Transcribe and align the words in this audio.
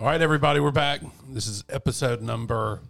All 0.00 0.06
right, 0.06 0.22
everybody, 0.22 0.60
we're 0.60 0.70
back. 0.70 1.02
This 1.28 1.46
is 1.46 1.62
episode 1.68 2.22
number 2.22 2.80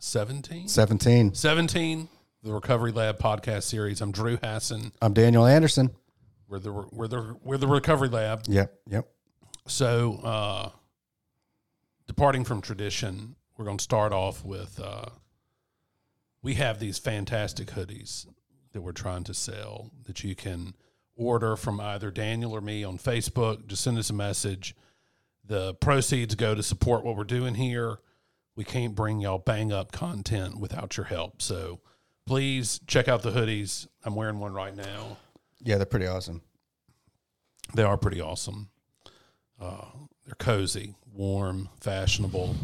17. 0.00 0.66
17. 0.66 1.34
17, 1.34 2.08
the 2.42 2.52
Recovery 2.52 2.90
Lab 2.90 3.20
podcast 3.20 3.62
series. 3.62 4.00
I'm 4.00 4.10
Drew 4.10 4.36
Hassan. 4.42 4.90
I'm 5.00 5.12
Daniel 5.12 5.46
Anderson. 5.46 5.90
We're 6.48 6.58
the 6.58 6.72
we're 6.72 7.06
the 7.06 7.36
we're 7.44 7.58
the 7.58 7.68
Recovery 7.68 8.08
Lab. 8.08 8.42
Yep. 8.48 8.74
Yep. 8.88 9.08
So, 9.68 10.18
uh, 10.24 10.70
departing 12.08 12.42
from 12.42 12.60
tradition, 12.60 13.36
we're 13.56 13.66
going 13.66 13.78
to 13.78 13.84
start 13.84 14.12
off 14.12 14.44
with 14.44 14.80
uh, 14.82 15.10
we 16.42 16.54
have 16.54 16.80
these 16.80 16.98
fantastic 16.98 17.68
hoodies 17.68 18.26
that 18.72 18.80
we're 18.80 18.90
trying 18.90 19.22
to 19.22 19.32
sell 19.32 19.92
that 20.06 20.24
you 20.24 20.34
can 20.34 20.74
order 21.14 21.54
from 21.54 21.78
either 21.78 22.10
Daniel 22.10 22.50
or 22.50 22.60
me 22.60 22.82
on 22.82 22.98
Facebook. 22.98 23.68
Just 23.68 23.84
send 23.84 23.96
us 23.96 24.10
a 24.10 24.14
message. 24.14 24.74
The 25.50 25.74
proceeds 25.74 26.36
go 26.36 26.54
to 26.54 26.62
support 26.62 27.04
what 27.04 27.16
we're 27.16 27.24
doing 27.24 27.56
here. 27.56 27.98
We 28.54 28.62
can't 28.62 28.94
bring 28.94 29.20
y'all 29.20 29.38
bang 29.38 29.72
up 29.72 29.90
content 29.90 30.60
without 30.60 30.96
your 30.96 31.06
help. 31.06 31.42
So 31.42 31.80
please 32.24 32.78
check 32.86 33.08
out 33.08 33.22
the 33.22 33.32
hoodies. 33.32 33.88
I'm 34.04 34.14
wearing 34.14 34.38
one 34.38 34.54
right 34.54 34.76
now. 34.76 35.16
Yeah, 35.58 35.78
they're 35.78 35.86
pretty 35.86 36.06
awesome. 36.06 36.42
They 37.74 37.82
are 37.82 37.96
pretty 37.96 38.20
awesome. 38.20 38.68
Uh, 39.60 39.86
they're 40.24 40.36
cozy, 40.38 40.94
warm, 41.12 41.68
fashionable. 41.80 42.54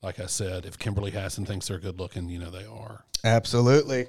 Like 0.00 0.20
I 0.20 0.26
said, 0.26 0.66
if 0.66 0.78
Kimberly 0.78 1.10
Hassan 1.10 1.46
thinks 1.46 1.66
they're 1.66 1.80
good 1.80 1.98
looking, 1.98 2.28
you 2.28 2.38
know 2.38 2.50
they 2.50 2.64
are. 2.64 3.06
Absolutely. 3.24 4.06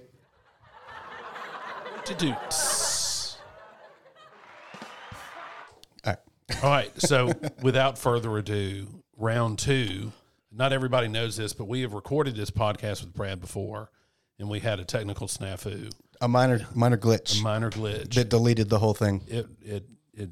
All 6.50 6.56
right. 6.56 6.64
All 6.64 6.70
right. 6.72 7.02
So, 7.02 7.32
without 7.62 7.98
further 7.98 8.38
ado, 8.38 8.88
round 9.18 9.60
two. 9.60 10.12
Not 10.52 10.74
everybody 10.74 11.08
knows 11.08 11.38
this, 11.38 11.54
but 11.54 11.68
we 11.68 11.82
have 11.82 11.94
recorded 11.94 12.36
this 12.36 12.50
podcast 12.50 13.02
with 13.04 13.14
Brad 13.14 13.40
before, 13.40 13.92
and 14.40 14.50
we 14.50 14.60
had 14.60 14.80
a 14.80 14.84
technical 14.86 15.28
snafu, 15.28 15.92
A 16.22 16.28
minor 16.28 16.62
minor 16.74 16.98
glitch 16.98 17.40
a 17.40 17.44
minor 17.44 17.70
glitch. 17.70 18.16
that 18.16 18.30
deleted 18.30 18.68
the 18.68 18.80
whole 18.80 18.96
thing. 18.96 19.22
It 19.28 19.48
it 19.62 19.86
it 20.16 20.30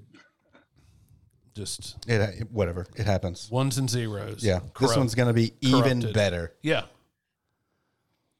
just 1.56 1.98
It, 2.08 2.20
uh, 2.22 2.28
it 2.40 2.52
whatever. 2.52 2.88
It 2.96 3.06
happens. 3.06 3.50
ones 3.52 3.78
and 3.78 3.90
zeros. 3.90 4.44
Yeah. 4.44 4.60
This 4.80 4.96
one's 4.98 5.14
going 5.16 5.28
to 5.28 5.34
be 5.34 5.54
even 5.62 5.82
corrupted. 6.02 6.14
better. 6.14 6.54
Yeah. 6.62 6.84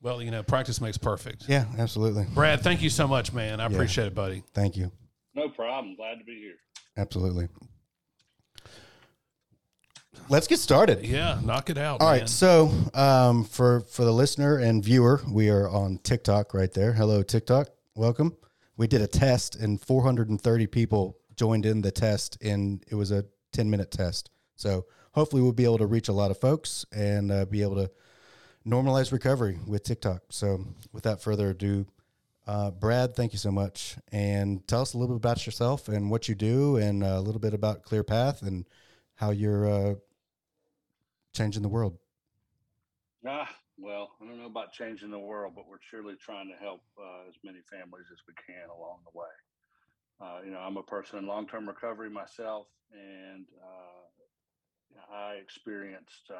Well, 0.02 0.22
you 0.22 0.30
know, 0.32 0.44
practice 0.44 0.80
makes 0.82 0.98
perfect. 0.98 1.46
Yeah, 1.48 1.66
absolutely. 1.80 2.26
Brad, 2.34 2.62
thank 2.62 2.82
you 2.84 2.90
so 2.90 3.08
much, 3.08 3.34
man. 3.34 3.60
I 3.60 3.68
Yeah. 3.68 3.74
appreciate 3.76 4.08
it, 4.08 4.16
buddy. 4.16 4.44
Thank 4.54 4.78
you. 4.78 4.92
No 5.36 5.50
problem. 5.50 5.96
Glad 5.96 6.16
to 6.20 6.24
be 6.24 6.36
here. 6.40 6.56
Absolutely. 6.98 7.48
Let's 10.30 10.48
get 10.48 10.60
started. 10.60 11.06
Yeah, 11.06 11.40
knock 11.44 11.70
it 11.70 11.78
out. 11.78 12.02
All 12.02 12.10
man. 12.10 12.20
right, 12.20 12.30
so 12.30 12.70
um, 12.94 13.46
for 13.46 13.82
for 13.82 14.04
the 14.04 14.12
listener 14.12 14.58
and 14.58 14.84
viewer, 14.84 15.22
we 15.32 15.50
are 15.50 15.70
on 15.70 16.00
TikTok 16.00 16.54
right 16.54 16.74
there. 16.74 16.92
Hello, 16.92 17.24
TikTok. 17.24 17.70
Welcome. 17.96 18.36
We 18.76 18.88
did 18.88 19.02
a 19.02 19.08
test, 19.08 19.56
and 19.56 19.80
430 19.80 20.68
people 20.68 21.18
joined 21.38 21.66
in 21.66 21.82
the 21.82 21.92
test, 21.92 22.38
and 22.42 22.84
it 22.92 22.96
was 22.96 23.12
a 23.12 23.26
10 23.54 23.70
minute 23.70 23.90
test. 23.90 24.30
So 24.56 24.86
hopefully, 25.14 25.42
we'll 25.42 25.54
be 25.54 25.64
able 25.64 25.78
to 25.78 25.86
reach 25.86 26.10
a 26.10 26.14
lot 26.14 26.32
of 26.32 26.40
folks 26.40 26.86
and 26.92 27.32
uh, 27.32 27.46
be 27.46 27.62
able 27.62 27.76
to 27.76 27.90
normalize 28.68 29.14
recovery 29.14 29.60
with 29.66 29.84
TikTok. 29.84 30.24
So 30.30 30.66
without 30.92 31.22
further 31.22 31.52
ado, 31.52 31.86
uh, 32.48 32.72
Brad, 32.72 33.14
thank 33.16 33.34
you 33.34 33.40
so 33.40 33.52
much, 33.52 33.98
and 34.12 34.66
tell 34.68 34.82
us 34.82 34.94
a 34.94 34.98
little 34.98 35.16
bit 35.16 35.26
about 35.26 35.46
yourself 35.46 35.90
and 35.90 36.10
what 36.10 36.30
you 36.30 36.36
do, 36.36 36.78
and 36.78 37.04
uh, 37.04 37.18
a 37.18 37.22
little 37.22 37.42
bit 37.42 37.54
about 37.54 37.84
Clear 37.84 38.04
Path 38.04 38.42
and 38.42 38.66
how 39.16 39.32
you're 39.32 39.68
uh, 39.68 39.96
changing 41.36 41.62
the 41.62 41.68
world. 41.68 41.98
Ah, 43.28 43.54
well, 43.78 44.12
I 44.22 44.26
don't 44.26 44.40
know 44.40 44.46
about 44.46 44.72
changing 44.72 45.12
the 45.12 45.20
world, 45.20 45.54
but 45.56 45.68
we're 45.68 45.78
surely 45.92 46.16
trying 46.16 46.48
to 46.48 46.56
help 46.56 46.82
uh, 46.98 47.28
as 47.28 47.36
many 47.44 47.60
families 47.70 48.06
as 48.14 48.20
we 48.28 48.34
can 48.46 48.70
along 48.70 49.00
the 49.04 49.20
way. 49.20 49.28
Uh, 50.22 50.40
you 50.46 50.52
know, 50.52 50.60
I'm 50.60 50.78
a 50.78 50.84
person 50.84 51.20
in 51.20 51.28
long-term 51.28 51.68
recovery 51.68 52.10
myself, 52.10 52.68
and 52.94 53.46
uh, 53.62 55.14
I 55.14 55.34
experienced 55.34 56.32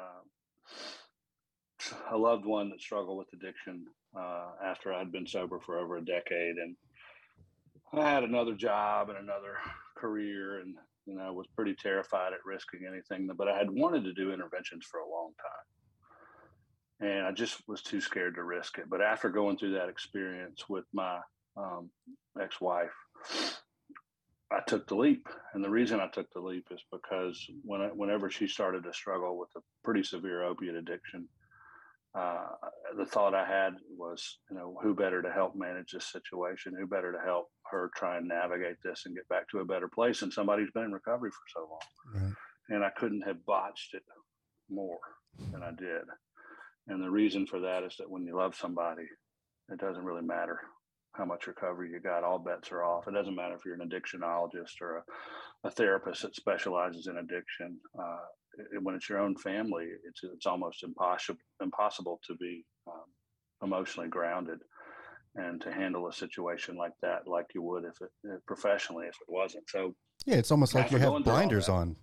a 2.10 2.16
loved 2.16 2.46
one 2.46 2.70
that 2.70 2.80
struggled 2.80 3.18
with 3.18 3.32
addiction 3.34 3.86
uh, 4.16 4.50
after 4.64 4.92
I'd 4.92 5.12
been 5.12 5.26
sober 5.26 5.60
for 5.60 5.78
over 5.78 5.96
a 5.96 6.04
decade, 6.04 6.56
and 6.56 6.76
I 7.92 8.08
had 8.08 8.24
another 8.24 8.54
job 8.54 9.08
and 9.08 9.18
another 9.18 9.56
career, 9.96 10.60
and 10.60 10.74
you 11.06 11.14
know, 11.14 11.32
was 11.32 11.46
pretty 11.56 11.74
terrified 11.74 12.32
at 12.32 12.44
risking 12.44 12.80
anything. 12.86 13.28
But 13.36 13.48
I 13.48 13.56
had 13.56 13.70
wanted 13.70 14.04
to 14.04 14.12
do 14.12 14.32
interventions 14.32 14.86
for 14.90 15.00
a 15.00 15.08
long 15.08 15.32
time, 17.00 17.08
and 17.08 17.26
I 17.26 17.32
just 17.32 17.62
was 17.66 17.82
too 17.82 18.00
scared 18.00 18.34
to 18.36 18.44
risk 18.44 18.78
it. 18.78 18.90
But 18.90 19.02
after 19.02 19.28
going 19.28 19.56
through 19.56 19.72
that 19.72 19.88
experience 19.88 20.68
with 20.68 20.84
my 20.92 21.20
um, 21.56 21.90
ex-wife, 22.40 22.92
I 24.50 24.60
took 24.66 24.86
the 24.86 24.94
leap, 24.94 25.28
and 25.52 25.62
the 25.62 25.70
reason 25.70 26.00
I 26.00 26.08
took 26.08 26.32
the 26.32 26.40
leap 26.40 26.66
is 26.70 26.82
because 26.90 27.44
when 27.64 27.82
I, 27.82 27.86
whenever 27.88 28.30
she 28.30 28.48
started 28.48 28.84
to 28.84 28.92
struggle 28.94 29.38
with 29.38 29.50
a 29.56 29.60
pretty 29.84 30.02
severe 30.02 30.42
opiate 30.42 30.74
addiction, 30.74 31.28
uh, 32.14 32.46
the 32.96 33.04
thought 33.06 33.34
I 33.34 33.46
had 33.46 33.74
was, 33.96 34.38
you 34.50 34.56
know, 34.56 34.76
who 34.82 34.94
better 34.94 35.22
to 35.22 35.30
help 35.30 35.54
manage 35.54 35.92
this 35.92 36.10
situation? 36.10 36.74
Who 36.78 36.86
better 36.86 37.12
to 37.12 37.18
help 37.24 37.48
her 37.70 37.90
try 37.94 38.16
and 38.16 38.26
navigate 38.28 38.76
this 38.82 39.02
and 39.06 39.14
get 39.14 39.28
back 39.28 39.48
to 39.50 39.58
a 39.58 39.64
better 39.64 39.88
place? 39.88 40.22
And 40.22 40.32
somebody 40.32 40.62
who's 40.62 40.72
been 40.72 40.84
in 40.84 40.92
recovery 40.92 41.30
for 41.30 41.60
so 41.60 41.68
long, 41.70 42.22
Right. 42.24 42.34
and 42.70 42.84
I 42.84 42.90
couldn't 42.90 43.22
have 43.22 43.44
botched 43.44 43.94
it 43.94 44.02
more 44.70 44.98
than 45.52 45.62
I 45.62 45.70
did. 45.72 46.02
And 46.88 47.02
the 47.02 47.10
reason 47.10 47.46
for 47.46 47.60
that 47.60 47.82
is 47.84 47.94
that 47.98 48.10
when 48.10 48.24
you 48.24 48.34
love 48.36 48.54
somebody, 48.54 49.06
it 49.70 49.78
doesn't 49.78 50.04
really 50.04 50.22
matter 50.24 50.58
how 51.12 51.26
much 51.26 51.46
recovery 51.46 51.90
you 51.90 52.00
got. 52.00 52.24
All 52.24 52.38
bets 52.38 52.72
are 52.72 52.82
off. 52.84 53.06
It 53.06 53.12
doesn't 53.12 53.34
matter 53.34 53.54
if 53.54 53.64
you're 53.64 53.74
an 53.80 53.88
addictionologist 53.88 54.80
or 54.80 54.98
a, 55.64 55.68
a 55.68 55.70
therapist 55.70 56.22
that 56.22 56.34
specializes 56.34 57.06
in 57.06 57.18
addiction. 57.18 57.78
Uh, 57.98 58.18
when 58.82 58.94
it's 58.94 59.08
your 59.08 59.18
own 59.18 59.36
family, 59.36 59.86
it's 60.06 60.20
it's 60.22 60.46
almost 60.46 60.82
impossible 60.82 61.40
impossible 61.62 62.20
to 62.26 62.34
be 62.36 62.64
um, 62.86 63.04
emotionally 63.62 64.08
grounded 64.08 64.58
and 65.36 65.60
to 65.60 65.72
handle 65.72 66.08
a 66.08 66.12
situation 66.12 66.76
like 66.76 66.92
that 67.02 67.26
like 67.26 67.46
you 67.54 67.62
would 67.62 67.84
if 67.84 68.00
it 68.00 68.40
professionally 68.46 69.06
if 69.06 69.14
it 69.20 69.28
wasn't. 69.28 69.64
So 69.68 69.94
Yeah, 70.26 70.36
it's 70.36 70.50
almost 70.50 70.74
like 70.74 70.90
you 70.90 70.98
have 70.98 71.10
going 71.10 71.24
through 71.24 71.32
all 71.32 71.38
blinders 71.38 71.68
on. 71.68 71.96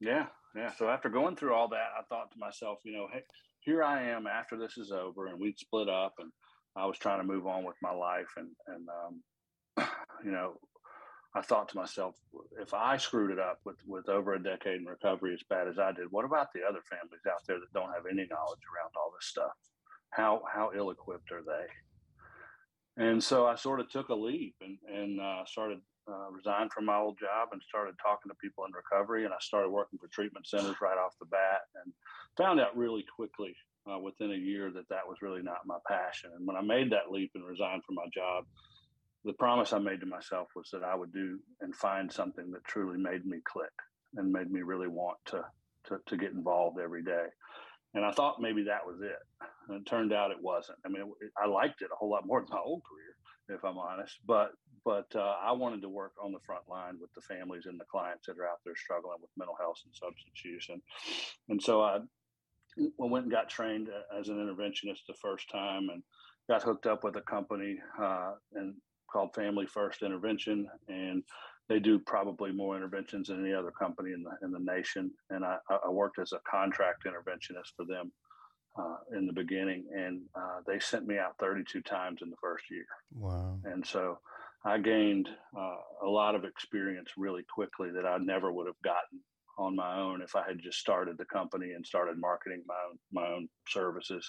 yeah, 0.00 0.26
yeah. 0.54 0.72
So 0.78 0.88
after 0.88 1.08
going 1.08 1.36
through 1.36 1.54
all 1.54 1.68
that, 1.68 1.88
I 1.98 2.02
thought 2.08 2.30
to 2.32 2.38
myself, 2.38 2.78
you 2.84 2.92
know, 2.92 3.08
hey, 3.12 3.22
here 3.60 3.82
I 3.82 4.02
am 4.04 4.26
after 4.26 4.56
this 4.56 4.78
is 4.78 4.92
over, 4.92 5.26
and 5.26 5.40
we'd 5.40 5.58
split 5.58 5.88
up, 5.88 6.14
and 6.18 6.30
I 6.76 6.86
was 6.86 6.98
trying 6.98 7.20
to 7.20 7.26
move 7.26 7.46
on 7.46 7.64
with 7.64 7.76
my 7.82 7.92
life, 7.92 8.32
and 8.36 8.48
and 8.68 8.88
um, 8.88 9.86
you 10.24 10.30
know, 10.30 10.54
I 11.36 11.42
thought 11.42 11.68
to 11.68 11.76
myself, 11.76 12.14
if 12.58 12.72
I 12.72 12.96
screwed 12.96 13.30
it 13.30 13.38
up 13.38 13.60
with 13.66 13.76
with 13.86 14.08
over 14.08 14.34
a 14.34 14.42
decade 14.42 14.80
in 14.80 14.86
recovery 14.86 15.34
as 15.34 15.42
bad 15.50 15.68
as 15.68 15.78
I 15.78 15.92
did, 15.92 16.10
what 16.10 16.24
about 16.24 16.48
the 16.54 16.62
other 16.62 16.80
families 16.88 17.26
out 17.28 17.42
there 17.46 17.60
that 17.60 17.72
don't 17.74 17.92
have 17.92 18.06
any 18.10 18.26
knowledge 18.30 18.64
around 18.72 18.92
all 18.96 19.12
this 19.14 19.28
stuff? 19.28 19.52
How 20.10 20.40
how 20.50 20.70
ill 20.74 20.90
equipped 20.90 21.30
are 21.32 21.42
they? 21.42 23.04
And 23.04 23.22
so 23.22 23.46
I 23.46 23.54
sort 23.56 23.80
of 23.80 23.90
took 23.90 24.08
a 24.08 24.14
leap 24.14 24.54
and 24.62 24.78
and 24.88 25.20
uh, 25.20 25.44
started 25.44 25.80
uh, 26.08 26.30
resigned 26.30 26.72
from 26.72 26.86
my 26.86 26.96
old 26.96 27.18
job 27.20 27.48
and 27.52 27.60
started 27.68 27.96
talking 28.00 28.30
to 28.30 28.36
people 28.42 28.64
in 28.64 28.72
recovery. 28.72 29.26
And 29.26 29.34
I 29.34 29.40
started 29.40 29.68
working 29.68 29.98
for 29.98 30.08
treatment 30.08 30.46
centers 30.46 30.80
right 30.80 30.96
off 30.96 31.18
the 31.20 31.26
bat 31.26 31.68
and 31.84 31.92
found 32.38 32.60
out 32.60 32.76
really 32.76 33.04
quickly 33.14 33.54
uh, 33.90 33.98
within 33.98 34.32
a 34.32 34.36
year 34.36 34.70
that 34.70 34.88
that 34.88 35.06
was 35.06 35.20
really 35.20 35.42
not 35.42 35.66
my 35.66 35.78
passion. 35.86 36.30
And 36.34 36.46
when 36.46 36.56
I 36.56 36.62
made 36.62 36.90
that 36.92 37.10
leap 37.10 37.32
and 37.34 37.44
resigned 37.44 37.84
from 37.84 37.96
my 37.96 38.06
job, 38.14 38.44
the 39.24 39.32
promise 39.32 39.72
I 39.72 39.78
made 39.78 40.00
to 40.00 40.06
myself 40.06 40.48
was 40.54 40.68
that 40.72 40.84
I 40.84 40.94
would 40.94 41.12
do 41.12 41.38
and 41.60 41.74
find 41.74 42.12
something 42.12 42.50
that 42.52 42.64
truly 42.64 42.98
made 42.98 43.24
me 43.24 43.38
click 43.44 43.72
and 44.16 44.32
made 44.32 44.50
me 44.50 44.62
really 44.62 44.88
want 44.88 45.18
to, 45.26 45.44
to, 45.88 45.98
to 46.06 46.16
get 46.16 46.32
involved 46.32 46.78
every 46.82 47.02
day. 47.02 47.26
And 47.94 48.04
I 48.04 48.12
thought 48.12 48.40
maybe 48.40 48.64
that 48.64 48.86
was 48.86 49.00
it. 49.00 49.18
And 49.68 49.80
it 49.80 49.88
turned 49.88 50.12
out 50.12 50.30
it 50.30 50.40
wasn't. 50.40 50.78
I 50.84 50.88
mean, 50.88 51.02
it, 51.20 51.30
I 51.42 51.46
liked 51.48 51.82
it 51.82 51.90
a 51.92 51.96
whole 51.96 52.10
lot 52.10 52.26
more 52.26 52.40
than 52.40 52.50
my 52.50 52.60
old 52.64 52.82
career, 52.84 53.56
if 53.56 53.64
I'm 53.64 53.78
honest. 53.78 54.18
But 54.26 54.52
but 54.84 55.06
uh, 55.16 55.34
I 55.42 55.50
wanted 55.50 55.82
to 55.82 55.88
work 55.88 56.12
on 56.22 56.30
the 56.30 56.38
front 56.46 56.62
line 56.68 56.98
with 57.00 57.12
the 57.14 57.20
families 57.22 57.66
and 57.66 57.80
the 57.80 57.84
clients 57.90 58.26
that 58.26 58.38
are 58.38 58.46
out 58.46 58.60
there 58.64 58.76
struggling 58.76 59.18
with 59.20 59.30
mental 59.36 59.56
health 59.58 59.80
and 59.84 59.92
substance 59.92 60.44
use. 60.44 60.68
And 60.70 60.80
and 61.48 61.60
so 61.60 61.82
I, 61.82 61.98
went 62.98 63.24
and 63.24 63.32
got 63.32 63.48
trained 63.48 63.88
as 64.16 64.28
an 64.28 64.36
interventionist 64.36 65.06
the 65.08 65.14
first 65.20 65.50
time, 65.50 65.88
and 65.90 66.02
got 66.48 66.62
hooked 66.62 66.86
up 66.86 67.02
with 67.02 67.16
a 67.16 67.22
company 67.22 67.78
uh, 68.00 68.32
and 68.54 68.74
called 69.10 69.34
Family 69.34 69.66
First 69.66 70.02
Intervention, 70.02 70.68
and 70.88 71.22
they 71.68 71.78
do 71.80 71.98
probably 71.98 72.52
more 72.52 72.76
interventions 72.76 73.28
than 73.28 73.44
any 73.44 73.54
other 73.54 73.72
company 73.72 74.12
in 74.12 74.22
the 74.22 74.30
in 74.44 74.52
the 74.52 74.60
nation. 74.60 75.10
And 75.30 75.44
I, 75.44 75.56
I 75.70 75.88
worked 75.90 76.18
as 76.18 76.32
a 76.32 76.40
contract 76.48 77.04
interventionist 77.04 77.74
for 77.76 77.84
them 77.84 78.12
uh, 78.78 79.16
in 79.16 79.26
the 79.26 79.32
beginning, 79.32 79.84
and 79.94 80.22
uh, 80.34 80.60
they 80.66 80.78
sent 80.78 81.06
me 81.06 81.18
out 81.18 81.34
32 81.40 81.80
times 81.82 82.20
in 82.22 82.30
the 82.30 82.36
first 82.40 82.64
year. 82.70 82.86
Wow. 83.14 83.58
And 83.64 83.84
so 83.84 84.18
I 84.64 84.78
gained 84.78 85.28
uh, 85.56 85.76
a 86.04 86.08
lot 86.08 86.34
of 86.34 86.44
experience 86.44 87.10
really 87.16 87.44
quickly 87.52 87.90
that 87.94 88.06
I 88.06 88.18
never 88.18 88.52
would 88.52 88.66
have 88.66 88.80
gotten 88.84 89.20
on 89.58 89.74
my 89.74 89.98
own 89.98 90.20
if 90.20 90.36
I 90.36 90.46
had 90.46 90.58
just 90.58 90.78
started 90.78 91.16
the 91.16 91.24
company 91.24 91.72
and 91.72 91.86
started 91.86 92.18
marketing 92.18 92.62
my 92.66 92.74
own, 92.88 92.98
my 93.12 93.26
own 93.26 93.48
services. 93.68 94.26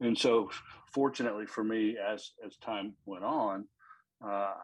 And 0.00 0.16
so, 0.16 0.50
fortunately 0.92 1.46
for 1.46 1.64
me, 1.64 1.96
as 1.96 2.32
as 2.44 2.56
time 2.56 2.94
went 3.06 3.24
on, 3.24 3.66
uh, 4.24 4.54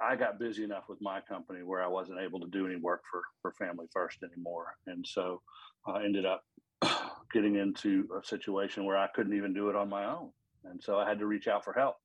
I 0.00 0.16
got 0.16 0.38
busy 0.38 0.64
enough 0.64 0.84
with 0.88 0.98
my 1.00 1.20
company 1.20 1.62
where 1.62 1.82
I 1.82 1.88
wasn't 1.88 2.20
able 2.20 2.40
to 2.40 2.48
do 2.48 2.66
any 2.66 2.76
work 2.76 3.02
for 3.10 3.22
for 3.40 3.52
Family 3.52 3.86
First 3.92 4.18
anymore, 4.22 4.74
and 4.86 5.06
so 5.06 5.42
I 5.86 6.04
ended 6.04 6.26
up 6.26 6.44
getting 7.32 7.56
into 7.56 8.08
a 8.20 8.24
situation 8.26 8.84
where 8.84 8.96
I 8.96 9.08
couldn't 9.14 9.36
even 9.36 9.54
do 9.54 9.68
it 9.68 9.76
on 9.76 9.88
my 9.88 10.04
own, 10.06 10.30
and 10.64 10.82
so 10.82 10.98
I 10.98 11.08
had 11.08 11.18
to 11.20 11.26
reach 11.26 11.48
out 11.48 11.64
for 11.64 11.72
help. 11.72 11.96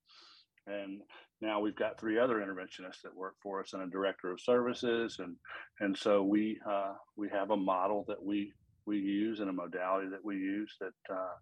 And 0.67 1.01
now 1.39 1.59
we've 1.59 1.75
got 1.75 1.99
three 1.99 2.19
other 2.19 2.35
interventionists 2.35 3.01
that 3.03 3.15
work 3.15 3.35
for 3.41 3.61
us 3.61 3.73
and 3.73 3.83
a 3.83 3.87
director 3.87 4.31
of 4.31 4.41
services, 4.41 5.17
and 5.19 5.35
and 5.79 5.97
so 5.97 6.23
we 6.23 6.59
uh, 6.69 6.93
we 7.15 7.29
have 7.29 7.51
a 7.51 7.57
model 7.57 8.05
that 8.07 8.23
we 8.23 8.53
we 8.85 8.97
use 8.97 9.39
and 9.39 9.49
a 9.49 9.53
modality 9.53 10.09
that 10.09 10.23
we 10.23 10.35
use 10.35 10.75
that 10.79 11.13
uh, 11.13 11.35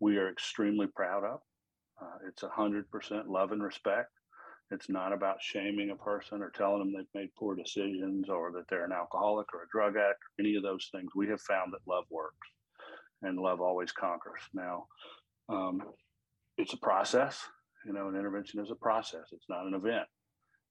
we 0.00 0.16
are 0.16 0.30
extremely 0.30 0.86
proud 0.86 1.24
of. 1.24 1.40
Uh, 2.00 2.18
it's 2.28 2.42
a 2.42 2.48
hundred 2.48 2.90
percent 2.90 3.28
love 3.28 3.52
and 3.52 3.62
respect 3.62 4.10
it's 4.70 4.90
not 4.90 5.12
about 5.12 5.42
shaming 5.42 5.90
a 5.90 5.96
person 5.96 6.42
or 6.42 6.50
telling 6.50 6.78
them 6.80 6.92
they've 6.92 7.22
made 7.22 7.34
poor 7.38 7.54
decisions 7.54 8.28
or 8.28 8.52
that 8.52 8.64
they're 8.68 8.84
an 8.84 8.92
alcoholic 8.92 9.46
or 9.54 9.62
a 9.62 9.68
drug 9.72 9.96
addict 9.96 10.20
or 10.22 10.40
any 10.40 10.56
of 10.56 10.62
those 10.62 10.88
things. 10.92 11.10
We 11.14 11.28
have 11.28 11.40
found 11.40 11.72
that 11.72 11.90
love 11.90 12.04
works 12.10 12.48
and 13.22 13.38
love 13.38 13.60
always 13.60 13.92
conquers. 13.92 14.40
Now, 14.52 14.86
um, 15.48 15.82
it's 16.58 16.74
a 16.74 16.78
process. 16.78 17.40
You 17.86 17.94
know, 17.94 18.08
an 18.08 18.16
intervention 18.16 18.60
is 18.60 18.70
a 18.70 18.74
process, 18.74 19.24
it's 19.32 19.48
not 19.48 19.66
an 19.66 19.74
event. 19.74 20.06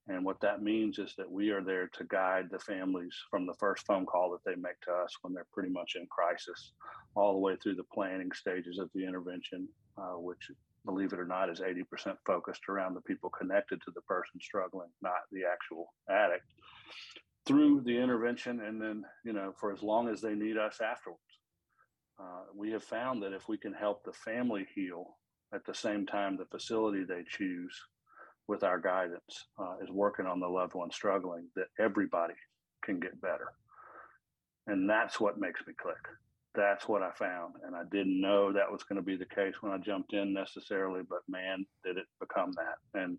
And 0.09 0.24
what 0.24 0.39
that 0.42 0.62
means 0.62 1.00
is 1.00 1.13
that 1.18 1.30
we 1.30 1.50
are 1.50 1.62
there 1.62 1.89
to 1.94 2.06
guide 2.06 2.48
the 2.50 2.59
families 2.59 3.13
from 3.30 3.45
the 3.45 3.56
first 3.59 3.86
phone 3.86 4.06
call 4.06 4.31
that 4.31 4.44
they 4.45 4.56
make 4.59 4.80
to 4.81 4.92
us 4.92 5.13
when 5.21 5.33
they're 5.33 5.48
pretty 5.51 5.69
much 5.69 5.95
in 5.95 6.07
crisis, 6.07 6.71
all 7.15 7.33
the 7.33 7.39
way 7.39 7.57
through 7.57 7.75
the 7.75 7.83
planning 7.94 8.31
stages 8.31 8.80
of 8.80 8.89
the 8.95 9.06
intervention, 9.06 9.68
uh, 9.98 10.18
which 10.18 10.50
believe 10.86 11.12
it 11.12 11.19
or 11.19 11.25
not, 11.25 11.50
is 11.50 11.59
80% 11.59 12.15
focused 12.25 12.69
around 12.69 12.94
the 12.94 13.01
people 13.01 13.30
connected 13.30 13.81
to 13.81 13.92
the 13.94 14.01
person 14.01 14.39
struggling, 14.42 14.89
not 15.01 15.27
the 15.33 15.42
actual 15.44 15.94
addict, 16.09 16.45
through 17.45 17.81
the 17.81 17.98
intervention 17.98 18.62
and 18.62 18.81
then, 18.81 19.04
you 19.25 19.33
know, 19.33 19.54
for 19.59 19.74
as 19.74 19.83
long 19.83 20.07
as 20.07 20.21
they 20.21 20.36
need 20.36 20.57
us 20.57 20.80
afterwards. 20.81 21.21
Uh, 22.19 22.44
we 22.56 22.71
have 22.71 22.83
found 22.83 23.21
that 23.21 23.33
if 23.33 23.50
we 23.50 23.57
can 23.57 23.74
help 23.74 24.04
the 24.04 24.13
family 24.13 24.65
heal 24.74 25.18
at 25.54 25.65
the 25.65 25.74
same 25.74 26.06
time 26.06 26.38
the 26.38 26.45
facility 26.45 27.04
they 27.04 27.24
choose 27.30 27.77
with 28.48 28.64
our 28.64 28.80
guidance 28.80 29.48
uh, 29.60 29.76
is 29.84 29.90
working 29.90 30.26
on 30.26 30.40
the 30.40 30.48
loved 30.48 30.74
one 30.74 30.92
struggling, 30.92 31.48
that 31.56 31.68
everybody 31.80 32.34
can 32.84 33.00
get 33.00 33.20
better. 33.22 33.52
And 34.68 34.90
that's 34.90 35.20
what 35.20 35.40
makes 35.40 35.62
me 35.68 35.74
click 35.74 36.08
that's 36.58 36.88
what 36.88 37.04
I 37.04 37.12
found. 37.12 37.54
And 37.64 37.76
I 37.76 37.84
didn't 37.90 38.20
know 38.20 38.52
that 38.52 38.70
was 38.70 38.84
going 38.84 38.98
to 38.98 39.06
be 39.06 39.16
the 39.16 39.26
case 39.26 39.54
when 39.62 39.72
I 39.72 39.78
jumped 39.78 40.14
in 40.14 40.34
necessarily, 40.34 41.04
but 41.08 41.20
man, 41.30 41.66
did 41.86 41.98
it 41.98 42.08
become 42.20 42.52
that. 42.54 43.00
And 43.00 43.18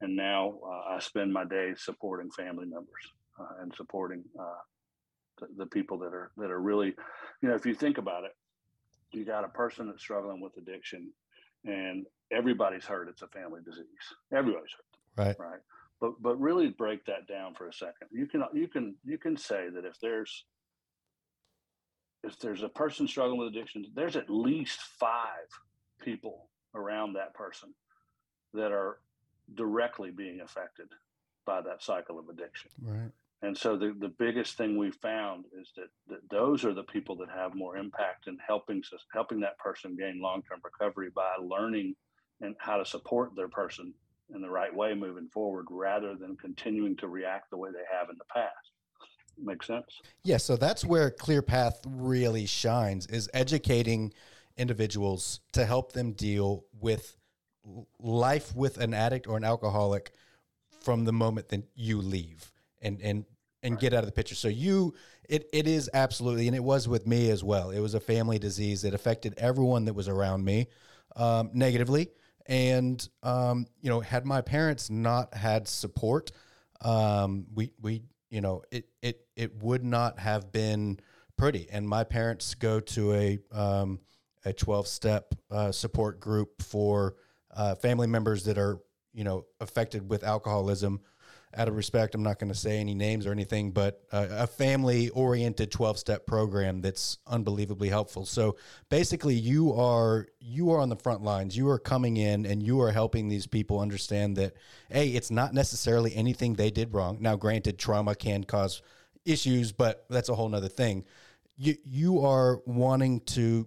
and 0.00 0.14
now 0.14 0.58
uh, 0.62 0.94
I 0.94 0.98
spend 1.00 1.32
my 1.32 1.44
days 1.44 1.82
supporting 1.82 2.30
family 2.30 2.66
members 2.66 3.12
uh, 3.40 3.62
and 3.62 3.74
supporting 3.74 4.22
uh, 4.38 4.60
the, 5.40 5.46
the, 5.56 5.66
people 5.66 5.98
that 5.98 6.12
are 6.12 6.30
that 6.36 6.50
are 6.50 6.60
really, 6.60 6.94
you 7.42 7.48
know, 7.48 7.54
if 7.54 7.64
you 7.64 7.74
think 7.74 7.96
about 7.96 8.24
it, 8.24 8.32
you 9.12 9.24
got 9.24 9.44
a 9.44 9.48
person 9.48 9.86
that's 9.86 10.02
struggling 10.02 10.40
with 10.40 10.56
addiction, 10.58 11.10
and 11.64 12.04
everybody's 12.32 12.84
heard 12.84 13.08
it's 13.08 13.22
a 13.22 13.28
family 13.28 13.60
disease. 13.64 13.84
Everybody's 14.32 14.72
heard, 14.72 15.26
right? 15.26 15.36
Right. 15.38 15.60
But 16.00 16.20
but 16.20 16.40
really 16.40 16.68
break 16.68 17.04
that 17.06 17.26
down 17.26 17.54
for 17.54 17.68
a 17.68 17.72
second. 17.72 18.08
You 18.10 18.26
can 18.26 18.44
you 18.52 18.68
can 18.68 18.94
you 19.04 19.18
can 19.18 19.36
say 19.36 19.68
that 19.74 19.84
if 19.84 19.98
there's 20.00 20.44
if 22.22 22.38
there's 22.38 22.62
a 22.62 22.68
person 22.68 23.06
struggling 23.06 23.38
with 23.38 23.48
addiction, 23.48 23.86
there's 23.94 24.16
at 24.16 24.28
least 24.28 24.80
five 24.98 25.48
people 26.02 26.48
around 26.74 27.14
that 27.14 27.34
person 27.34 27.72
that 28.52 28.72
are 28.72 28.98
directly 29.54 30.10
being 30.10 30.40
affected 30.40 30.88
by 31.46 31.60
that 31.62 31.82
cycle 31.82 32.18
of 32.18 32.28
addiction. 32.28 32.70
Right. 32.82 33.10
And 33.42 33.56
so 33.56 33.76
the, 33.76 33.94
the 33.98 34.08
biggest 34.08 34.56
thing 34.56 34.76
we 34.76 34.90
found 34.90 35.44
is 35.58 35.70
that, 35.76 35.88
that 36.08 36.28
those 36.30 36.64
are 36.64 36.72
the 36.74 36.82
people 36.82 37.16
that 37.16 37.28
have 37.30 37.54
more 37.54 37.76
impact 37.76 38.26
in 38.26 38.38
helping 38.44 38.82
helping 39.12 39.40
that 39.40 39.58
person 39.58 39.96
gain 39.96 40.20
long-term 40.20 40.60
recovery 40.64 41.10
by 41.14 41.36
learning 41.40 41.94
and 42.40 42.54
how 42.58 42.76
to 42.76 42.84
support 42.84 43.34
their 43.36 43.48
person 43.48 43.92
in 44.34 44.42
the 44.42 44.50
right 44.50 44.74
way 44.74 44.94
moving 44.94 45.28
forward 45.28 45.66
rather 45.70 46.14
than 46.16 46.36
continuing 46.36 46.96
to 46.96 47.08
react 47.08 47.50
the 47.50 47.56
way 47.56 47.70
they 47.70 47.84
have 47.96 48.10
in 48.10 48.16
the 48.18 48.24
past. 48.32 48.52
Make 49.38 49.62
sense? 49.62 49.86
Yeah, 50.22 50.38
so 50.38 50.56
that's 50.56 50.84
where 50.84 51.10
Clear 51.10 51.42
Path 51.42 51.82
really 51.86 52.46
shines 52.46 53.06
is 53.06 53.28
educating 53.34 54.12
individuals 54.56 55.40
to 55.52 55.66
help 55.66 55.92
them 55.92 56.12
deal 56.12 56.64
with 56.80 57.16
life 58.00 58.54
with 58.54 58.78
an 58.78 58.94
addict 58.94 59.26
or 59.26 59.36
an 59.36 59.44
alcoholic 59.44 60.12
from 60.80 61.04
the 61.04 61.12
moment 61.12 61.48
that 61.48 61.64
you 61.74 62.00
leave 62.00 62.52
and 62.80 63.00
and 63.02 63.24
and 63.62 63.74
right. 63.74 63.80
get 63.80 63.92
out 63.92 64.00
of 64.00 64.06
the 64.06 64.12
picture. 64.12 64.34
So 64.34 64.48
you 64.48 64.94
it 65.28 65.48
it 65.52 65.66
is 65.66 65.90
absolutely 65.92 66.46
and 66.46 66.56
it 66.56 66.64
was 66.64 66.88
with 66.88 67.06
me 67.06 67.30
as 67.30 67.44
well. 67.44 67.70
It 67.70 67.80
was 67.80 67.94
a 67.94 68.00
family 68.00 68.38
disease 68.38 68.82
that 68.82 68.94
affected 68.94 69.34
everyone 69.36 69.84
that 69.86 69.94
was 69.94 70.08
around 70.08 70.44
me 70.44 70.68
um, 71.16 71.50
negatively 71.52 72.08
and 72.48 73.08
um, 73.22 73.66
you 73.80 73.90
know 73.90 74.00
had 74.00 74.24
my 74.24 74.40
parents 74.40 74.90
not 74.90 75.34
had 75.34 75.68
support 75.68 76.30
um, 76.82 77.46
we 77.54 77.72
we 77.80 78.02
you 78.30 78.40
know, 78.40 78.62
it 78.70 78.86
it 79.02 79.26
it 79.36 79.62
would 79.62 79.84
not 79.84 80.18
have 80.18 80.52
been 80.52 80.98
pretty. 81.36 81.68
And 81.70 81.88
my 81.88 82.04
parents 82.04 82.54
go 82.54 82.80
to 82.80 83.14
a 83.14 83.38
um, 83.52 84.00
a 84.44 84.52
twelve 84.52 84.86
step 84.86 85.34
uh, 85.50 85.72
support 85.72 86.20
group 86.20 86.62
for 86.62 87.14
uh, 87.54 87.74
family 87.76 88.06
members 88.06 88.44
that 88.44 88.58
are 88.58 88.80
you 89.12 89.24
know 89.24 89.46
affected 89.60 90.10
with 90.10 90.24
alcoholism 90.24 91.00
out 91.56 91.68
of 91.68 91.76
respect, 91.76 92.14
I'm 92.14 92.22
not 92.22 92.38
going 92.38 92.52
to 92.52 92.58
say 92.58 92.78
any 92.78 92.94
names 92.94 93.26
or 93.26 93.32
anything, 93.32 93.70
but 93.70 94.02
uh, 94.12 94.26
a 94.30 94.46
family 94.46 95.08
oriented 95.10 95.70
12 95.70 95.98
step 95.98 96.26
program 96.26 96.80
that's 96.80 97.18
unbelievably 97.26 97.88
helpful. 97.88 98.26
So 98.26 98.56
basically 98.90 99.34
you 99.34 99.72
are, 99.72 100.26
you 100.38 100.70
are 100.70 100.80
on 100.80 100.88
the 100.88 100.96
front 100.96 101.22
lines. 101.22 101.56
You 101.56 101.68
are 101.70 101.78
coming 101.78 102.18
in 102.18 102.44
and 102.44 102.62
you 102.62 102.80
are 102.82 102.92
helping 102.92 103.28
these 103.28 103.46
people 103.46 103.80
understand 103.80 104.36
that, 104.36 104.54
Hey, 104.90 105.08
it's 105.08 105.30
not 105.30 105.54
necessarily 105.54 106.14
anything 106.14 106.54
they 106.54 106.70
did 106.70 106.92
wrong. 106.92 107.18
Now, 107.20 107.36
granted, 107.36 107.78
trauma 107.78 108.14
can 108.14 108.44
cause 108.44 108.82
issues, 109.24 109.72
but 109.72 110.04
that's 110.10 110.28
a 110.28 110.34
whole 110.34 110.48
nother 110.48 110.68
thing. 110.68 111.04
You, 111.56 111.76
you 111.84 112.20
are 112.20 112.60
wanting 112.66 113.20
to, 113.20 113.66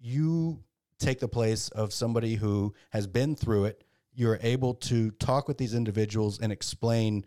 you 0.00 0.62
take 0.98 1.18
the 1.18 1.28
place 1.28 1.68
of 1.70 1.92
somebody 1.92 2.36
who 2.36 2.74
has 2.90 3.06
been 3.06 3.34
through 3.34 3.66
it, 3.66 3.84
you're 4.22 4.38
able 4.42 4.74
to 4.74 5.10
talk 5.12 5.48
with 5.48 5.58
these 5.58 5.74
individuals 5.74 6.40
and 6.40 6.52
explain 6.52 7.24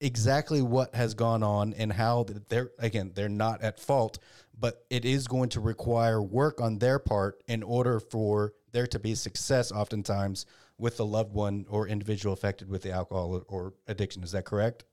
exactly 0.00 0.60
what 0.60 0.94
has 0.94 1.14
gone 1.14 1.42
on 1.42 1.72
and 1.74 1.92
how 1.92 2.26
they're 2.48 2.70
again 2.78 3.12
they're 3.14 3.28
not 3.28 3.62
at 3.62 3.78
fault 3.78 4.18
but 4.58 4.84
it 4.90 5.04
is 5.04 5.26
going 5.28 5.48
to 5.48 5.60
require 5.60 6.20
work 6.20 6.60
on 6.60 6.78
their 6.78 6.98
part 6.98 7.42
in 7.48 7.62
order 7.62 8.00
for 8.00 8.52
there 8.72 8.86
to 8.86 8.98
be 8.98 9.14
success 9.14 9.72
oftentimes 9.72 10.46
with 10.78 10.96
the 10.96 11.06
loved 11.06 11.32
one 11.32 11.66
or 11.68 11.86
individual 11.86 12.32
affected 12.32 12.68
with 12.68 12.82
the 12.82 12.90
alcohol 12.90 13.44
or 13.48 13.74
addiction. 13.86 14.22
Is 14.22 14.32
that 14.32 14.44
correct 14.44 14.84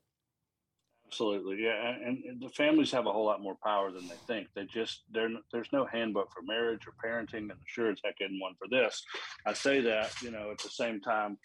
Absolutely, 1.08 1.64
yeah, 1.64 1.94
and, 2.04 2.22
and, 2.24 2.38
the 2.38 2.50
families 2.50 2.92
have 2.92 3.06
a 3.06 3.12
whole 3.12 3.24
lot 3.24 3.40
more 3.40 3.56
power 3.64 3.90
than 3.90 4.06
they 4.08 4.14
think. 4.26 4.48
They 4.54 4.64
just 4.64 5.04
there's 5.10 5.72
no 5.72 5.86
handbook 5.86 6.30
for 6.30 6.42
marriage 6.42 6.82
or 6.86 6.92
parenting, 7.02 7.50
and 7.50 7.52
sure 7.64 7.90
as 7.90 7.98
heck 8.04 8.16
isn't 8.20 8.38
one 8.38 8.52
for 8.58 8.68
this. 8.68 9.02
I 9.46 9.54
say 9.54 9.80
that 9.80 10.12
you 10.20 10.30
know 10.30 10.50
at 10.50 10.58
the 10.58 10.68
same 10.68 11.00
time, 11.00 11.38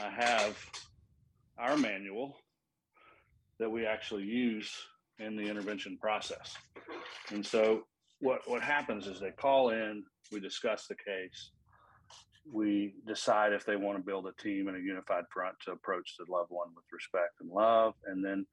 I 0.00 0.10
have 0.10 0.58
our 1.56 1.76
manual 1.76 2.36
that 3.60 3.70
we 3.70 3.86
actually 3.86 4.24
use 4.24 4.74
in 5.20 5.36
the 5.36 5.44
intervention 5.44 5.98
process, 5.98 6.56
and 7.30 7.46
so 7.46 7.84
what 8.18 8.40
what 8.48 8.60
happens 8.60 9.06
is 9.06 9.20
they 9.20 9.30
call 9.30 9.70
in, 9.70 10.02
we 10.32 10.40
discuss 10.40 10.88
the 10.88 10.96
case, 10.96 11.52
we 12.52 12.94
decide 13.06 13.52
if 13.52 13.64
they 13.64 13.76
want 13.76 13.98
to 13.98 14.04
build 14.04 14.26
a 14.26 14.42
team 14.42 14.66
and 14.66 14.76
a 14.76 14.80
unified 14.80 15.24
front 15.32 15.54
to 15.64 15.70
approach 15.70 16.16
the 16.18 16.24
loved 16.28 16.50
one 16.50 16.68
with 16.74 16.84
respect 16.92 17.34
and 17.40 17.50
love, 17.50 17.94
and 18.06 18.24
then 18.24 18.44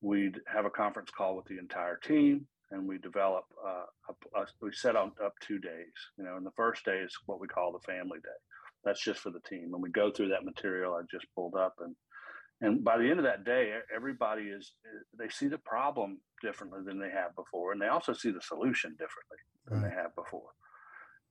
we'd 0.00 0.38
have 0.46 0.64
a 0.64 0.70
conference 0.70 1.10
call 1.10 1.36
with 1.36 1.46
the 1.46 1.58
entire 1.58 1.96
team 1.96 2.46
and 2.70 2.86
we 2.86 2.98
develop 2.98 3.44
uh, 3.66 3.84
a, 4.08 4.40
a, 4.40 4.46
we 4.62 4.72
set 4.72 4.96
on 4.96 5.12
up 5.24 5.34
two 5.40 5.58
days 5.58 5.92
you 6.18 6.24
know 6.24 6.36
and 6.36 6.46
the 6.46 6.52
first 6.56 6.84
day 6.84 6.98
is 6.98 7.16
what 7.26 7.40
we 7.40 7.48
call 7.48 7.72
the 7.72 7.92
family 7.92 8.18
day. 8.22 8.30
That's 8.82 9.04
just 9.04 9.20
for 9.20 9.30
the 9.30 9.40
team. 9.40 9.72
And 9.74 9.82
we 9.82 9.90
go 9.90 10.10
through 10.10 10.28
that 10.28 10.44
material 10.44 10.94
i 10.94 11.02
just 11.10 11.26
pulled 11.34 11.54
up 11.54 11.74
and 11.80 11.94
and 12.62 12.84
by 12.84 12.98
the 12.98 13.08
end 13.08 13.18
of 13.18 13.24
that 13.24 13.44
day 13.44 13.72
everybody 13.94 14.44
is 14.44 14.72
they 15.18 15.28
see 15.28 15.48
the 15.48 15.58
problem 15.58 16.18
differently 16.42 16.80
than 16.84 16.98
they 16.98 17.10
have 17.10 17.34
before 17.34 17.72
and 17.72 17.80
they 17.80 17.88
also 17.88 18.12
see 18.12 18.30
the 18.30 18.40
solution 18.40 18.92
differently 18.92 19.38
than 19.66 19.82
right. 19.82 19.90
they 19.90 19.94
have 19.94 20.14
before. 20.14 20.50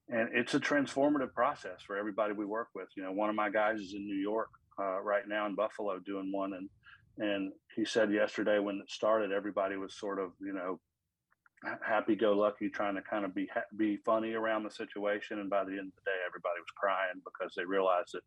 And 0.08 0.28
it's 0.34 0.54
a 0.54 0.60
transformative 0.60 1.32
process 1.34 1.82
for 1.86 1.96
everybody 1.96 2.32
we 2.32 2.44
work 2.44 2.66
with. 2.74 2.88
You 2.96 3.04
know 3.04 3.12
one 3.12 3.30
of 3.30 3.36
my 3.36 3.50
guys 3.50 3.80
is 3.80 3.94
in 3.94 4.06
new 4.06 4.20
york 4.20 4.50
uh, 4.78 5.00
right 5.00 5.26
now 5.26 5.46
in 5.46 5.54
buffalo 5.54 5.98
doing 5.98 6.30
one 6.32 6.52
and 6.54 6.68
and 7.20 7.52
he 7.76 7.84
said 7.84 8.10
yesterday 8.10 8.58
when 8.58 8.76
it 8.76 8.90
started, 8.90 9.30
everybody 9.30 9.76
was 9.76 9.94
sort 9.94 10.18
of, 10.18 10.30
you 10.40 10.54
know, 10.54 10.80
happy 11.86 12.16
go 12.16 12.32
lucky, 12.32 12.70
trying 12.70 12.94
to 12.94 13.02
kind 13.02 13.24
of 13.24 13.34
be 13.34 13.46
be 13.76 13.98
funny 13.98 14.32
around 14.32 14.64
the 14.64 14.70
situation. 14.70 15.38
And 15.38 15.50
by 15.50 15.64
the 15.64 15.72
end 15.72 15.88
of 15.88 15.94
the 15.96 16.10
day, 16.10 16.16
everybody 16.26 16.58
was 16.58 16.70
crying 16.76 17.20
because 17.24 17.52
they 17.54 17.64
realized 17.64 18.14
that 18.14 18.22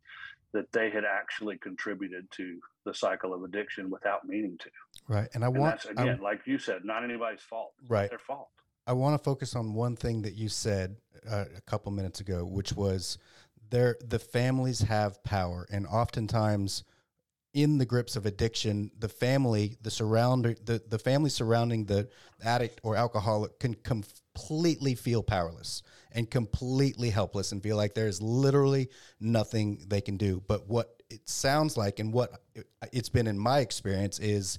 that 0.53 0.71
they 0.71 0.91
had 0.91 1.03
actually 1.03 1.57
contributed 1.57 2.29
to 2.31 2.59
the 2.85 2.93
cycle 2.93 3.33
of 3.33 3.43
addiction 3.43 3.89
without 3.89 4.25
meaning 4.25 4.57
to. 4.59 4.69
Right, 5.07 5.27
and 5.33 5.43
I 5.43 5.47
and 5.47 5.57
want 5.57 5.85
again, 5.85 6.19
I, 6.19 6.23
like 6.23 6.41
you 6.45 6.59
said, 6.59 6.85
not 6.85 7.03
anybody's 7.03 7.41
fault. 7.41 7.73
right, 7.87 8.09
their 8.09 8.19
fault. 8.19 8.49
I 8.85 8.93
want 8.93 9.17
to 9.17 9.23
focus 9.23 9.55
on 9.55 9.73
one 9.73 9.95
thing 9.95 10.21
that 10.21 10.35
you 10.35 10.49
said 10.49 10.97
uh, 11.29 11.45
a 11.57 11.61
couple 11.61 11.91
minutes 11.91 12.19
ago, 12.19 12.45
which 12.45 12.73
was 12.73 13.17
there 13.71 13.97
the 14.05 14.19
families 14.19 14.81
have 14.81 15.23
power, 15.23 15.65
and 15.71 15.87
oftentimes 15.87 16.83
in 17.53 17.77
the 17.77 17.85
grips 17.85 18.15
of 18.15 18.25
addiction, 18.25 18.89
the 18.99 19.07
family, 19.07 19.77
the 19.81 19.91
surrounding, 19.91 20.57
the, 20.65 20.81
the 20.89 20.97
family 20.97 21.29
surrounding 21.29 21.85
the 21.85 22.09
addict 22.43 22.81
or 22.83 22.95
alcoholic 22.95 23.59
can 23.59 23.75
completely 23.75 24.95
feel 24.95 25.21
powerless 25.21 25.83
and 26.11 26.29
completely 26.29 27.09
helpless 27.09 27.51
and 27.51 27.61
feel 27.61 27.77
like 27.77 27.93
there's 27.93 28.21
literally 28.21 28.89
nothing 29.19 29.85
they 29.87 30.01
can 30.01 30.17
do. 30.17 30.41
But 30.47 30.67
what 30.67 31.03
it 31.09 31.29
sounds 31.29 31.77
like 31.77 31.99
and 31.99 32.11
what 32.11 32.41
it's 32.91 33.09
been 33.09 33.27
in 33.27 33.37
my 33.37 33.59
experience 33.59 34.17
is 34.17 34.57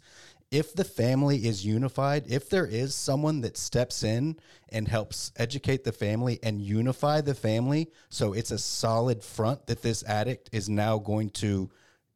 if 0.53 0.73
the 0.73 0.85
family 0.85 1.47
is 1.47 1.67
unified, 1.67 2.27
if 2.29 2.49
there 2.49 2.67
is 2.67 2.95
someone 2.95 3.41
that 3.41 3.57
steps 3.57 4.05
in 4.05 4.37
and 4.69 4.87
helps 4.87 5.33
educate 5.37 5.83
the 5.83 5.91
family 5.91 6.39
and 6.45 6.63
unify 6.63 7.21
the 7.21 7.35
family, 7.35 7.91
so 8.09 8.35
it's 8.35 8.53
a 8.53 8.59
solid 8.59 9.25
front 9.25 9.67
that 9.67 9.83
this 9.83 10.05
addict 10.05 10.51
is 10.53 10.69
now 10.69 10.99
going 10.99 11.31
to 11.31 11.71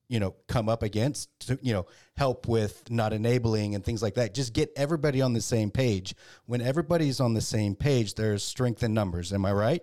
you 0.08 0.20
know 0.20 0.34
come 0.46 0.68
up 0.68 0.82
against 0.82 1.28
to 1.40 1.58
you 1.62 1.72
know 1.72 1.86
help 2.16 2.48
with 2.48 2.90
not 2.90 3.12
enabling 3.12 3.74
and 3.74 3.84
things 3.84 4.02
like 4.02 4.14
that. 4.14 4.34
Just 4.34 4.52
get 4.52 4.70
everybody 4.76 5.20
on 5.22 5.32
the 5.32 5.40
same 5.40 5.70
page. 5.70 6.14
When 6.46 6.60
everybody's 6.60 7.20
on 7.20 7.34
the 7.34 7.40
same 7.40 7.74
page 7.74 8.14
there's 8.14 8.42
strength 8.42 8.82
in 8.82 8.94
numbers. 8.94 9.32
Am 9.32 9.44
i 9.44 9.52
right? 9.52 9.82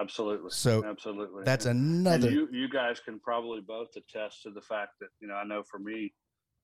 Absolutely. 0.00 0.50
So 0.50 0.84
absolutely. 0.84 1.42
that's 1.44 1.66
another 1.66 2.28
and 2.28 2.36
you, 2.36 2.48
you 2.52 2.68
guys 2.68 3.00
can 3.00 3.18
probably 3.18 3.60
both 3.60 3.88
attest 3.96 4.42
to 4.42 4.50
the 4.50 4.60
fact 4.60 4.92
that 5.00 5.08
you 5.20 5.26
know 5.26 5.34
i 5.34 5.44
know 5.44 5.62
for 5.64 5.78
me 5.78 6.12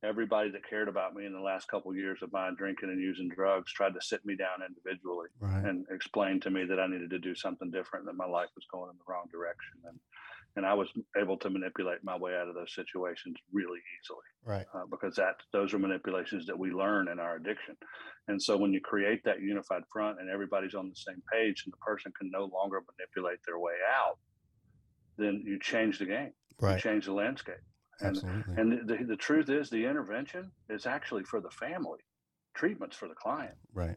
everybody 0.05 0.51
that 0.51 0.69
cared 0.69 0.89
about 0.89 1.15
me 1.15 1.25
in 1.25 1.33
the 1.33 1.41
last 1.41 1.69
couple 1.69 1.91
of 1.91 1.97
years 1.97 2.19
of 2.23 2.33
my 2.33 2.51
drinking 2.57 2.91
and 2.91 3.01
using 3.01 3.29
drugs 3.29 3.73
tried 3.73 3.95
to 3.95 4.01
sit 4.01 4.25
me 4.25 4.37
down 4.37 4.61
individually 4.67 5.29
right. 5.41 5.65
and 5.65 5.87
explain 5.91 6.39
to 6.41 6.51
me 6.51 6.65
that 6.65 6.79
I 6.79 6.87
needed 6.87 7.11
to 7.11 7.19
do 7.19 7.35
something 7.35 7.71
different, 7.71 8.07
that 8.07 8.17
my 8.17 8.27
life 8.27 8.51
was 8.55 8.67
going 8.71 8.91
in 8.91 8.97
the 8.97 9.13
wrong 9.13 9.27
direction. 9.33 9.79
And 9.89 9.99
and 10.57 10.65
I 10.65 10.75
was 10.75 10.89
able 11.21 11.37
to 11.39 11.51
manipulate 11.51 11.99
my 12.05 12.17
way 12.17 12.37
out 12.37 12.49
of 12.49 12.55
those 12.55 12.75
situations 12.75 13.37
really 13.53 13.81
easily. 13.99 14.27
Right. 14.45 14.67
Uh, 14.75 14.87
because 14.91 15.17
that 15.17 15.37
those 15.53 15.75
are 15.75 15.79
manipulations 15.79 16.47
that 16.47 16.59
we 16.59 16.71
learn 16.71 17.09
in 17.09 17.19
our 17.19 17.37
addiction. 17.37 17.77
And 18.29 18.41
so 18.41 18.57
when 18.57 18.73
you 18.73 18.81
create 18.81 19.23
that 19.25 19.41
unified 19.41 19.83
front 19.93 20.21
and 20.21 20.31
everybody's 20.31 20.75
on 20.75 20.89
the 20.89 20.97
same 20.97 21.23
page 21.33 21.65
and 21.65 21.73
the 21.73 21.79
person 21.79 22.13
can 22.19 22.31
no 22.31 22.51
longer 22.53 22.81
manipulate 22.97 23.41
their 23.47 23.59
way 23.59 23.75
out, 23.99 24.19
then 25.19 25.43
you 25.45 25.59
change 25.61 25.99
the 25.99 26.07
game. 26.07 26.33
Right. 26.61 26.77
You 26.77 26.81
change 26.81 27.07
the 27.07 27.13
landscape. 27.13 27.57
And, 28.01 28.17
Absolutely. 28.17 28.55
and 28.57 28.89
the, 28.89 29.05
the 29.05 29.17
truth 29.17 29.49
is 29.49 29.71
the 29.71 29.87
intervention 29.87 30.51
is 30.69 30.87
actually 30.87 31.25
for 31.25 31.41
the 31.41 31.51
family. 31.51 31.99
Treatment's 32.55 32.97
for 32.97 33.09
the 33.09 33.15
client. 33.15 33.55
Right. 33.73 33.97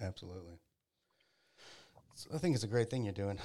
Absolutely. 0.00 0.54
So 2.14 2.30
I 2.34 2.38
think 2.38 2.54
it's 2.54 2.64
a 2.64 2.68
great 2.68 2.90
thing 2.90 3.04
you're 3.04 3.12
doing. 3.12 3.38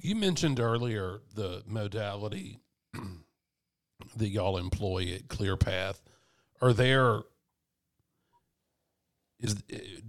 You 0.00 0.14
mentioned 0.14 0.60
earlier 0.60 1.20
the 1.34 1.62
modality 1.66 2.60
that 4.16 4.28
y'all 4.28 4.56
employ 4.56 5.12
at 5.14 5.28
ClearPath. 5.28 6.00
Are 6.60 6.72
there 6.72 7.20
is 9.40 9.54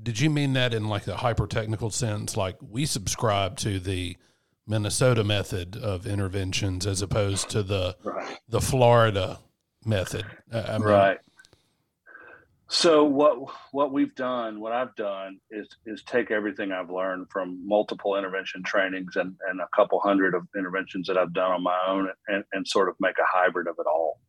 did 0.02 0.20
you 0.20 0.30
mean 0.30 0.54
that 0.54 0.74
in 0.74 0.88
like 0.88 1.08
a 1.08 1.18
hyper 1.18 1.48
technical 1.48 1.90
sense? 1.92 2.36
Like 2.36 2.58
we 2.62 2.86
subscribe 2.86 3.58
to 3.58 3.80
the 3.80 4.18
Minnesota 4.66 5.24
method 5.24 5.76
of 5.76 6.08
interventions 6.08 6.88
as 6.88 7.02
opposed 7.02 7.50
to 7.52 7.64
the 7.64 7.96
right. 8.04 8.40
the 8.48 8.62
Florida 8.62 9.40
method. 9.86 10.26
I 10.52 10.78
mean, 10.78 10.88
right. 10.88 11.18
So 12.72 13.04
what 13.04 13.38
what 13.72 13.92
we've 13.92 14.14
done, 14.14 14.60
what 14.60 14.74
I've 14.74 14.96
done 14.96 15.40
is 15.50 15.68
is 15.88 16.04
take 16.04 16.30
everything 16.30 16.72
I've 16.72 16.92
learned 16.92 17.26
from 17.32 17.68
multiple 17.68 18.16
intervention 18.16 18.62
trainings 18.62 19.16
and, 19.16 19.36
and 19.50 19.60
a 19.60 19.68
couple 19.76 20.00
hundred 20.00 20.36
of 20.36 20.48
interventions 20.56 21.08
that 21.08 21.18
I've 21.18 21.34
done 21.34 21.52
on 21.52 21.64
my 21.64 21.78
own 21.88 22.10
and, 22.28 22.44
and 22.54 22.68
sort 22.68 22.88
of 22.88 22.96
make 23.00 23.18
a 23.18 23.26
hybrid 23.26 23.68
of 23.68 23.76
it 23.80 23.88
all. 23.88 24.20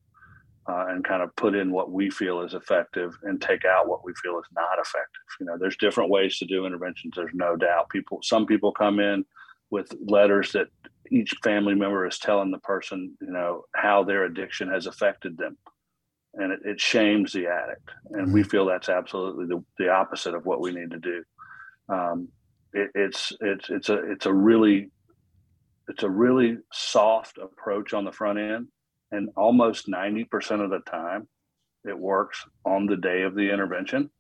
Uh, 0.69 0.87
and 0.89 1.05
kind 1.05 1.23
of 1.23 1.35
put 1.37 1.55
in 1.55 1.73
what 1.73 1.91
we 1.91 2.11
feel 2.11 2.43
is 2.43 2.55
effective 2.55 3.13
and 3.25 3.41
take 3.41 3.65
out 3.65 3.89
what 3.89 4.05
we 4.05 4.13
feel 4.23 4.39
is 4.39 4.47
not 4.55 4.79
effective. 4.79 5.23
You 5.41 5.47
know, 5.47 5.57
there's 5.59 5.77
different 5.77 6.11
ways 6.11 6.39
to 6.39 6.47
do 6.47 6.65
interventions. 6.65 7.15
There's 7.17 7.35
no 7.35 7.57
doubt. 7.57 7.89
People, 7.89 8.21
some 8.23 8.47
people 8.47 8.71
come 8.71 9.01
in 9.01 9.25
with 9.71 9.93
letters 10.07 10.53
that 10.53 10.69
each 11.11 11.35
family 11.43 11.75
member 11.75 12.07
is 12.07 12.19
telling 12.19 12.53
the 12.53 12.59
person, 12.59 13.17
you 13.21 13.33
know, 13.33 13.65
how 13.75 14.05
their 14.05 14.27
addiction 14.27 14.71
has 14.71 14.87
affected 14.87 15.37
them 15.39 15.57
and 16.35 16.53
it, 16.53 16.61
it 16.65 16.81
shames 16.81 17.33
the 17.33 17.47
addict. 17.47 17.91
And 18.11 18.27
mm-hmm. 18.27 18.33
we 18.33 18.43
feel 18.43 18.67
that's 18.67 18.89
absolutely 18.89 19.47
the, 19.47 19.65
the 19.79 19.91
opposite 19.91 20.35
of 20.35 20.47
what 20.47 20.61
we 20.61 20.73
need 20.73 20.91
to 20.91 20.99
do. 20.99 21.25
Um, 21.89 22.29
it, 22.73 22.91
it's 22.95 23.33
it's 23.41 23.69
it's 23.69 23.89
a 23.89 24.13
it's 24.13 24.27
a 24.27 24.33
really 24.33 24.91
it's 25.89 26.05
a 26.05 26.11
really 26.11 26.59
soft 26.73 27.39
approach 27.39 27.95
on 27.95 28.05
the 28.05 28.13
front 28.13 28.39
end, 28.39 28.69
and 29.11 29.31
almost 29.37 29.89
ninety 29.89 30.25
percent 30.25 30.63
of 30.63 30.71
the 30.71 30.81
time, 30.81 31.27
it 31.85 31.99
works 31.99 32.45
on 32.65 32.87
the 32.87 32.97
day 32.97 33.23
of 33.23 33.35
the 33.35 33.51
intervention. 33.53 34.11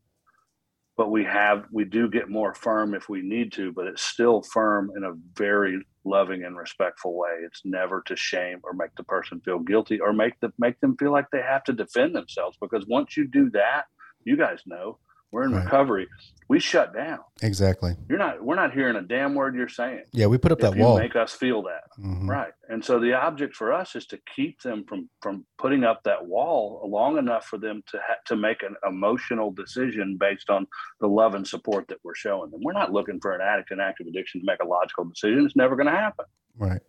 But 0.97 1.11
we 1.11 1.25
have 1.25 1.64
we 1.73 1.85
do 1.85 2.11
get 2.11 2.29
more 2.29 2.55
firm 2.55 2.95
if 2.95 3.09
we 3.09 3.23
need 3.23 3.52
to, 3.52 3.73
but 3.73 3.87
it's 3.87 4.02
still 4.02 4.43
firm 4.43 4.90
in 4.97 5.05
a 5.05 5.12
very 5.37 5.81
loving 6.04 6.45
and 6.45 6.57
respectful 6.57 7.16
way. 7.16 7.38
It's 7.45 7.62
never 7.64 8.02
to 8.07 8.16
shame 8.16 8.61
or 8.62 8.73
make 8.73 8.95
the 8.97 9.04
person 9.04 9.40
feel 9.40 9.59
guilty 9.59 10.00
or 10.00 10.12
make 10.12 10.38
the 10.40 10.52
make 10.59 10.80
them 10.80 10.97
feel 10.97 11.12
like 11.12 11.26
they 11.30 11.42
have 11.42 11.64
to 11.64 11.73
defend 11.73 12.14
themselves. 12.14 12.57
Because 12.61 12.87
once 12.87 13.16
you 13.16 13.26
do 13.26 13.50
that, 13.50 13.85
you 14.25 14.37
guys 14.37 14.61
know 14.66 14.99
we're 15.33 15.45
in 15.45 15.53
right. 15.53 15.65
recovery. 15.65 16.09
We 16.49 16.59
shut 16.59 16.93
down. 16.93 17.21
Exactly. 17.43 17.95
You're 18.09 18.19
not. 18.19 18.43
We're 18.43 18.57
not 18.57 18.73
hearing 18.73 18.97
a 18.97 19.03
damn 19.03 19.35
word 19.35 19.55
you're 19.55 19.69
saying. 19.69 20.03
Yeah, 20.13 20.27
we 20.27 20.37
put 20.37 20.51
up 20.51 20.59
that 20.59 20.75
wall. 20.75 20.99
Make 20.99 21.15
us 21.15 21.33
feel 21.33 21.63
that. 21.63 21.85
Mm-hmm. 21.97 22.29
Right. 22.29 22.53
And 22.69 22.85
so 22.85 22.99
the 22.99 23.15
object 23.15 23.55
for 23.55 23.73
us 23.73 23.95
is 23.95 24.07
to 24.07 24.19
keep 24.35 24.61
them 24.63 24.85
from 24.89 25.09
from 25.23 25.47
putting 25.59 25.85
up 25.85 26.03
that 26.05 26.27
wall 26.27 26.85
long 26.91 27.19
enough 27.19 27.47
for 27.47 27.57
them 27.59 27.85
to 27.93 27.99
ha- 27.99 28.17
to 28.27 28.37
make 28.37 28.65
an 28.65 28.75
emotional 28.85 29.53
decision 29.53 30.17
based 30.19 30.51
on 30.51 30.67
the 31.01 31.07
love 31.07 31.35
and 31.35 31.47
support 31.47 31.87
that 31.89 31.99
we're 32.03 32.17
showing 32.17 32.51
them. 32.51 32.61
We're 32.65 32.73
not 32.73 32.93
looking 32.93 33.21
for 33.21 33.33
an 33.33 33.41
addict 33.41 33.71
in 33.71 33.79
active 33.79 34.09
addiction 34.09 34.41
to 34.41 34.47
make 34.47 34.61
a 34.61 34.67
logical 34.67 35.05
decision. 35.05 35.47
It's 35.47 35.55
never 35.55 35.77
going 35.77 35.87
to 35.87 35.93
happen. 35.93 36.27
Right. 36.59 36.83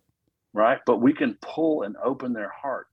Right. 0.52 0.80
But 0.86 1.00
we 1.00 1.12
can 1.12 1.38
pull 1.40 1.82
and 1.82 1.94
open 2.04 2.32
their 2.32 2.50
heart 2.50 2.88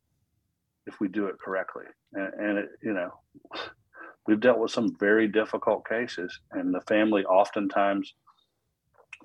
if 0.86 1.00
we 1.00 1.08
do 1.08 1.25
it 1.25 1.39
correctly. 1.44 1.86
And, 2.13 2.34
and 2.36 2.58
it, 2.60 2.70
you 2.84 2.94
know 2.94 3.12
we've 4.29 4.39
dealt 4.39 4.59
with 4.59 4.71
some 4.71 4.95
very 4.95 5.27
difficult 5.27 5.88
cases, 5.88 6.39
and 6.51 6.74
the 6.74 6.81
family 6.81 7.25
oftentimes 7.25 8.13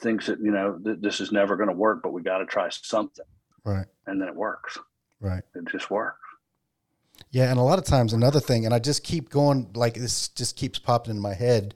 thinks 0.00 0.26
that 0.26 0.40
you 0.40 0.50
know 0.50 0.80
th- 0.82 0.99
this 1.00 1.20
is 1.20 1.30
never 1.30 1.56
going 1.56 1.68
to 1.68 1.75
work, 1.75 2.00
but 2.02 2.12
we 2.12 2.23
got 2.23 2.38
to 2.38 2.46
try 2.46 2.68
something. 2.70 3.26
Right. 3.64 3.87
And 4.06 4.20
then 4.20 4.28
it 4.28 4.34
works. 4.34 4.78
Right. 5.20 5.42
It 5.54 5.66
just 5.70 5.90
works. 5.90 6.18
Yeah, 7.30 7.50
and 7.50 7.58
a 7.58 7.62
lot 7.62 7.78
of 7.78 7.84
times 7.84 8.12
another 8.12 8.40
thing, 8.40 8.64
and 8.64 8.75
I 8.75 8.78
just 8.78 9.04
keep 9.04 9.28
going 9.28 9.70
like 9.75 9.94
this 9.94 10.28
just 10.28 10.56
keeps 10.56 10.78
popping 10.78 11.14
in 11.14 11.20
my 11.20 11.34
head 11.34 11.75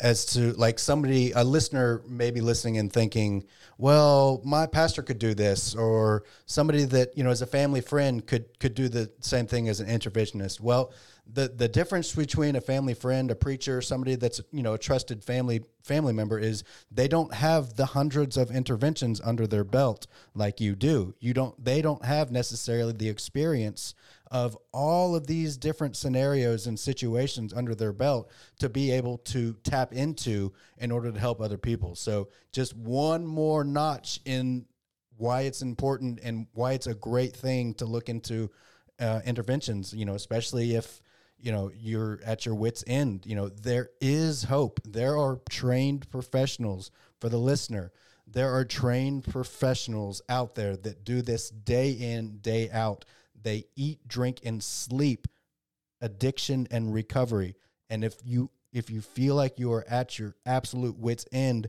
as 0.00 0.24
to 0.24 0.52
like 0.54 0.78
somebody 0.78 1.32
a 1.32 1.44
listener 1.44 2.02
maybe 2.08 2.40
listening 2.40 2.78
and 2.78 2.92
thinking 2.92 3.44
well 3.78 4.40
my 4.44 4.66
pastor 4.66 5.02
could 5.02 5.18
do 5.18 5.34
this 5.34 5.74
or 5.74 6.24
somebody 6.46 6.84
that 6.84 7.16
you 7.16 7.22
know 7.22 7.30
as 7.30 7.42
a 7.42 7.46
family 7.46 7.80
friend 7.80 8.26
could 8.26 8.58
could 8.58 8.74
do 8.74 8.88
the 8.88 9.10
same 9.20 9.46
thing 9.46 9.68
as 9.68 9.80
an 9.80 9.86
interventionist 9.86 10.60
well 10.60 10.92
the 11.34 11.48
the 11.48 11.68
difference 11.68 12.14
between 12.14 12.56
a 12.56 12.60
family 12.60 12.94
friend, 12.94 13.30
a 13.30 13.34
preacher, 13.34 13.80
somebody 13.80 14.16
that's 14.16 14.40
you 14.52 14.62
know 14.62 14.74
a 14.74 14.78
trusted 14.78 15.22
family 15.22 15.62
family 15.82 16.12
member 16.12 16.38
is 16.38 16.64
they 16.90 17.08
don't 17.08 17.32
have 17.34 17.74
the 17.74 17.86
hundreds 17.86 18.36
of 18.36 18.50
interventions 18.50 19.20
under 19.20 19.46
their 19.46 19.64
belt 19.64 20.06
like 20.34 20.60
you 20.60 20.74
do. 20.74 21.14
You 21.20 21.34
don't 21.34 21.62
they 21.62 21.82
don't 21.82 22.04
have 22.04 22.30
necessarily 22.30 22.92
the 22.92 23.08
experience 23.08 23.94
of 24.30 24.56
all 24.72 25.16
of 25.16 25.26
these 25.26 25.56
different 25.56 25.96
scenarios 25.96 26.66
and 26.66 26.78
situations 26.78 27.52
under 27.52 27.74
their 27.74 27.92
belt 27.92 28.30
to 28.60 28.68
be 28.68 28.92
able 28.92 29.18
to 29.18 29.54
tap 29.64 29.92
into 29.92 30.52
in 30.78 30.92
order 30.92 31.10
to 31.10 31.18
help 31.18 31.40
other 31.40 31.58
people. 31.58 31.96
So 31.96 32.28
just 32.52 32.76
one 32.76 33.26
more 33.26 33.64
notch 33.64 34.20
in 34.24 34.66
why 35.16 35.42
it's 35.42 35.62
important 35.62 36.20
and 36.22 36.46
why 36.52 36.72
it's 36.72 36.86
a 36.86 36.94
great 36.94 37.34
thing 37.34 37.74
to 37.74 37.84
look 37.84 38.08
into 38.08 38.50
uh, 39.00 39.20
interventions, 39.24 39.92
you 39.92 40.04
know, 40.04 40.14
especially 40.14 40.74
if 40.76 41.02
you 41.38 41.52
know 41.52 41.70
you're 41.74 42.20
at 42.24 42.46
your 42.46 42.54
wits 42.54 42.84
end. 42.86 43.24
You 43.26 43.34
know 43.34 43.48
there 43.48 43.90
is 44.00 44.44
hope. 44.44 44.80
There 44.84 45.18
are 45.18 45.40
trained 45.48 46.08
professionals 46.10 46.90
for 47.20 47.28
the 47.28 47.38
listener. 47.38 47.92
There 48.26 48.54
are 48.54 48.64
trained 48.64 49.24
professionals 49.24 50.22
out 50.28 50.54
there 50.54 50.76
that 50.76 51.04
do 51.04 51.20
this 51.20 51.50
day 51.50 51.90
in 51.90 52.38
day 52.38 52.70
out 52.70 53.04
they 53.42 53.64
eat 53.76 54.06
drink 54.06 54.40
and 54.44 54.62
sleep 54.62 55.26
addiction 56.00 56.66
and 56.70 56.92
recovery 56.94 57.56
And 57.88 58.04
if 58.04 58.14
you 58.24 58.50
if 58.72 58.88
you 58.88 59.00
feel 59.00 59.34
like 59.34 59.58
you 59.58 59.72
are 59.72 59.84
at 59.88 60.18
your 60.18 60.36
absolute 60.46 60.96
wits 60.96 61.26
end, 61.32 61.68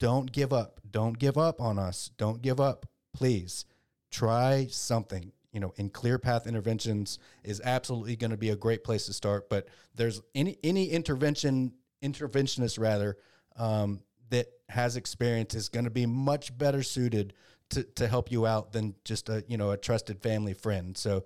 don't 0.00 0.30
give 0.32 0.52
up. 0.52 0.80
Don't 0.90 1.16
give 1.16 1.38
up 1.38 1.60
on 1.60 1.78
us. 1.78 2.10
Don't 2.18 2.42
give 2.42 2.60
up. 2.60 2.86
Please 3.14 3.64
try 4.10 4.66
something. 4.68 5.32
You 5.52 5.60
know, 5.60 5.72
in 5.76 5.88
Clear 5.88 6.18
Path 6.18 6.46
Interventions 6.46 7.18
is 7.44 7.62
absolutely 7.64 8.16
going 8.16 8.32
to 8.32 8.36
be 8.36 8.50
a 8.50 8.56
great 8.56 8.84
place 8.84 9.06
to 9.06 9.12
start. 9.12 9.48
But 9.48 9.68
there's 9.94 10.20
any 10.34 10.58
any 10.62 10.90
intervention 10.90 11.72
interventionist 12.02 12.78
rather 12.78 13.16
um, 13.56 14.02
that 14.30 14.48
has 14.68 14.96
experience 14.96 15.54
is 15.54 15.68
going 15.68 15.84
to 15.84 15.90
be 15.90 16.06
much 16.06 16.56
better 16.58 16.82
suited 16.82 17.32
to, 17.70 17.82
to 17.82 18.06
help 18.06 18.30
you 18.30 18.46
out 18.46 18.72
than 18.72 18.94
just 19.04 19.28
a 19.28 19.44
you 19.48 19.56
know 19.56 19.70
a 19.70 19.76
trusted 19.76 20.20
family 20.22 20.54
friend. 20.54 20.96
So 20.96 21.24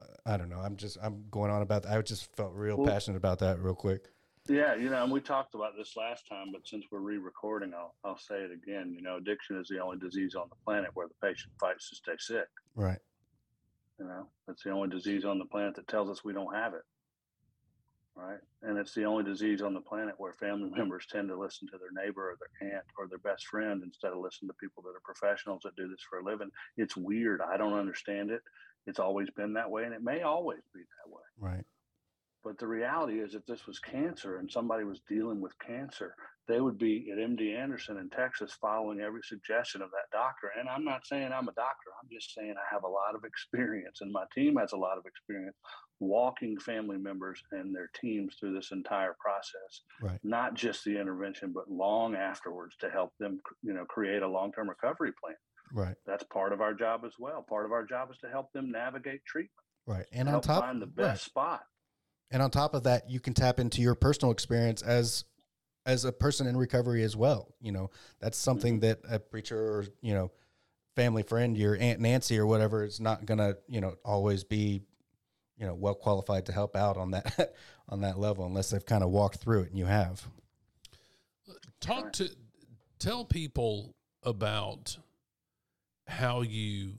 uh, 0.00 0.06
I 0.24 0.36
don't 0.36 0.48
know. 0.48 0.60
I'm 0.60 0.76
just 0.76 0.98
I'm 1.02 1.24
going 1.30 1.50
on 1.50 1.62
about 1.62 1.82
that. 1.84 1.92
I 1.96 2.02
just 2.02 2.34
felt 2.36 2.52
real 2.54 2.76
Well- 2.76 2.86
passionate 2.86 3.16
about 3.16 3.38
that 3.40 3.60
real 3.60 3.74
quick. 3.74 4.08
Yeah, 4.48 4.76
you 4.76 4.90
know, 4.90 5.02
and 5.02 5.10
we 5.12 5.20
talked 5.20 5.56
about 5.56 5.72
this 5.76 5.96
last 5.96 6.28
time, 6.28 6.52
but 6.52 6.60
since 6.68 6.84
we're 6.92 7.00
re-recording, 7.00 7.74
I'll 7.74 7.96
I'll 8.04 8.16
say 8.18 8.36
it 8.36 8.52
again. 8.52 8.92
You 8.94 9.02
know, 9.02 9.16
addiction 9.16 9.56
is 9.58 9.66
the 9.66 9.80
only 9.80 9.98
disease 9.98 10.36
on 10.36 10.46
the 10.48 10.54
planet 10.64 10.90
where 10.94 11.08
the 11.08 11.14
patient 11.26 11.52
fights 11.58 11.90
to 11.90 11.96
stay 11.96 12.12
sick. 12.18 12.46
Right. 12.76 13.00
You 13.98 14.04
know, 14.06 14.28
it's 14.46 14.62
the 14.62 14.70
only 14.70 14.88
disease 14.88 15.24
on 15.24 15.38
the 15.40 15.46
planet 15.46 15.74
that 15.76 15.88
tells 15.88 16.08
us 16.10 16.22
we 16.22 16.32
don't 16.32 16.54
have 16.54 16.74
it. 16.74 16.82
Right. 18.16 18.38
And 18.62 18.78
it's 18.78 18.94
the 18.94 19.04
only 19.04 19.24
disease 19.24 19.60
on 19.60 19.74
the 19.74 19.80
planet 19.80 20.14
where 20.16 20.32
family 20.32 20.70
members 20.76 21.06
tend 21.06 21.28
to 21.28 21.38
listen 21.38 21.68
to 21.68 21.78
their 21.78 21.92
neighbor 22.04 22.30
or 22.30 22.36
their 22.38 22.72
aunt 22.74 22.84
or 22.98 23.06
their 23.06 23.18
best 23.18 23.46
friend 23.46 23.82
instead 23.84 24.12
of 24.12 24.18
listening 24.18 24.48
to 24.48 24.54
people 24.54 24.82
that 24.84 24.96
are 24.96 25.02
professionals 25.04 25.60
that 25.64 25.76
do 25.76 25.88
this 25.88 26.00
for 26.08 26.18
a 26.18 26.24
living. 26.24 26.50
It's 26.78 26.96
weird. 26.96 27.40
I 27.42 27.56
don't 27.56 27.78
understand 27.78 28.30
it. 28.30 28.40
It's 28.86 28.98
always 28.98 29.28
been 29.30 29.52
that 29.54 29.70
way 29.70 29.84
and 29.84 29.92
it 29.92 30.02
may 30.02 30.22
always 30.22 30.62
be 30.74 30.80
that 30.80 31.12
way. 31.12 31.22
Right. 31.38 31.64
But 32.42 32.58
the 32.58 32.68
reality 32.68 33.18
is, 33.18 33.34
if 33.34 33.44
this 33.44 33.66
was 33.66 33.80
cancer 33.80 34.38
and 34.38 34.48
somebody 34.48 34.84
was 34.84 35.00
dealing 35.08 35.40
with 35.40 35.58
cancer, 35.58 36.14
they 36.48 36.60
would 36.60 36.78
be 36.78 37.08
at 37.12 37.18
MD 37.18 37.56
Anderson 37.56 37.96
in 37.98 38.08
Texas 38.10 38.56
following 38.60 39.00
every 39.00 39.20
suggestion 39.24 39.82
of 39.82 39.90
that 39.90 40.16
doctor. 40.16 40.50
And 40.58 40.68
I'm 40.68 40.84
not 40.84 41.06
saying 41.06 41.32
I'm 41.32 41.48
a 41.48 41.52
doctor, 41.52 41.90
I'm 42.02 42.08
just 42.12 42.34
saying 42.34 42.54
I 42.56 42.74
have 42.74 42.84
a 42.84 42.88
lot 42.88 43.14
of 43.14 43.24
experience, 43.24 43.98
and 44.00 44.12
my 44.12 44.24
team 44.34 44.56
has 44.56 44.72
a 44.72 44.76
lot 44.76 44.98
of 44.98 45.04
experience 45.06 45.56
walking 45.98 46.58
family 46.58 46.98
members 46.98 47.42
and 47.52 47.74
their 47.74 47.90
teams 48.00 48.36
through 48.38 48.54
this 48.54 48.70
entire 48.70 49.16
process, 49.18 49.82
Right. 50.02 50.20
not 50.22 50.54
just 50.54 50.84
the 50.84 51.00
intervention, 51.00 51.52
but 51.52 51.70
long 51.70 52.14
afterwards 52.14 52.76
to 52.80 52.90
help 52.90 53.12
them, 53.18 53.40
you 53.62 53.72
know, 53.72 53.84
create 53.86 54.22
a 54.22 54.28
long 54.28 54.52
term 54.52 54.68
recovery 54.68 55.12
plan. 55.20 55.36
Right. 55.72 55.96
That's 56.06 56.22
part 56.24 56.52
of 56.52 56.60
our 56.60 56.74
job 56.74 57.04
as 57.04 57.12
well. 57.18 57.44
Part 57.48 57.64
of 57.64 57.72
our 57.72 57.84
job 57.84 58.10
is 58.12 58.18
to 58.18 58.28
help 58.28 58.52
them 58.52 58.70
navigate 58.70 59.24
treatment, 59.24 59.50
Right. 59.86 60.06
And 60.12 60.28
on 60.28 60.40
top 60.42 60.64
find 60.64 60.80
the 60.80 60.86
right. 60.86 60.96
best 60.96 61.24
spot. 61.24 61.62
And 62.30 62.42
on 62.42 62.50
top 62.50 62.74
of 62.74 62.82
that, 62.84 63.08
you 63.08 63.20
can 63.20 63.34
tap 63.34 63.58
into 63.60 63.80
your 63.80 63.94
personal 63.94 64.32
experience 64.32 64.82
as 64.82 65.24
as 65.86 66.04
a 66.04 66.12
person 66.12 66.46
in 66.46 66.56
recovery 66.56 67.02
as 67.04 67.16
well. 67.16 67.54
You 67.60 67.72
know, 67.72 67.90
that's 68.20 68.36
something 68.36 68.80
mm-hmm. 68.80 69.00
that 69.08 69.14
a 69.14 69.18
preacher 69.20 69.58
or, 69.58 69.86
you 70.02 70.12
know, 70.12 70.32
family 70.96 71.22
friend, 71.22 71.56
your 71.56 71.76
Aunt 71.78 72.00
Nancy 72.00 72.38
or 72.38 72.46
whatever 72.46 72.84
is 72.84 73.00
not 73.00 73.24
gonna, 73.24 73.54
you 73.68 73.80
know, 73.80 73.94
always 74.04 74.44
be, 74.44 74.82
you 75.56 75.66
know, 75.66 75.74
well 75.74 75.94
qualified 75.94 76.46
to 76.46 76.52
help 76.52 76.76
out 76.76 76.96
on 76.96 77.12
that 77.12 77.54
on 77.88 78.00
that 78.00 78.18
level 78.18 78.44
unless 78.44 78.70
they've 78.70 78.84
kind 78.84 79.04
of 79.04 79.10
walked 79.10 79.36
through 79.36 79.62
it 79.62 79.70
and 79.70 79.78
you 79.78 79.86
have. 79.86 80.26
Talk 81.80 82.12
to 82.14 82.28
tell 82.98 83.24
people 83.24 83.94
about 84.24 84.98
how 86.08 86.42
you 86.42 86.94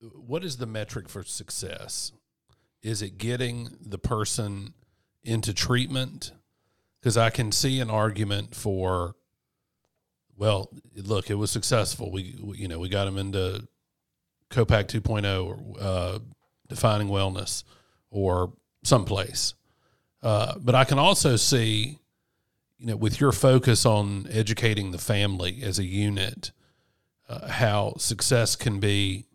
what 0.00 0.42
is 0.42 0.56
the 0.56 0.66
metric 0.66 1.08
for 1.08 1.22
success? 1.22 2.10
Is 2.82 3.02
it 3.02 3.18
getting 3.18 3.76
the 3.80 3.98
person 3.98 4.74
into 5.24 5.52
treatment? 5.52 6.32
Because 7.00 7.16
I 7.16 7.30
can 7.30 7.50
see 7.50 7.80
an 7.80 7.90
argument 7.90 8.54
for, 8.54 9.14
well, 10.36 10.70
look, 10.96 11.30
it 11.30 11.34
was 11.34 11.50
successful. 11.50 12.10
We, 12.10 12.36
we 12.40 12.58
you 12.58 12.68
know, 12.68 12.78
we 12.78 12.88
got 12.88 13.06
them 13.06 13.18
into 13.18 13.66
COPAC 14.50 14.86
2.0 14.86 15.46
or 15.46 15.58
uh, 15.80 16.18
defining 16.68 17.08
wellness 17.08 17.64
or 18.10 18.52
someplace. 18.84 19.54
Uh, 20.22 20.54
but 20.60 20.74
I 20.74 20.84
can 20.84 20.98
also 20.98 21.36
see, 21.36 21.98
you 22.78 22.86
know, 22.86 22.96
with 22.96 23.20
your 23.20 23.32
focus 23.32 23.84
on 23.84 24.26
educating 24.30 24.92
the 24.92 24.98
family 24.98 25.62
as 25.62 25.78
a 25.78 25.84
unit, 25.84 26.52
uh, 27.28 27.48
how 27.48 27.94
success 27.96 28.54
can 28.54 28.78
be, 28.78 29.26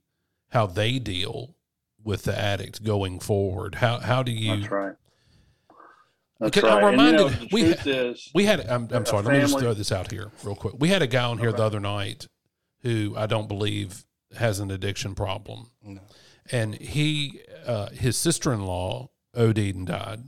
how 0.50 0.66
they 0.66 1.00
deal 1.00 1.56
with 2.04 2.24
the 2.24 2.38
addict 2.38 2.84
going 2.84 3.20
forward. 3.20 3.76
How 3.76 4.00
how 4.00 4.24
do 4.24 4.32
you? 4.32 4.66
Right. 4.68 4.96
That's 6.40 6.58
Okay, 6.58 6.68
I'm 6.68 6.84
right. 6.84 6.94
And, 6.94 7.02
you 7.02 7.12
know, 7.14 7.26
reminded- 7.30 7.52
we 7.52 7.62
truth 7.74 7.80
ha- 8.26 8.32
We 8.36 8.46
had, 8.46 8.60
I'm, 8.68 8.88
I'm 8.92 9.04
A 9.04 9.06
sorry, 9.06 9.24
let 9.24 9.34
me 9.34 9.40
just 9.42 9.58
throw 9.60 9.74
this 9.74 9.92
out 9.92 10.12
here 10.12 10.32
real 10.44 10.56
quick. 10.56 10.76
We 10.78 10.90
had 10.90 11.02
a 11.02 11.08
guy 11.08 11.24
on 11.24 11.38
here 11.40 11.52
the 11.52 11.64
other 11.64 11.80
night 11.80 12.28
who 12.84 13.16
I 13.18 13.26
don't 13.26 13.48
believe 13.48 14.06
has 14.38 14.60
an 14.60 14.70
addiction 14.72 15.16
problem. 15.16 15.72
No. 15.82 16.02
And 16.52 16.76
he, 16.76 17.42
uh, 17.66 17.90
his 17.90 18.18
sister 18.18 18.54
in 18.54 18.62
law 18.66 19.10
OD'd 19.36 19.58
and 19.76 19.88
died. 19.88 20.24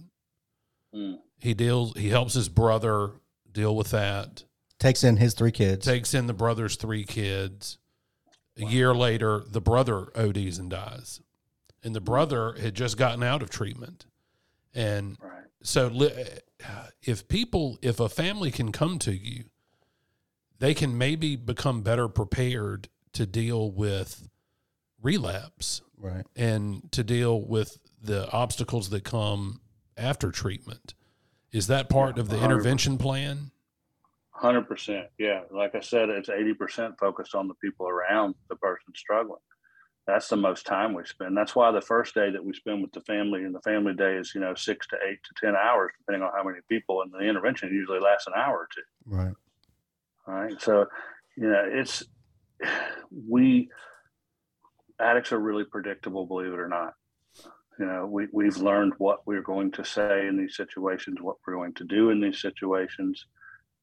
Mm, 0.93 1.19
He 1.37 1.53
deals, 1.53 1.93
he 1.95 2.09
helps 2.09 2.33
his 2.33 2.49
brother 2.49 3.11
deal 3.51 3.75
with 3.75 3.91
that, 3.91 4.43
Takes 4.79 5.03
in 5.03 5.17
his 5.17 5.33
three 5.33 5.51
kids. 5.51 5.85
takes 5.85 6.13
in 6.13 6.27
the 6.27 6.33
brother's 6.33 6.75
three 6.75 7.03
kids. 7.03 7.77
A 8.57 8.65
year 8.65 8.93
later, 8.95 9.43
the 9.47 9.61
brother 9.61 10.07
ODs 10.17 10.57
and 10.57 10.69
dies. 10.69 11.21
And 11.83 11.95
the 11.95 12.01
brother 12.01 12.53
had 12.59 12.75
just 12.75 12.97
gotten 12.97 13.23
out 13.23 13.41
of 13.41 13.49
treatment. 13.49 14.05
And 14.73 15.17
right. 15.21 15.38
So 15.61 15.87
uh, 15.87 16.87
if 17.03 17.27
people 17.27 17.77
if 17.81 17.99
a 17.99 18.09
family 18.09 18.51
can 18.51 18.71
come 18.71 18.97
to 18.99 19.13
you 19.13 19.45
they 20.59 20.73
can 20.73 20.97
maybe 20.97 21.35
become 21.35 21.81
better 21.81 22.07
prepared 22.07 22.89
to 23.13 23.25
deal 23.25 23.71
with 23.71 24.29
relapse 25.01 25.81
right. 25.97 26.25
and 26.35 26.91
to 26.91 27.03
deal 27.03 27.41
with 27.41 27.77
the 28.01 28.29
obstacles 28.31 28.89
that 28.89 29.03
come 29.03 29.61
after 29.97 30.31
treatment 30.31 30.93
is 31.51 31.67
that 31.67 31.89
part 31.89 32.15
Yeah, 32.17 32.21
of 32.21 32.29
the 32.29 32.37
100%. 32.37 32.43
intervention 32.45 32.97
plan 32.97 33.51
Hundred 34.31 34.69
percent. 34.69 35.07
Yeah. 35.17 35.41
Like 35.51 35.75
I 35.75 35.81
said, 35.81 36.07
it's 36.07 36.29
eighty 36.29 36.53
percent 36.53 36.95
focused 36.97 37.35
on 37.35 37.49
the 37.49 37.55
people 37.55 37.89
around 37.89 38.35
the 38.47 38.55
person 38.55 38.93
struggling. 38.95 39.41
That's 40.09 40.27
the 40.27 40.37
most 40.37 40.65
time 40.65 40.95
we 40.95 41.05
spend. 41.05 41.37
That's 41.37 41.55
why 41.55 41.71
the 41.71 41.81
first 41.81 42.15
day 42.15 42.31
that 42.31 42.43
we 42.43 42.53
spend 42.53 42.81
with 42.81 42.91
the 42.91 43.01
family 43.01 43.43
and 43.43 43.53
the 43.53 43.61
family 43.61 43.93
day 43.93 44.15
is, 44.15 44.33
you 44.33 44.41
know, 44.41 44.55
six 44.55 44.87
to 44.87 44.97
eight 45.07 45.19
to 45.23 45.45
ten 45.45 45.55
hours, 45.55 45.91
depending 45.99 46.23
on 46.23 46.33
how 46.35 46.43
many 46.43 46.57
people. 46.67 47.03
And 47.03 47.11
the 47.11 47.19
intervention 47.19 47.69
usually 47.69 47.99
lasts 47.99 48.25
an 48.25 48.33
hour 48.35 48.57
or 48.57 48.67
two. 48.73 48.81
Right. 49.05 49.33
All 50.27 50.33
right. 50.33 50.59
So, 50.59 50.87
you 51.37 51.47
know, 51.47 51.63
it's 51.63 52.03
we 53.27 53.69
addicts 54.99 55.31
are 55.31 55.39
really 55.39 55.63
predictable, 55.63 56.25
believe 56.25 56.53
it 56.53 56.59
or 56.59 56.67
not. 56.67 56.93
You 57.79 57.85
know, 57.85 58.07
we, 58.07 58.27
we've 58.33 58.57
learned 58.57 58.93
what 58.97 59.19
we're 59.27 59.43
going 59.43 59.71
to 59.73 59.85
say 59.85 60.27
in 60.27 60.37
these 60.37 60.57
situations, 60.57 61.19
what 61.21 61.37
we're 61.45 61.53
going 61.53 61.75
to 61.75 61.85
do 61.85 62.09
in 62.09 62.19
these 62.19 62.41
situations, 62.41 63.25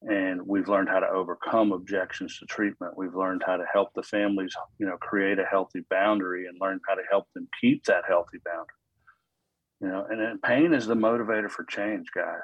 and 0.01 0.41
we've 0.45 0.67
learned 0.67 0.89
how 0.89 0.99
to 0.99 1.07
overcome 1.07 1.71
objections 1.71 2.37
to 2.39 2.45
treatment. 2.45 2.97
We've 2.97 3.15
learned 3.15 3.43
how 3.45 3.57
to 3.57 3.65
help 3.71 3.89
the 3.95 4.03
families, 4.03 4.53
you 4.77 4.85
know, 4.85 4.97
create 4.97 5.39
a 5.39 5.45
healthy 5.45 5.83
boundary 5.89 6.45
and 6.47 6.57
learn 6.61 6.79
how 6.87 6.95
to 6.95 7.01
help 7.09 7.25
them 7.33 7.47
keep 7.59 7.83
that 7.85 8.03
healthy 8.07 8.37
boundary. 8.45 8.65
You 9.81 9.87
know, 9.89 10.07
and 10.09 10.41
pain 10.41 10.73
is 10.73 10.85
the 10.87 10.95
motivator 10.95 11.49
for 11.49 11.63
change, 11.65 12.07
guys. 12.13 12.39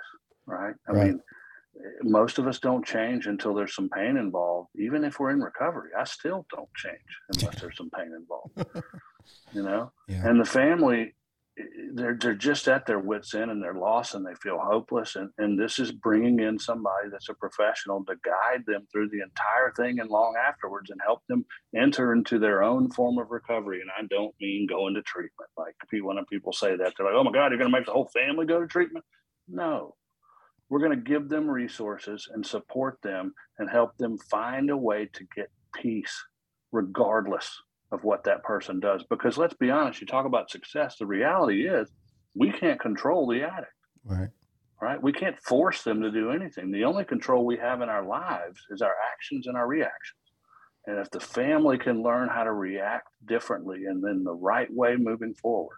Right? 0.46 0.76
I 0.88 0.92
Right. 0.92 1.06
mean, 1.08 1.22
most 2.04 2.38
of 2.38 2.48
us 2.48 2.60
don't 2.60 2.86
change 2.86 3.26
until 3.28 3.54
there's 3.54 3.76
some 3.76 3.90
pain 3.90 4.18
involved. 4.18 4.70
Even 4.76 5.04
if 5.04 5.20
we're 5.20 5.32
in 5.32 5.42
recovery, 5.42 5.90
I 5.98 6.04
still 6.04 6.46
don't 6.56 6.70
change 6.76 7.00
unless 7.30 7.56
there's 7.62 7.78
some 7.78 7.90
pain 7.96 8.12
involved. 8.16 8.54
you 9.54 9.64
know, 9.64 9.92
Yeah. 10.08 10.28
and 10.28 10.40
the 10.40 10.46
family, 10.46 11.16
they're 11.94 12.18
they're 12.20 12.34
just 12.34 12.68
at 12.68 12.86
their 12.86 13.00
wits 13.00 13.36
end 13.36 13.52
and 13.52 13.62
they're 13.62 13.76
lost 13.76 14.16
and 14.16 14.26
they 14.26 14.34
feel 14.42 14.60
hopeless. 14.60 15.16
And 15.16 15.30
and 15.38 15.60
this 15.60 15.78
is 15.78 15.92
bringing 15.92 16.40
in 16.40 16.58
somebody 16.58 17.10
that's 17.12 17.30
a 17.30 17.34
professional 17.36 18.04
to 18.06 18.16
guide 18.24 18.64
them 18.66 18.88
through 18.92 19.10
the 19.10 19.22
entire 19.22 19.72
thing 19.78 20.00
and 20.00 20.10
long 20.10 20.36
afterwards 20.36 20.90
and 20.90 21.00
help 21.06 21.22
them 21.30 21.46
enter 21.76 22.14
into 22.14 22.40
their 22.40 22.64
own 22.64 22.90
form 22.92 23.20
of 23.20 23.30
recovery. 23.30 23.82
And 23.82 23.92
I 23.98 24.08
don't 24.08 24.34
mean 24.42 24.68
going 24.68 24.96
to 24.96 25.02
treatment. 25.04 25.50
Like 25.58 25.76
when 25.92 26.26
people 26.26 26.54
say 26.54 26.76
that, 26.76 26.94
they're 26.98 27.06
like, 27.06 27.16
"Oh 27.16 27.24
my 27.24 27.32
God, 27.32 27.52
you're 27.52 27.60
going 27.60 27.72
to 27.72 27.78
make 27.78 27.86
the 27.86 27.94
whole 27.94 28.10
family 28.14 28.46
go 28.46 28.60
to 28.60 28.68
treatment?" 28.68 29.06
No, 29.48 29.96
we're 30.70 30.80
going 30.80 30.98
to 30.98 31.10
give 31.12 31.30
them 31.30 31.50
resources 31.50 32.28
and 32.34 32.46
support 32.46 32.98
them 33.04 33.34
and 33.60 33.70
help 33.70 33.96
them 33.98 34.18
find 34.18 34.72
a 34.72 34.78
way 34.78 35.10
to 35.14 35.26
get 35.36 35.52
peace 35.76 36.24
regardless 36.72 37.62
of 37.94 38.04
what 38.04 38.24
that 38.24 38.44
person 38.44 38.80
does 38.80 39.04
because 39.10 39.38
let's 39.38 39.54
be 39.56 39.70
honest 39.70 40.02
you 40.02 40.08
talk 40.08 40.26
about 40.26 40.50
success 40.50 40.96
the 40.98 41.06
reality 41.06 41.68
is 41.68 41.90
we 42.36 42.52
can't 42.52 42.80
control 42.80 43.28
the 43.28 43.44
addict 43.44 43.72
Right. 44.06 44.30
right 44.82 45.02
we 45.02 45.14
can't 45.14 45.40
force 45.40 45.84
them 45.84 46.02
to 46.02 46.12
do 46.12 46.32
anything 46.32 46.72
the 46.72 46.84
only 46.84 47.06
control 47.06 47.46
we 47.46 47.58
have 47.58 47.82
in 47.82 47.90
our 47.90 48.06
lives 48.06 48.60
is 48.70 48.82
our 48.82 48.96
actions 49.14 49.48
and 49.48 49.56
our 49.56 49.68
reactions 49.68 50.20
and 50.88 50.98
if 51.00 51.10
the 51.12 51.20
family 51.20 51.78
can 51.78 52.04
learn 52.04 52.28
how 52.28 52.44
to 52.44 52.52
react 52.52 53.08
differently 53.26 53.86
and 53.86 54.04
then 54.04 54.24
the 54.24 54.34
right 54.34 54.74
way 54.74 54.96
moving 54.98 55.34
forward 55.36 55.78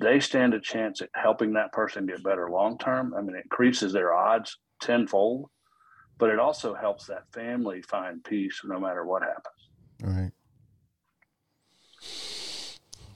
they 0.00 0.18
stand 0.18 0.54
a 0.54 0.60
chance 0.60 1.02
at 1.02 1.10
helping 1.14 1.52
that 1.52 1.72
person 1.72 2.06
get 2.06 2.22
better 2.24 2.50
long 2.50 2.78
term. 2.78 3.14
I 3.16 3.20
mean, 3.20 3.36
it 3.36 3.44
increases 3.44 3.92
their 3.92 4.14
odds 4.14 4.56
tenfold, 4.80 5.50
but 6.18 6.30
it 6.30 6.38
also 6.38 6.74
helps 6.74 7.06
that 7.06 7.24
family 7.32 7.82
find 7.82 8.24
peace 8.24 8.60
no 8.64 8.80
matter 8.80 9.04
what 9.04 9.22
happens. 9.22 9.44
Right. 10.02 10.32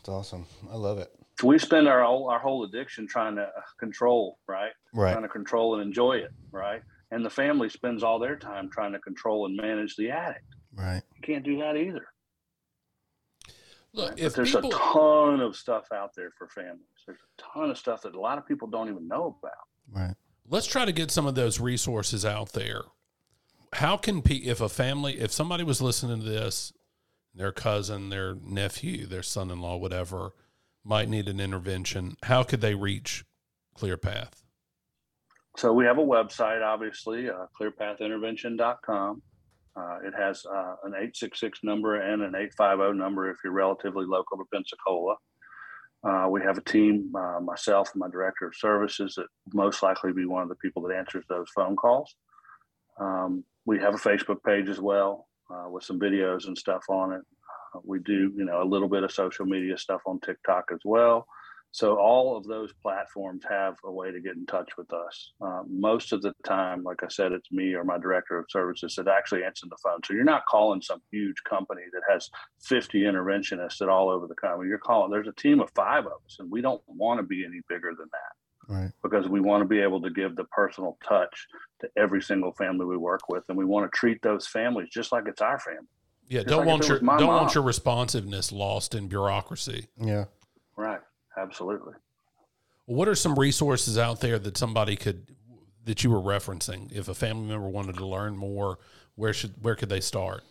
It's 0.05 0.11
awesome. 0.11 0.45
I 0.71 0.77
love 0.77 0.99
it. 0.99 1.11
We 1.43 1.59
spend 1.59 1.89
our 1.89 2.05
whole, 2.05 2.29
our 2.29 2.39
whole 2.39 2.65
addiction 2.65 3.07
trying 3.07 3.37
to 3.37 3.45
uh, 3.45 3.49
control, 3.81 4.39
right? 4.47 4.73
Right. 4.93 5.13
Trying 5.13 5.23
to 5.23 5.31
control 5.31 5.77
and 5.77 5.83
enjoy 5.83 6.19
it, 6.19 6.31
right? 6.53 6.83
And 7.11 7.25
the 7.25 7.31
family 7.31 7.71
spends 7.71 8.03
all 8.03 8.19
their 8.19 8.37
time 8.37 8.69
trying 8.71 8.93
to 8.93 8.99
control 8.99 9.47
and 9.47 9.57
manage 9.57 9.97
the 9.97 10.11
addict. 10.11 10.45
Right. 10.75 11.01
You 11.17 11.23
can't 11.23 11.43
do 11.43 11.57
that 11.61 11.79
either. 11.79 12.07
Look, 13.95 14.11
But 14.11 14.21
if 14.21 14.35
there's 14.35 14.55
people, 14.55 14.75
a 14.75 14.79
ton 14.79 15.41
of 15.41 15.57
stuff 15.57 15.87
out 15.91 16.11
there 16.15 16.33
for 16.37 16.49
families. 16.49 16.85
There's 17.07 17.21
a 17.21 17.43
ton 17.55 17.71
of 17.71 17.79
stuff 17.79 18.03
that 18.03 18.15
a 18.15 18.21
lot 18.21 18.37
of 18.37 18.47
people 18.47 18.69
don't 18.69 18.91
even 18.91 19.09
know 19.09 19.39
about. 19.43 19.55
Right. 19.91 20.15
let's 20.51 20.67
try 20.67 20.85
to 20.85 20.93
get 20.93 21.11
some 21.11 21.27
of 21.27 21.35
those 21.35 21.61
resources 21.61 22.27
out 22.27 22.53
there. 22.53 22.83
How 23.73 23.97
can 23.97 24.21
pe- 24.21 24.35
if 24.35 24.61
a 24.61 24.69
family, 24.69 25.19
if 25.19 25.33
somebody 25.33 25.65
was 25.65 25.81
listening 25.81 26.19
to 26.21 26.29
this, 26.29 26.75
their 27.35 27.53
cousin, 27.53 28.11
their 28.11 28.35
nephew, 28.35 29.07
their 29.07 29.23
son-in-law, 29.23 29.77
whatever, 29.77 30.33
might 30.85 31.09
need 31.09 31.29
an 31.29 31.41
intervention, 31.41 32.17
how 32.25 32.43
could 32.43 32.61
they 32.61 32.75
reach 32.75 33.25
ClearPath? 33.77 34.43
So 35.57 35.73
we 35.73 35.85
have 35.85 35.99
a 35.99 36.03
website, 36.03 36.63
obviously, 36.63 37.29
uh, 37.29 37.47
clearpathintervention.com. 37.61 39.23
Uh, 39.77 39.99
it 40.05 40.15
has 40.17 40.45
uh, 40.47 40.77
an 40.85 40.93
866 40.93 41.61
number 41.65 42.01
and 42.01 42.23
an 42.23 42.35
850 42.35 42.97
number 42.99 43.31
if 43.31 43.39
you're 43.43 43.53
relatively 43.53 44.05
local 44.05 44.37
to 44.39 44.45
Pensacola. 44.53 45.17
Uh, 46.07 46.29
we 46.29 46.43
have 46.43 46.59
a 46.59 46.61
team, 46.61 47.13
uh, 47.17 47.41
myself 47.41 47.91
and 47.95 48.01
my 48.01 48.09
director 48.09 48.47
of 48.47 48.55
services, 48.55 49.15
that 49.17 49.27
most 49.53 49.83
likely 49.83 50.13
be 50.13 50.27
one 50.27 50.43
of 50.43 50.49
the 50.49 50.55
people 50.57 50.83
that 50.83 50.95
answers 50.95 51.25
those 51.29 51.47
phone 51.55 51.77
calls. 51.77 52.15
Um, 53.01 53.45
we 53.65 53.81
have 53.81 53.95
a 53.95 53.99
Facebook 53.99 54.43
page 54.45 54.69
as 54.69 54.79
well 54.79 55.27
uh, 55.51 55.69
with 55.69 55.85
some 55.85 55.99
videos 55.99 56.47
and 56.47 56.57
stuff 56.57 56.85
on 56.89 57.13
it. 57.13 57.23
Uh, 57.75 57.81
we 57.85 57.99
do, 58.01 58.33
you 58.37 58.45
know, 58.45 58.63
a 58.63 58.65
little 58.65 58.89
bit 58.89 59.03
of 59.03 59.13
social 59.13 59.47
media 59.47 59.77
stuff 59.77 60.03
on 60.07 60.21
TikTok 60.21 60.67
as 60.73 60.81
well. 60.85 61.27
So 61.75 61.99
all 61.99 62.37
of 62.37 62.45
those 62.45 62.73
platforms 62.83 63.43
have 63.51 63.75
a 63.85 63.91
way 63.91 64.13
to 64.13 64.21
get 64.21 64.37
in 64.37 64.47
touch 64.47 64.71
with 64.79 64.93
us. 64.93 65.33
Uh, 65.45 65.63
most 65.69 66.13
of 66.13 66.23
the 66.23 66.33
time, 66.47 66.85
like 66.85 67.03
I 67.03 67.09
said, 67.09 67.33
it's 67.33 67.51
me 67.51 67.75
or 67.75 67.83
my 67.83 67.99
director 67.99 68.39
of 68.39 68.47
services 68.49 68.95
that 68.95 69.09
actually 69.09 69.43
answer 69.43 69.67
the 69.69 69.77
phone. 69.83 69.99
So 70.05 70.15
you're 70.15 70.23
not 70.23 70.47
calling 70.47 70.81
some 70.81 71.03
huge 71.11 71.43
company 71.43 71.83
that 71.93 72.03
has 72.09 72.31
50 72.63 73.01
interventionists 73.01 73.79
that 73.79 73.89
all 73.89 74.09
over 74.09 74.29
the 74.29 74.37
country. 74.37 74.69
You're 74.69 74.79
calling. 74.79 75.11
There's 75.11 75.27
a 75.27 75.33
team 75.33 75.59
of 75.59 75.69
five 75.75 76.07
of 76.07 76.13
us, 76.25 76.37
and 76.39 76.49
we 76.49 76.61
don't 76.61 76.81
want 76.87 77.19
to 77.19 77.27
be 77.27 77.45
any 77.45 77.61
bigger 77.69 77.91
than 77.99 78.09
that 78.13 78.44
Right. 78.69 78.91
because 79.03 79.29
we 79.29 79.41
want 79.41 79.63
to 79.63 79.69
be 79.69 79.81
able 79.81 80.01
to 80.03 80.11
give 80.11 80.37
the 80.37 80.45
personal 80.45 80.99
touch 81.07 81.47
to 81.81 81.89
every 81.97 82.23
single 82.23 82.53
family 82.53 82.87
we 82.87 82.97
work 82.97 83.29
with, 83.29 83.45
and 83.49 83.59
we 83.59 83.65
want 83.65 83.91
to 83.91 83.97
treat 83.97 84.23
those 84.23 84.47
families 84.47 84.89
just 84.91 85.13
like 85.13 85.25
it's 85.27 85.43
our 85.43 85.59
family. 85.59 85.87
Yeah, 86.29 86.41
Just 86.41 86.49
don't 86.49 86.59
like 86.61 86.69
want 86.69 86.89
your 86.89 86.99
don't 87.01 87.07
mom. 87.07 87.27
want 87.27 87.55
your 87.55 87.65
responsiveness 87.65 88.51
lost 88.53 88.95
in 88.95 89.09
bureaucracy. 89.09 89.89
Yeah. 90.01 90.25
Right. 90.77 91.01
Absolutely. 91.37 91.93
What 92.87 93.09
are 93.09 93.15
some 93.15 93.39
resources 93.39 93.99
out 93.99 94.21
there 94.21 94.39
that 94.39 94.57
somebody 94.57 94.97
could 94.97 95.35
that 95.85 96.03
you 96.03 96.11
were 96.11 96.21
referencing? 96.21 96.91
If 96.93 97.09
a 97.09 97.15
family 97.15 97.49
member 97.49 97.69
wanted 97.69 97.97
to 97.97 98.07
learn 98.07 98.37
more, 98.37 98.79
where 99.17 99.33
should 99.35 99.55
where 99.63 99.75
could 99.75 99.89
they 99.91 100.01
start? 100.01 100.43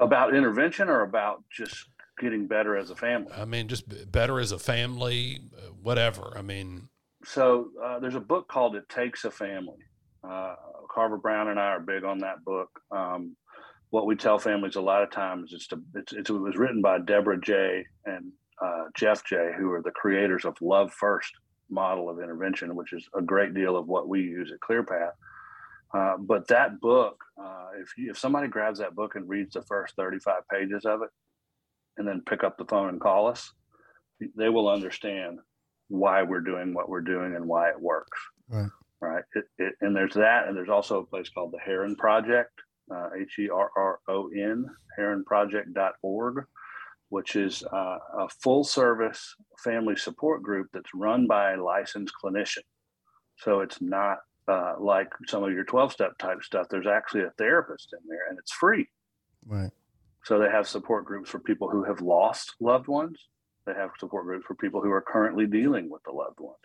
About 0.00 0.34
intervention 0.34 0.88
or 0.88 1.02
about 1.02 1.44
just 1.50 1.86
getting 2.18 2.46
better 2.46 2.76
as 2.76 2.90
a 2.90 2.96
family. 2.96 3.32
I 3.36 3.44
mean, 3.44 3.68
just 3.68 4.10
better 4.10 4.40
as 4.40 4.52
a 4.52 4.58
family, 4.58 5.40
uh, 5.56 5.72
whatever. 5.82 6.32
I 6.36 6.42
mean, 6.42 6.88
so 7.24 7.68
uh, 7.82 7.98
there's 7.98 8.14
a 8.14 8.20
book 8.20 8.48
called 8.48 8.76
It 8.76 8.88
Takes 8.88 9.24
a 9.24 9.30
Family. 9.30 9.78
Uh, 10.28 10.54
Carver 10.92 11.16
Brown 11.16 11.48
and 11.48 11.58
I 11.58 11.68
are 11.68 11.80
big 11.80 12.04
on 12.04 12.18
that 12.18 12.44
book. 12.44 12.70
Um, 12.90 13.36
what 13.90 14.06
we 14.06 14.16
tell 14.16 14.38
families 14.38 14.76
a 14.76 14.80
lot 14.80 15.02
of 15.02 15.10
times 15.10 15.52
is 15.52 15.66
to, 15.68 15.80
it's, 15.94 16.12
it's, 16.12 16.30
it 16.30 16.32
was 16.32 16.56
written 16.56 16.80
by 16.80 16.98
Deborah 16.98 17.40
Jay 17.40 17.84
and 18.06 18.32
uh, 18.62 18.84
Jeff 18.94 19.24
Jay, 19.24 19.50
who 19.56 19.70
are 19.72 19.82
the 19.82 19.90
creators 19.90 20.44
of 20.44 20.56
Love 20.60 20.92
First 20.92 21.32
model 21.70 22.08
of 22.08 22.20
intervention, 22.20 22.74
which 22.74 22.92
is 22.92 23.08
a 23.16 23.22
great 23.22 23.54
deal 23.54 23.76
of 23.76 23.88
what 23.88 24.08
we 24.08 24.20
use 24.20 24.52
at 24.52 24.60
ClearPath. 24.60 25.12
Uh, 25.94 26.16
but 26.18 26.48
that 26.48 26.80
book, 26.80 27.22
uh, 27.38 27.68
if 27.80 27.92
you, 27.98 28.10
if 28.10 28.18
somebody 28.18 28.48
grabs 28.48 28.78
that 28.78 28.94
book 28.94 29.14
and 29.14 29.28
reads 29.28 29.54
the 29.54 29.62
first 29.62 29.94
35 29.96 30.42
pages 30.50 30.84
of 30.84 31.02
it, 31.02 31.10
and 31.98 32.08
then 32.08 32.22
pick 32.26 32.44
up 32.44 32.56
the 32.56 32.64
phone 32.64 32.88
and 32.88 33.00
call 33.00 33.28
us, 33.28 33.52
they 34.36 34.48
will 34.48 34.68
understand 34.68 35.38
why 35.92 36.22
we're 36.22 36.40
doing 36.40 36.72
what 36.72 36.88
we're 36.88 37.02
doing 37.02 37.36
and 37.36 37.46
why 37.46 37.68
it 37.68 37.80
works. 37.80 38.18
Right. 38.48 38.70
Right. 39.00 39.24
It, 39.34 39.44
it, 39.58 39.74
and 39.80 39.94
there's 39.94 40.14
that, 40.14 40.48
and 40.48 40.56
there's 40.56 40.68
also 40.68 41.00
a 41.00 41.06
place 41.06 41.28
called 41.28 41.52
the 41.52 41.58
Herren 41.58 41.96
Project, 41.96 42.52
uh, 42.90 43.10
H 43.20 43.38
E 43.40 43.50
R 43.50 43.70
R 43.76 43.98
O 44.08 44.28
N, 44.28 44.64
herrenproject.org, 44.98 46.44
which 47.08 47.36
is 47.36 47.62
uh, 47.64 47.98
a 48.20 48.28
full 48.42 48.64
service 48.64 49.34
family 49.62 49.96
support 49.96 50.42
group 50.42 50.68
that's 50.72 50.94
run 50.94 51.26
by 51.26 51.52
a 51.52 51.62
licensed 51.62 52.14
clinician. 52.22 52.62
So 53.38 53.60
it's 53.60 53.82
not 53.82 54.18
uh, 54.48 54.74
like 54.78 55.10
some 55.26 55.42
of 55.42 55.52
your 55.52 55.64
12 55.64 55.92
step 55.92 56.16
type 56.18 56.42
stuff. 56.42 56.68
There's 56.70 56.86
actually 56.86 57.24
a 57.24 57.32
therapist 57.38 57.92
in 57.92 58.08
there, 58.08 58.28
and 58.30 58.38
it's 58.38 58.52
free. 58.52 58.88
Right. 59.46 59.70
So 60.24 60.38
they 60.38 60.48
have 60.48 60.68
support 60.68 61.04
groups 61.04 61.28
for 61.28 61.40
people 61.40 61.68
who 61.68 61.82
have 61.84 62.00
lost 62.00 62.54
loved 62.60 62.86
ones. 62.86 63.18
They 63.66 63.74
have 63.74 63.90
support 63.98 64.24
groups 64.24 64.44
for 64.46 64.54
people 64.54 64.80
who 64.80 64.90
are 64.90 65.02
currently 65.02 65.46
dealing 65.46 65.88
with 65.90 66.02
a 66.08 66.12
loved 66.12 66.40
one. 66.40 66.56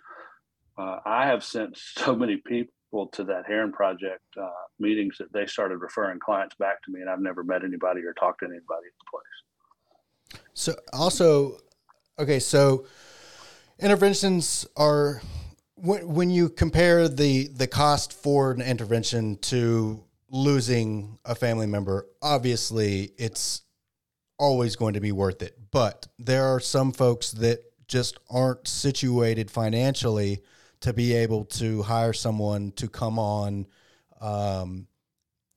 Uh, 0.77 0.99
I 1.05 1.27
have 1.27 1.43
sent 1.43 1.77
so 1.77 2.15
many 2.15 2.37
people 2.37 3.07
to 3.13 3.23
that 3.25 3.45
Herren 3.47 3.71
Project 3.71 4.23
uh, 4.39 4.49
meetings 4.79 5.17
that 5.19 5.31
they 5.33 5.45
started 5.45 5.77
referring 5.77 6.19
clients 6.19 6.55
back 6.55 6.81
to 6.83 6.91
me, 6.91 7.01
and 7.01 7.09
I've 7.09 7.21
never 7.21 7.43
met 7.43 7.63
anybody 7.63 8.01
or 8.01 8.13
talked 8.13 8.39
to 8.39 8.45
anybody 8.45 8.87
at 8.87 8.93
the 8.99 9.09
place. 9.11 10.41
So 10.53 10.75
also, 10.93 11.57
okay, 12.19 12.39
so 12.39 12.85
interventions 13.79 14.65
are 14.75 15.21
when 15.75 16.07
when 16.13 16.29
you 16.29 16.49
compare 16.49 17.07
the 17.07 17.47
the 17.47 17.67
cost 17.67 18.13
for 18.13 18.51
an 18.51 18.61
intervention 18.61 19.37
to 19.37 20.03
losing 20.29 21.19
a 21.25 21.35
family 21.35 21.67
member, 21.67 22.07
obviously 22.21 23.11
it's 23.17 23.61
always 24.37 24.75
going 24.75 24.93
to 24.93 24.99
be 24.99 25.11
worth 25.11 25.41
it. 25.41 25.57
But 25.71 26.07
there 26.17 26.45
are 26.45 26.59
some 26.59 26.91
folks 26.91 27.31
that 27.31 27.59
just 27.87 28.19
aren't 28.29 28.67
situated 28.67 29.49
financially 29.49 30.41
to 30.81 30.93
be 30.93 31.13
able 31.13 31.45
to 31.45 31.81
hire 31.81 32.13
someone 32.13 32.71
to 32.73 32.87
come 32.87 33.17
on, 33.17 33.65
um, 34.21 34.87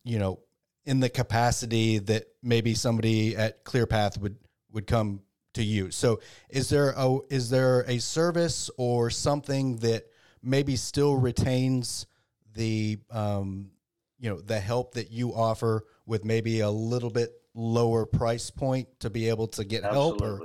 you 0.05 0.19
know, 0.19 0.41
in 0.85 1.01
the 1.01 1.11
capacity 1.11 1.99
that 1.99 2.25
maybe 2.43 2.75
somebody 2.75 3.37
at 3.37 3.65
ClearPath 3.65 4.19
would 4.19 4.37
would 4.73 4.87
come 4.87 5.21
to 5.55 5.63
you. 5.63 5.91
So, 5.91 6.21
is 6.49 6.69
there 6.69 6.95
a 6.97 7.19
is 7.29 7.51
there 7.51 7.85
a 7.87 7.99
service 7.99 8.71
or 8.79 9.11
something 9.11 9.77
that 9.79 10.07
maybe 10.43 10.77
still 10.77 11.17
retains 11.17 12.07
the 12.55 12.99
um, 13.11 13.71
you 14.19 14.31
know 14.31 14.41
the 14.41 14.59
help 14.59 14.95
that 14.95 15.11
you 15.11 15.35
offer 15.35 15.85
with 16.07 16.25
maybe 16.25 16.61
a 16.61 16.71
little 16.71 17.11
bit 17.11 17.40
lower 17.55 18.07
price 18.07 18.51
point 18.51 18.89
to 19.01 19.11
be 19.11 19.29
able 19.29 19.49
to 19.49 19.65
get 19.65 19.85
help? 19.85 20.21
Or 20.23 20.41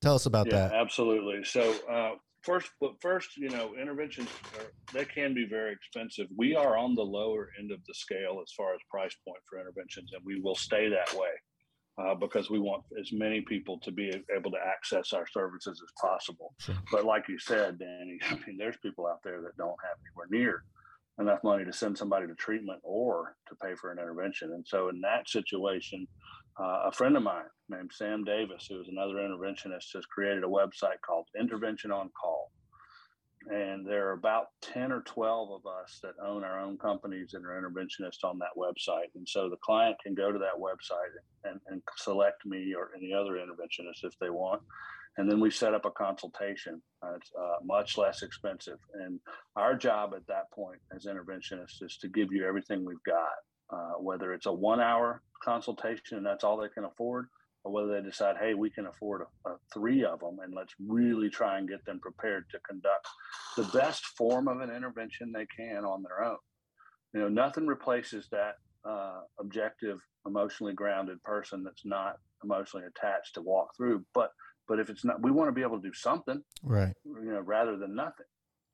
tell 0.00 0.14
us 0.14 0.26
about 0.26 0.46
yeah, 0.46 0.68
that. 0.68 0.74
absolutely. 0.74 1.44
So 1.44 1.74
uh, 1.90 2.12
first, 2.42 2.70
but 2.80 2.94
first, 3.00 3.36
you 3.36 3.48
know, 3.48 3.74
interventions 3.80 4.28
are, 4.58 4.66
they 4.92 5.04
can 5.04 5.34
be 5.34 5.46
very 5.48 5.72
expensive. 5.72 6.26
We 6.36 6.54
are 6.54 6.76
on 6.76 6.94
the 6.94 7.02
lower 7.02 7.48
end 7.58 7.72
of 7.72 7.80
the 7.86 7.94
scale 7.94 8.40
as 8.42 8.52
far 8.56 8.74
as 8.74 8.80
price 8.90 9.16
point 9.26 9.40
for 9.48 9.58
interventions, 9.58 10.12
and 10.12 10.22
we 10.24 10.40
will 10.40 10.54
stay 10.54 10.88
that 10.88 11.12
way 11.14 11.30
uh, 11.98 12.14
because 12.14 12.50
we 12.50 12.58
want 12.58 12.84
as 13.00 13.12
many 13.12 13.40
people 13.40 13.78
to 13.80 13.90
be 13.90 14.12
able 14.36 14.50
to 14.50 14.58
access 14.58 15.12
our 15.12 15.26
services 15.26 15.80
as 15.82 15.92
possible. 16.00 16.54
Sure. 16.58 16.74
But 16.90 17.04
like 17.04 17.28
you 17.28 17.38
said, 17.38 17.78
Danny, 17.78 18.18
I 18.30 18.34
mean, 18.46 18.56
there's 18.58 18.76
people 18.82 19.06
out 19.06 19.20
there 19.24 19.40
that 19.42 19.56
don't 19.56 19.76
have 19.82 19.98
anywhere 20.04 20.28
near 20.30 20.64
enough 21.20 21.44
money 21.44 21.64
to 21.64 21.72
send 21.72 21.96
somebody 21.96 22.26
to 22.26 22.34
treatment 22.34 22.80
or 22.82 23.36
to 23.48 23.54
pay 23.54 23.74
for 23.76 23.92
an 23.92 23.98
intervention. 23.98 24.52
And 24.52 24.66
so, 24.66 24.88
in 24.88 25.00
that 25.02 25.28
situation, 25.28 26.06
uh, 26.60 26.82
a 26.86 26.92
friend 26.92 27.16
of 27.16 27.22
mine 27.22 27.44
named 27.68 27.90
Sam 27.92 28.24
Davis, 28.24 28.66
who 28.68 28.80
is 28.80 28.88
another 28.88 29.14
interventionist, 29.14 29.92
has 29.94 30.06
created 30.06 30.44
a 30.44 30.48
website 30.48 31.00
called 31.04 31.26
Intervention 31.38 31.90
on 31.90 32.10
Call. 32.20 32.50
And 33.46 33.86
there 33.86 34.08
are 34.08 34.12
about 34.12 34.46
10 34.62 34.90
or 34.90 35.02
12 35.02 35.50
of 35.50 35.66
us 35.66 35.98
that 36.02 36.14
own 36.24 36.44
our 36.44 36.60
own 36.60 36.78
companies 36.78 37.34
and 37.34 37.44
are 37.44 37.60
interventionists 37.60 38.24
on 38.24 38.38
that 38.38 38.56
website. 38.56 39.10
And 39.16 39.28
so 39.28 39.50
the 39.50 39.58
client 39.62 39.96
can 40.02 40.14
go 40.14 40.32
to 40.32 40.38
that 40.38 40.58
website 40.58 41.12
and, 41.44 41.60
and 41.66 41.82
select 41.96 42.46
me 42.46 42.74
or 42.74 42.90
any 42.96 43.12
other 43.12 43.32
interventionist 43.32 44.04
if 44.04 44.18
they 44.18 44.30
want. 44.30 44.62
And 45.18 45.30
then 45.30 45.40
we 45.40 45.50
set 45.50 45.74
up 45.74 45.84
a 45.84 45.90
consultation. 45.90 46.82
Uh, 47.02 47.16
it's 47.16 47.30
uh, 47.38 47.56
much 47.62 47.98
less 47.98 48.22
expensive. 48.22 48.78
And 48.94 49.20
our 49.56 49.74
job 49.74 50.14
at 50.16 50.26
that 50.28 50.50
point 50.52 50.80
as 50.94 51.04
interventionists 51.04 51.82
is 51.82 51.98
to 51.98 52.08
give 52.08 52.32
you 52.32 52.46
everything 52.46 52.84
we've 52.84 52.96
got, 53.06 53.34
uh, 53.74 53.94
whether 53.98 54.32
it's 54.32 54.46
a 54.46 54.52
one 54.52 54.80
hour 54.80 55.22
consultation 55.42 56.16
and 56.16 56.26
that's 56.26 56.44
all 56.44 56.56
they 56.56 56.68
can 56.68 56.84
afford, 56.84 57.26
or 57.64 57.72
whether 57.72 57.88
they 57.88 58.06
decide, 58.06 58.36
hey, 58.40 58.54
we 58.54 58.70
can 58.70 58.86
afford 58.86 59.22
a, 59.22 59.50
a 59.50 59.56
three 59.72 60.04
of 60.04 60.20
them, 60.20 60.38
and 60.42 60.54
let's 60.54 60.74
really 60.86 61.30
try 61.30 61.58
and 61.58 61.68
get 61.68 61.84
them 61.84 62.00
prepared 62.00 62.44
to 62.50 62.58
conduct 62.60 63.06
the 63.56 63.64
best 63.78 64.04
form 64.18 64.48
of 64.48 64.60
an 64.60 64.70
intervention 64.70 65.32
they 65.32 65.46
can 65.46 65.84
on 65.84 66.02
their 66.02 66.24
own. 66.24 66.36
You 67.12 67.20
know, 67.20 67.28
nothing 67.28 67.66
replaces 67.66 68.28
that 68.30 68.54
uh, 68.88 69.20
objective, 69.40 69.98
emotionally 70.26 70.74
grounded 70.74 71.22
person 71.22 71.62
that's 71.62 71.84
not 71.84 72.16
emotionally 72.42 72.86
attached 72.86 73.34
to 73.34 73.42
walk 73.42 73.68
through. 73.76 74.04
But 74.14 74.30
but 74.66 74.78
if 74.80 74.88
it's 74.88 75.04
not, 75.04 75.22
we 75.22 75.30
want 75.30 75.48
to 75.48 75.52
be 75.52 75.62
able 75.62 75.80
to 75.80 75.88
do 75.88 75.94
something, 75.94 76.42
right? 76.62 76.94
You 77.04 77.32
know, 77.32 77.40
rather 77.40 77.76
than 77.76 77.94
nothing. 77.94 78.26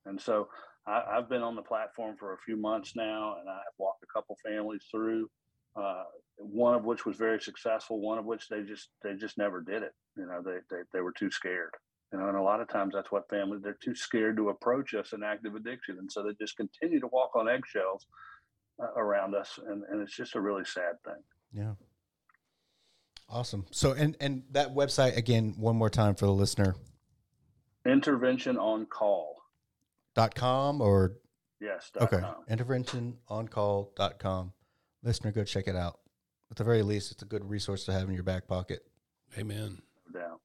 And 0.06 0.20
so 0.20 0.48
I, 0.86 1.02
have 1.14 1.28
been 1.28 1.42
on 1.42 1.54
the 1.54 1.62
platform 1.62 2.16
for 2.18 2.34
a 2.34 2.38
few 2.38 2.56
months 2.56 2.96
now, 2.96 3.36
and 3.38 3.48
I've 3.48 3.78
walked 3.78 4.02
a 4.02 4.12
couple 4.12 4.36
families 4.44 4.84
through. 4.90 5.28
Uh, 5.76 6.02
one 6.38 6.74
of 6.74 6.84
which 6.84 7.06
was 7.06 7.16
very 7.16 7.40
successful, 7.40 8.00
one 8.00 8.18
of 8.18 8.24
which 8.24 8.48
they 8.48 8.62
just 8.62 8.88
they 9.02 9.14
just 9.14 9.38
never 9.38 9.60
did 9.60 9.82
it. 9.82 9.92
You 10.16 10.26
know, 10.26 10.42
they 10.44 10.58
they, 10.70 10.82
they 10.92 11.00
were 11.00 11.12
too 11.12 11.30
scared. 11.30 11.70
You 12.12 12.18
know, 12.18 12.28
and 12.28 12.36
a 12.36 12.42
lot 12.42 12.60
of 12.60 12.68
times 12.68 12.94
that's 12.94 13.12
what 13.12 13.28
families 13.28 13.62
they're 13.62 13.78
too 13.80 13.94
scared 13.94 14.36
to 14.38 14.48
approach 14.48 14.94
us 14.94 15.12
in 15.12 15.22
active 15.22 15.54
addiction, 15.54 15.98
and 15.98 16.10
so 16.10 16.22
they 16.22 16.34
just 16.40 16.56
continue 16.56 16.98
to 16.98 17.06
walk 17.08 17.36
on 17.36 17.48
eggshells 17.48 18.06
uh, 18.82 18.92
around 18.96 19.34
us, 19.34 19.58
and, 19.64 19.84
and 19.90 20.02
it's 20.02 20.16
just 20.16 20.34
a 20.34 20.40
really 20.40 20.64
sad 20.64 20.94
thing. 21.04 21.22
Yeah. 21.52 21.74
Awesome. 23.28 23.66
So, 23.70 23.92
and 23.92 24.16
and 24.20 24.42
that 24.50 24.74
website 24.74 25.16
again, 25.16 25.54
one 25.56 25.76
more 25.76 25.90
time 25.90 26.16
for 26.16 26.26
the 26.26 26.32
listener. 26.32 26.74
Intervention 27.86 28.58
on 28.58 28.86
call. 28.86 29.39
Dot 30.20 30.34
com 30.34 30.82
or 30.82 31.14
yes. 31.62 31.90
okay. 31.98 32.20
Dot 33.96 34.18
com. 34.18 34.52
Listener, 35.02 35.32
go 35.32 35.44
check 35.44 35.66
it 35.66 35.74
out. 35.74 35.98
At 36.50 36.58
the 36.58 36.64
very 36.64 36.82
least, 36.82 37.10
it's 37.10 37.22
a 37.22 37.24
good 37.24 37.48
resource 37.48 37.86
to 37.86 37.92
have 37.92 38.06
in 38.06 38.12
your 38.12 38.22
back 38.22 38.46
pocket. 38.46 38.80
Amen. 39.38 39.80
No 40.12 40.20
doubt. 40.20 40.40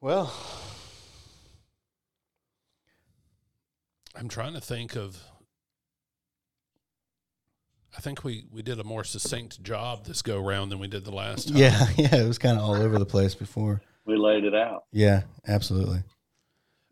Well, 0.00 0.32
I'm 4.14 4.28
trying 4.28 4.54
to 4.54 4.60
think 4.62 4.96
of. 4.96 5.18
I 7.94 8.00
think 8.00 8.24
we 8.24 8.46
we 8.50 8.62
did 8.62 8.80
a 8.80 8.84
more 8.84 9.04
succinct 9.04 9.62
job 9.62 10.06
this 10.06 10.22
go 10.22 10.40
round 10.40 10.72
than 10.72 10.78
we 10.78 10.88
did 10.88 11.04
the 11.04 11.14
last 11.14 11.48
time. 11.48 11.58
Yeah, 11.58 11.86
yeah, 11.98 12.16
it 12.16 12.26
was 12.26 12.38
kind 12.38 12.56
of 12.56 12.64
all 12.64 12.76
over 12.76 12.98
the 12.98 13.04
place 13.04 13.34
before. 13.34 13.82
We 14.06 14.16
laid 14.16 14.44
it 14.44 14.54
out. 14.54 14.84
Yeah, 14.92 15.24
absolutely. 15.46 16.04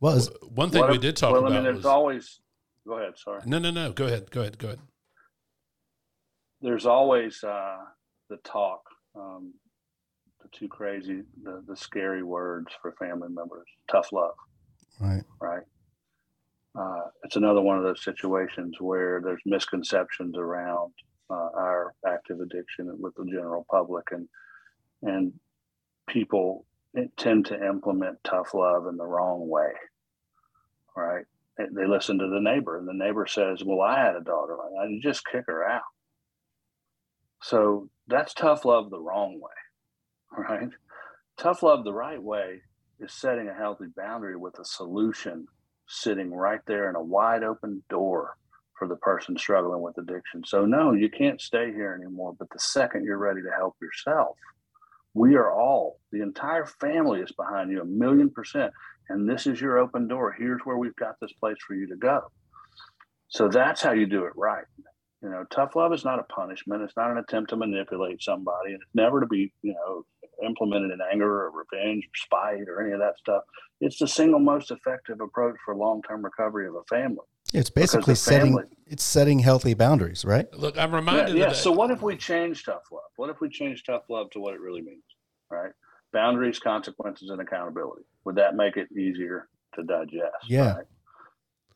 Well, 0.02 0.18
one 0.52 0.70
thing 0.70 0.84
we 0.90 0.98
did 0.98 1.16
talk 1.16 1.30
well, 1.30 1.42
about. 1.42 1.52
I 1.52 1.54
mean, 1.54 1.62
there's 1.62 1.76
was, 1.76 1.86
always. 1.86 2.40
Go 2.84 2.98
ahead. 2.98 3.12
Sorry. 3.16 3.40
No, 3.46 3.60
no, 3.60 3.70
no. 3.70 3.92
Go 3.92 4.06
ahead. 4.06 4.32
Go 4.32 4.40
ahead. 4.40 4.58
Go 4.58 4.66
ahead. 4.66 4.80
There's 6.60 6.86
always 6.86 7.42
uh, 7.44 7.76
the 8.28 8.38
talk, 8.38 8.80
um, 9.14 9.54
the 10.42 10.48
too 10.48 10.66
crazy, 10.66 11.22
the 11.44 11.62
the 11.68 11.76
scary 11.76 12.24
words 12.24 12.66
for 12.82 12.92
family 12.98 13.28
members. 13.30 13.68
Tough 13.88 14.08
love. 14.12 14.34
Right. 15.00 15.22
Right. 15.40 15.62
Uh, 16.76 17.06
it's 17.22 17.36
another 17.36 17.60
one 17.60 17.78
of 17.78 17.84
those 17.84 18.02
situations 18.02 18.78
where 18.80 19.20
there's 19.24 19.42
misconceptions 19.46 20.36
around 20.36 20.92
uh, 21.30 21.50
our 21.54 21.94
active 22.04 22.40
addiction 22.40 22.92
with 22.98 23.14
the 23.14 23.24
general 23.26 23.64
public, 23.70 24.08
and 24.10 24.28
and 25.02 25.32
people 26.08 26.66
tend 27.16 27.46
to 27.46 27.66
implement 27.68 28.18
tough 28.24 28.52
love 28.52 28.88
in 28.88 28.96
the 28.96 29.06
wrong 29.06 29.48
way. 29.48 29.70
Right? 30.96 31.24
They 31.58 31.86
listen 31.86 32.18
to 32.18 32.28
the 32.28 32.40
neighbor, 32.40 32.78
and 32.78 32.88
the 32.88 32.94
neighbor 32.94 33.26
says, 33.26 33.62
"Well, 33.64 33.80
I 33.80 33.98
had 33.98 34.16
a 34.16 34.20
daughter 34.20 34.56
like 34.56 34.70
that. 34.70 34.90
You 34.90 35.00
just 35.00 35.26
kick 35.26 35.44
her 35.46 35.64
out." 35.64 35.82
So 37.42 37.88
that's 38.06 38.34
tough 38.34 38.64
love 38.64 38.90
the 38.90 39.00
wrong 39.00 39.40
way, 39.40 40.38
right? 40.48 40.68
Tough 41.36 41.62
love 41.62 41.84
the 41.84 41.92
right 41.92 42.22
way 42.22 42.62
is 43.00 43.12
setting 43.12 43.48
a 43.48 43.54
healthy 43.54 43.86
boundary 43.96 44.36
with 44.36 44.58
a 44.58 44.64
solution 44.64 45.46
sitting 45.88 46.32
right 46.32 46.60
there 46.66 46.88
in 46.88 46.96
a 46.96 47.02
wide 47.02 47.42
open 47.42 47.82
door 47.90 48.36
for 48.78 48.88
the 48.88 48.96
person 48.96 49.36
struggling 49.36 49.82
with 49.82 49.98
addiction. 49.98 50.42
So, 50.44 50.64
no, 50.64 50.92
you 50.92 51.10
can't 51.10 51.40
stay 51.40 51.72
here 51.72 51.98
anymore. 52.00 52.34
But 52.38 52.50
the 52.50 52.58
second 52.58 53.04
you're 53.04 53.18
ready 53.18 53.42
to 53.42 53.50
help 53.56 53.76
yourself, 53.80 54.36
we 55.14 55.34
are 55.34 55.52
all, 55.52 56.00
the 56.10 56.22
entire 56.22 56.66
family 56.66 57.20
is 57.20 57.32
behind 57.32 57.70
you 57.70 57.82
a 57.82 57.84
million 57.84 58.30
percent. 58.30 58.72
And 59.08 59.28
this 59.28 59.46
is 59.46 59.60
your 59.60 59.78
open 59.78 60.08
door. 60.08 60.34
Here's 60.36 60.60
where 60.64 60.78
we've 60.78 60.96
got 60.96 61.16
this 61.20 61.32
place 61.32 61.56
for 61.66 61.74
you 61.74 61.86
to 61.88 61.96
go. 61.96 62.22
So 63.28 63.48
that's 63.48 63.82
how 63.82 63.92
you 63.92 64.06
do 64.06 64.24
it 64.24 64.32
right. 64.36 64.64
You 65.22 65.30
know, 65.30 65.44
tough 65.50 65.76
love 65.76 65.92
is 65.92 66.04
not 66.04 66.18
a 66.18 66.24
punishment. 66.24 66.82
It's 66.82 66.96
not 66.96 67.10
an 67.10 67.18
attempt 67.18 67.50
to 67.50 67.56
manipulate 67.56 68.22
somebody. 68.22 68.72
And 68.72 68.82
it's 68.82 68.94
never 68.94 69.20
to 69.20 69.26
be, 69.26 69.52
you 69.62 69.72
know, 69.72 70.04
implemented 70.44 70.90
in 70.90 70.98
anger 71.12 71.44
or 71.44 71.50
revenge 71.50 72.04
or 72.04 72.16
spite 72.16 72.68
or 72.68 72.82
any 72.82 72.92
of 72.92 72.98
that 72.98 73.18
stuff. 73.18 73.42
It's 73.80 73.98
the 73.98 74.08
single 74.08 74.40
most 74.40 74.70
effective 74.70 75.20
approach 75.20 75.56
for 75.64 75.76
long 75.76 76.02
term 76.02 76.24
recovery 76.24 76.66
of 76.66 76.74
a 76.74 76.84
family. 76.88 77.24
It's 77.52 77.70
basically 77.70 78.14
setting 78.14 78.54
family, 78.54 78.64
it's 78.86 79.02
setting 79.02 79.38
healthy 79.38 79.74
boundaries, 79.74 80.24
right? 80.24 80.52
Look, 80.54 80.78
I'm 80.78 80.94
reminded. 80.94 81.36
Yeah. 81.36 81.48
yeah. 81.48 81.52
So 81.52 81.70
what 81.70 81.90
if 81.90 82.02
we 82.02 82.16
change 82.16 82.64
tough 82.64 82.82
love? 82.90 83.02
What 83.16 83.30
if 83.30 83.40
we 83.40 83.48
change 83.48 83.84
tough 83.84 84.02
love 84.08 84.30
to 84.30 84.40
what 84.40 84.54
it 84.54 84.60
really 84.60 84.82
means? 84.82 85.02
Right? 85.50 85.72
Boundaries, 86.12 86.58
consequences, 86.58 87.30
and 87.30 87.40
accountability. 87.40 88.02
Would 88.24 88.36
that 88.36 88.54
make 88.54 88.76
it 88.76 88.90
easier 88.92 89.48
to 89.74 89.82
digest? 89.82 90.48
Yeah. 90.48 90.74
Right. 90.74 90.86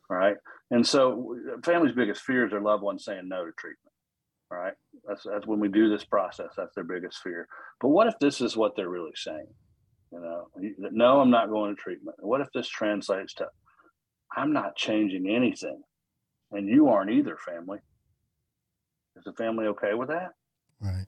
right? 0.09 0.37
And 0.71 0.87
so, 0.87 1.37
family's 1.65 1.95
biggest 1.95 2.23
fears 2.23 2.53
are 2.53 2.61
loved 2.61 2.83
ones 2.83 3.05
saying 3.05 3.29
no 3.29 3.45
to 3.45 3.53
treatment. 3.53 3.93
Right? 4.51 4.75
That's 5.09 5.25
that's 5.25 5.47
when 5.47 5.59
we 5.59 5.69
do 5.69 5.89
this 5.89 6.05
process. 6.05 6.51
That's 6.57 6.75
their 6.75 6.85
biggest 6.85 7.19
fear. 7.23 7.49
But 7.81 7.89
what 7.89 8.07
if 8.07 8.15
this 8.21 8.41
is 8.41 8.57
what 8.57 8.77
they're 8.77 8.89
really 8.89 9.15
saying? 9.17 9.49
You 10.13 10.21
know, 10.21 10.47
no, 10.93 11.21
I'm 11.21 11.31
not 11.31 11.51
going 11.51 11.75
to 11.75 11.83
treatment. 11.83 12.17
What 12.21 12.41
if 12.41 12.49
this 12.55 12.69
translates 12.69 13.35
to 13.35 13.49
I'm 14.37 14.53
not 14.53 14.77
changing 14.77 15.29
anything, 15.29 15.83
and 16.53 16.69
you 16.69 16.89
aren't 16.89 17.11
either, 17.11 17.37
family? 17.37 17.79
Is 19.17 19.25
the 19.25 19.33
family 19.33 19.67
okay 19.69 19.95
with 19.95 20.09
that? 20.09 20.33
Right. 20.81 21.07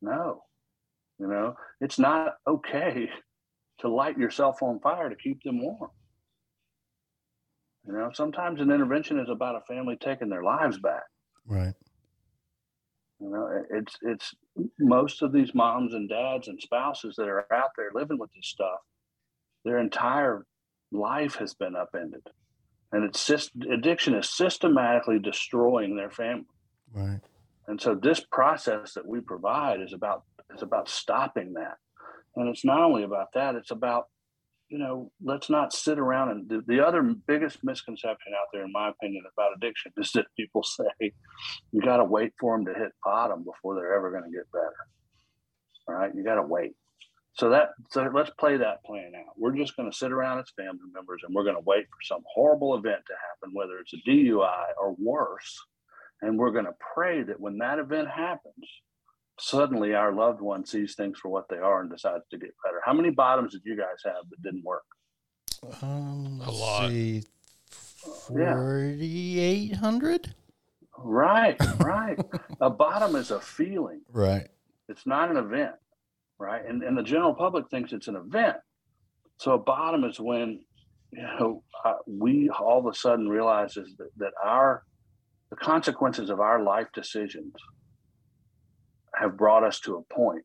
No. 0.00 0.42
You 1.18 1.28
know, 1.28 1.54
it's 1.80 1.98
not 1.98 2.34
okay 2.46 3.08
to 3.80 3.88
light 3.88 4.18
yourself 4.18 4.62
on 4.62 4.80
fire 4.80 5.08
to 5.08 5.16
keep 5.16 5.42
them 5.42 5.62
warm. 5.62 5.90
You 7.86 7.92
know, 7.92 8.10
sometimes 8.14 8.60
an 8.60 8.70
intervention 8.70 9.18
is 9.18 9.28
about 9.28 9.56
a 9.56 9.60
family 9.72 9.96
taking 10.00 10.30
their 10.30 10.42
lives 10.42 10.78
back. 10.78 11.02
Right. 11.46 11.74
You 13.20 13.30
know, 13.30 13.62
it's 13.70 13.96
it's 14.02 14.34
most 14.78 15.22
of 15.22 15.32
these 15.32 15.54
moms 15.54 15.94
and 15.94 16.08
dads 16.08 16.48
and 16.48 16.60
spouses 16.60 17.14
that 17.16 17.28
are 17.28 17.46
out 17.52 17.70
there 17.76 17.90
living 17.94 18.18
with 18.18 18.30
this 18.34 18.48
stuff. 18.48 18.80
Their 19.64 19.78
entire 19.78 20.46
life 20.92 21.36
has 21.36 21.54
been 21.54 21.76
upended, 21.76 22.26
and 22.92 23.04
it's 23.04 23.26
just 23.26 23.52
addiction 23.70 24.14
is 24.14 24.30
systematically 24.30 25.18
destroying 25.18 25.96
their 25.96 26.10
family. 26.10 26.44
Right. 26.92 27.20
And 27.66 27.80
so 27.80 27.94
this 27.94 28.20
process 28.20 28.92
that 28.94 29.06
we 29.06 29.20
provide 29.20 29.80
is 29.80 29.92
about 29.92 30.24
is 30.54 30.62
about 30.62 30.88
stopping 30.88 31.54
that, 31.54 31.76
and 32.36 32.48
it's 32.48 32.64
not 32.64 32.82
only 32.82 33.04
about 33.04 33.28
that; 33.34 33.54
it's 33.54 33.70
about 33.70 34.06
you 34.68 34.78
know, 34.78 35.10
let's 35.22 35.50
not 35.50 35.72
sit 35.72 35.98
around 35.98 36.30
and 36.30 36.48
the, 36.48 36.62
the, 36.66 36.84
other 36.84 37.02
biggest 37.02 37.58
misconception 37.62 38.32
out 38.36 38.48
there, 38.52 38.64
in 38.64 38.72
my 38.72 38.88
opinion, 38.88 39.22
about 39.32 39.52
addiction 39.56 39.92
is 39.96 40.10
that 40.12 40.26
people 40.36 40.62
say 40.64 41.12
you 41.70 41.82
got 41.82 41.98
to 41.98 42.04
wait 42.04 42.32
for 42.40 42.56
them 42.56 42.66
to 42.66 42.74
hit 42.74 42.92
bottom 43.04 43.44
before 43.44 43.74
they're 43.74 43.94
ever 43.94 44.10
going 44.10 44.24
to 44.24 44.36
get 44.36 44.50
better. 44.52 44.74
All 45.86 45.94
right, 45.94 46.14
you 46.14 46.24
got 46.24 46.36
to 46.36 46.42
wait. 46.42 46.72
So 47.34 47.50
that 47.50 47.70
so 47.90 48.08
let's 48.14 48.30
play 48.38 48.56
that 48.56 48.84
plan 48.84 49.12
out. 49.16 49.34
We're 49.36 49.56
just 49.56 49.76
going 49.76 49.90
to 49.90 49.96
sit 49.96 50.12
around 50.12 50.38
as 50.38 50.52
family 50.56 50.88
members 50.92 51.22
and 51.26 51.34
we're 51.34 51.42
going 51.42 51.56
to 51.56 51.62
wait 51.66 51.84
for 51.86 52.02
some 52.02 52.22
horrible 52.32 52.76
event 52.76 53.02
to 53.06 53.12
happen, 53.12 53.54
whether 53.54 53.78
it's 53.78 53.92
a 53.92 54.08
DUI 54.08 54.66
or 54.80 54.94
worse, 54.98 55.58
and 56.22 56.38
we're 56.38 56.52
going 56.52 56.64
to 56.64 56.76
pray 56.94 57.22
that 57.24 57.40
when 57.40 57.58
that 57.58 57.80
event 57.80 58.08
happens, 58.08 58.64
suddenly 59.38 59.94
our 59.94 60.12
loved 60.12 60.40
one 60.40 60.64
sees 60.64 60.94
things 60.94 61.18
for 61.18 61.28
what 61.28 61.48
they 61.48 61.56
are 61.56 61.80
and 61.80 61.90
decides 61.90 62.24
to 62.30 62.38
get 62.38 62.50
better. 62.64 62.80
How 62.84 62.92
many 62.92 63.10
bottoms 63.10 63.52
did 63.52 63.62
you 63.64 63.76
guys 63.76 64.02
have 64.04 64.28
that 64.30 64.42
didn't 64.42 64.64
work? 64.64 64.84
Um, 65.82 66.42
a 66.44 66.50
lot. 66.50 66.92
Forty-eight 68.28 69.74
hundred. 69.76 70.34
Right, 70.98 71.56
right. 71.78 72.18
a 72.60 72.70
bottom 72.70 73.16
is 73.16 73.30
a 73.30 73.40
feeling. 73.40 74.02
Right. 74.12 74.48
It's 74.88 75.06
not 75.06 75.30
an 75.30 75.36
event. 75.36 75.74
Right. 76.38 76.64
And 76.66 76.82
and 76.82 76.96
the 76.96 77.02
general 77.02 77.34
public 77.34 77.70
thinks 77.70 77.92
it's 77.92 78.08
an 78.08 78.16
event. 78.16 78.56
So 79.38 79.52
a 79.52 79.58
bottom 79.58 80.04
is 80.04 80.20
when 80.20 80.60
you 81.10 81.22
know 81.22 81.62
uh, 81.84 81.94
we 82.06 82.50
all 82.50 82.80
of 82.80 82.86
a 82.86 82.94
sudden 82.94 83.28
realizes 83.28 83.96
that, 83.96 84.10
that 84.18 84.32
our 84.42 84.84
the 85.50 85.56
consequences 85.56 86.30
of 86.30 86.40
our 86.40 86.62
life 86.62 86.88
decisions 86.92 87.54
have 89.18 89.36
brought 89.36 89.64
us 89.64 89.80
to 89.80 89.96
a 89.96 90.14
point 90.14 90.44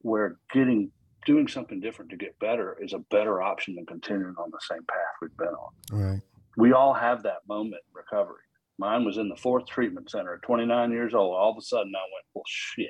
where 0.00 0.36
getting 0.52 0.90
doing 1.26 1.48
something 1.48 1.80
different 1.80 2.10
to 2.10 2.16
get 2.16 2.38
better 2.38 2.78
is 2.80 2.92
a 2.92 2.98
better 3.10 3.42
option 3.42 3.74
than 3.74 3.84
continuing 3.86 4.34
on 4.38 4.50
the 4.50 4.60
same 4.70 4.84
path 4.88 5.14
we've 5.20 5.36
been 5.36 5.48
on. 5.48 5.72
Right. 5.92 6.20
We 6.56 6.72
all 6.72 6.94
have 6.94 7.22
that 7.24 7.46
moment 7.48 7.82
in 7.86 7.94
recovery. 7.94 8.42
Mine 8.78 9.04
was 9.04 9.18
in 9.18 9.28
the 9.28 9.36
fourth 9.36 9.66
treatment 9.66 10.10
center 10.10 10.34
at 10.34 10.42
29 10.42 10.90
years 10.92 11.12
old. 11.14 11.36
All 11.36 11.50
of 11.50 11.58
a 11.58 11.62
sudden, 11.62 11.92
I 11.94 12.00
went, 12.00 12.24
well, 12.34 12.44
shit. 12.46 12.88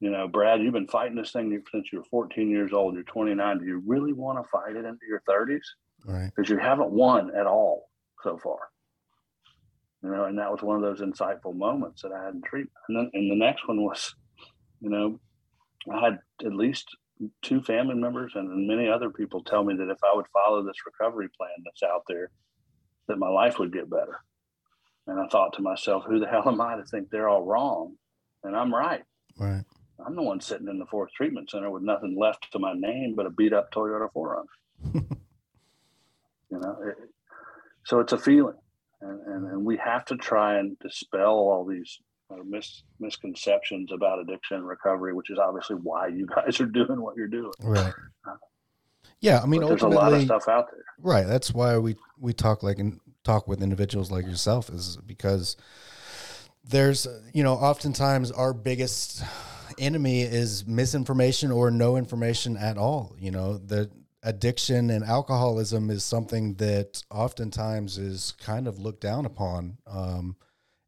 you 0.00 0.10
know, 0.10 0.28
Brad, 0.28 0.60
you've 0.60 0.72
been 0.72 0.88
fighting 0.88 1.16
this 1.16 1.32
thing 1.32 1.62
since 1.72 1.88
you 1.92 1.98
were 2.00 2.04
14 2.10 2.50
years 2.50 2.72
old. 2.72 2.94
You're 2.94 3.04
29. 3.04 3.58
Do 3.58 3.64
you 3.64 3.82
really 3.86 4.12
want 4.12 4.42
to 4.42 4.48
fight 4.50 4.76
it 4.76 4.84
into 4.84 5.06
your 5.08 5.22
30s? 5.28 5.60
Right. 6.04 6.30
Because 6.34 6.50
you 6.50 6.58
haven't 6.58 6.90
won 6.90 7.34
at 7.34 7.46
all 7.46 7.88
so 8.22 8.38
far. 8.38 8.58
You 10.02 10.10
know, 10.10 10.24
and 10.24 10.38
that 10.38 10.50
was 10.50 10.62
one 10.62 10.76
of 10.76 10.82
those 10.82 11.00
insightful 11.00 11.54
moments 11.54 12.02
that 12.02 12.12
I 12.12 12.24
had 12.24 12.34
in 12.34 12.42
treatment. 12.42 12.72
And 12.88 12.96
then, 12.96 13.10
and 13.14 13.30
the 13.30 13.44
next 13.44 13.66
one 13.66 13.82
was, 13.82 14.14
you 14.80 14.90
know, 14.90 15.18
I 15.92 16.00
had 16.04 16.18
at 16.44 16.54
least 16.54 16.86
two 17.42 17.60
family 17.62 17.96
members 17.96 18.32
and 18.36 18.68
many 18.68 18.88
other 18.88 19.10
people 19.10 19.42
tell 19.42 19.64
me 19.64 19.74
that 19.74 19.90
if 19.90 19.98
I 20.04 20.14
would 20.14 20.26
follow 20.32 20.62
this 20.62 20.86
recovery 20.86 21.28
plan 21.36 21.50
that's 21.64 21.82
out 21.82 22.02
there, 22.06 22.30
that 23.08 23.18
my 23.18 23.28
life 23.28 23.58
would 23.58 23.72
get 23.72 23.90
better. 23.90 24.20
And 25.06 25.18
I 25.18 25.26
thought 25.28 25.54
to 25.54 25.62
myself, 25.62 26.04
who 26.06 26.20
the 26.20 26.28
hell 26.28 26.44
am 26.46 26.60
I 26.60 26.76
to 26.76 26.84
think 26.84 27.10
they're 27.10 27.28
all 27.28 27.44
wrong? 27.44 27.94
And 28.44 28.54
I'm 28.54 28.72
right. 28.72 29.02
Right. 29.38 29.64
I'm 30.04 30.14
the 30.14 30.22
one 30.22 30.40
sitting 30.40 30.68
in 30.68 30.78
the 30.78 30.86
fourth 30.86 31.10
treatment 31.12 31.50
center 31.50 31.70
with 31.70 31.82
nothing 31.82 32.16
left 32.18 32.52
to 32.52 32.58
my 32.58 32.72
name 32.74 33.14
but 33.16 33.26
a 33.26 33.30
beat 33.30 33.52
up 33.52 33.72
Toyota 33.72 34.08
4Runner. 34.14 34.44
you 34.94 36.58
know, 36.60 36.76
it, 36.86 36.96
so 37.84 38.00
it's 38.00 38.12
a 38.12 38.18
feeling, 38.18 38.54
and, 39.00 39.20
and, 39.26 39.52
and 39.52 39.64
we 39.64 39.76
have 39.76 40.04
to 40.06 40.16
try 40.16 40.58
and 40.58 40.78
dispel 40.80 41.30
all 41.30 41.64
these 41.64 41.98
uh, 42.30 42.36
mis, 42.46 42.82
misconceptions 43.00 43.90
about 43.92 44.18
addiction 44.18 44.58
and 44.58 44.66
recovery, 44.66 45.14
which 45.14 45.30
is 45.30 45.38
obviously 45.38 45.76
why 45.76 46.08
you 46.08 46.26
guys 46.26 46.60
are 46.60 46.66
doing 46.66 47.00
what 47.00 47.16
you're 47.16 47.28
doing. 47.28 47.52
Right. 47.60 47.92
Yeah, 49.20 49.40
I 49.42 49.46
mean, 49.46 49.62
there's 49.62 49.82
a 49.82 49.88
lot 49.88 50.12
of 50.12 50.22
stuff 50.22 50.48
out 50.48 50.70
there. 50.70 50.84
Right. 51.00 51.26
That's 51.26 51.52
why 51.52 51.78
we 51.78 51.96
we 52.20 52.32
talk 52.32 52.62
like 52.62 52.78
and 52.78 53.00
talk 53.24 53.48
with 53.48 53.62
individuals 53.62 54.10
like 54.10 54.26
yourself 54.26 54.70
is 54.70 54.96
because 55.06 55.56
there's 56.64 57.06
you 57.32 57.42
know 57.42 57.54
oftentimes 57.54 58.30
our 58.30 58.52
biggest 58.52 59.24
enemy 59.78 60.22
is 60.22 60.66
misinformation 60.66 61.50
or 61.50 61.70
no 61.70 61.96
information 61.96 62.56
at 62.56 62.78
all. 62.78 63.16
You 63.18 63.30
know, 63.30 63.58
the 63.58 63.90
addiction 64.22 64.90
and 64.90 65.04
alcoholism 65.04 65.90
is 65.90 66.04
something 66.04 66.54
that 66.54 67.02
oftentimes 67.10 67.98
is 67.98 68.34
kind 68.40 68.66
of 68.66 68.78
looked 68.78 69.00
down 69.00 69.24
upon. 69.24 69.78
Um, 69.86 70.36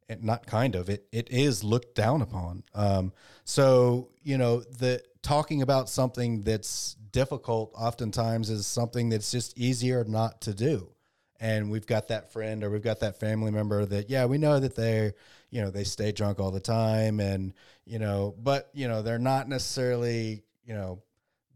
and 0.09 0.25
not 0.25 0.45
kind 0.45 0.75
of 0.75 0.91
it 0.91 1.07
it 1.13 1.29
is 1.31 1.63
looked 1.63 1.95
down 1.95 2.21
upon. 2.21 2.65
Um, 2.75 3.13
so 3.45 4.11
you 4.23 4.39
know 4.39 4.61
the 4.61 5.03
talking 5.23 5.63
about 5.63 5.89
something 5.89 6.43
that's 6.43 6.97
difficult 7.13 7.73
oftentimes 7.77 8.51
is 8.51 8.67
something 8.67 9.09
that's 9.09 9.31
just 9.31 9.57
easier 9.57 10.05
not 10.05 10.41
to 10.41 10.55
do 10.55 10.91
and 11.41 11.71
we've 11.71 11.87
got 11.87 12.09
that 12.09 12.33
friend 12.33 12.63
or 12.63 12.71
we've 12.71 12.83
got 12.83 13.01
that 13.01 13.19
family 13.19 13.51
member 13.51 13.85
that 13.85 14.11
yeah 14.11 14.27
we 14.27 14.39
know 14.39 14.61
that 14.61 14.77
they 14.77 15.13
you 15.51 15.61
know 15.61 15.71
they 15.71 15.85
stay 15.85 16.13
drunk 16.13 16.39
all 16.39 16.51
the 16.51 16.61
time 16.61 17.19
and 17.19 17.53
you 17.85 17.99
know 17.99 18.35
but 18.39 18.71
you 18.75 18.87
know 18.87 19.03
they're 19.03 19.19
not 19.19 19.49
necessarily 19.49 20.43
you 20.65 20.75
know 20.75 21.03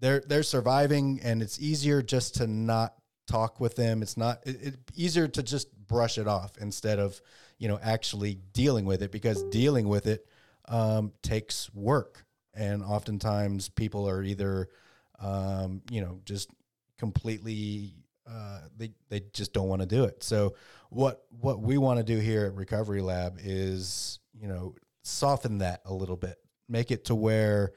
they're 0.05 0.23
they're 0.27 0.43
surviving 0.43 1.19
and 1.23 1.41
it's 1.41 1.59
easier 1.59 2.03
just 2.03 2.35
to 2.35 2.47
not 2.47 2.95
talk 3.27 3.59
with 3.59 3.75
them. 3.75 4.03
It's 4.03 4.19
not 4.19 4.41
it, 4.45 4.63
it 4.63 4.75
easier 4.95 5.27
to 5.29 5.43
just 5.43 5.75
brush 5.87 6.19
it 6.19 6.29
off 6.29 6.59
instead 6.61 6.99
of 6.99 7.19
you 7.59 7.69
know 7.69 7.79
actually 7.83 8.39
dealing 8.53 8.85
with 8.85 9.03
it 9.03 9.11
because 9.11 9.43
dealing 9.45 9.89
with 9.89 10.07
it 10.07 10.27
um, 10.69 11.13
takes 11.23 11.73
work. 11.75 12.27
And 12.53 12.83
oftentimes 12.83 13.71
people 13.71 14.07
are 14.07 14.23
either 14.23 14.69
um, 15.21 15.81
you 15.91 16.03
know 16.03 16.21
just 16.27 16.51
completely 16.99 17.95
uh, 18.31 18.61
they 18.77 18.91
they 19.09 19.23
just 19.33 19.55
don't 19.55 19.69
want 19.69 19.81
to 19.81 19.87
do 19.87 20.05
it. 20.05 20.23
So 20.23 20.55
what 20.91 21.25
what 21.31 21.61
we 21.61 21.79
want 21.79 21.99
to 21.99 22.05
do 22.05 22.19
here 22.19 22.45
at 22.45 22.55
Recovery 22.55 23.01
Lab 23.01 23.39
is 23.43 24.19
you 24.39 24.49
know 24.49 24.75
soften 25.03 25.59
that 25.59 25.81
a 25.87 25.95
little 25.95 26.17
bit, 26.17 26.37
make 26.69 26.91
it 26.91 27.07
to 27.07 27.15
where 27.15 27.73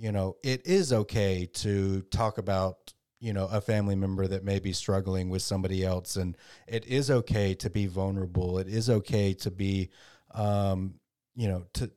you 0.00 0.12
know 0.12 0.36
it 0.42 0.66
is 0.66 0.92
okay 0.92 1.46
to 1.52 2.00
talk 2.10 2.38
about 2.38 2.94
you 3.20 3.34
know 3.34 3.46
a 3.46 3.60
family 3.60 3.94
member 3.94 4.26
that 4.26 4.44
may 4.44 4.58
be 4.58 4.72
struggling 4.72 5.28
with 5.28 5.42
somebody 5.42 5.84
else, 5.84 6.16
and 6.16 6.36
it 6.66 6.86
is 6.86 7.10
okay 7.10 7.54
to 7.54 7.68
be 7.68 7.86
vulnerable. 7.86 8.58
It 8.58 8.66
is 8.66 8.88
okay 8.88 9.34
to 9.34 9.50
be 9.50 9.90
um, 10.34 10.94
you 11.36 11.48
know 11.48 11.64
to 11.74 11.90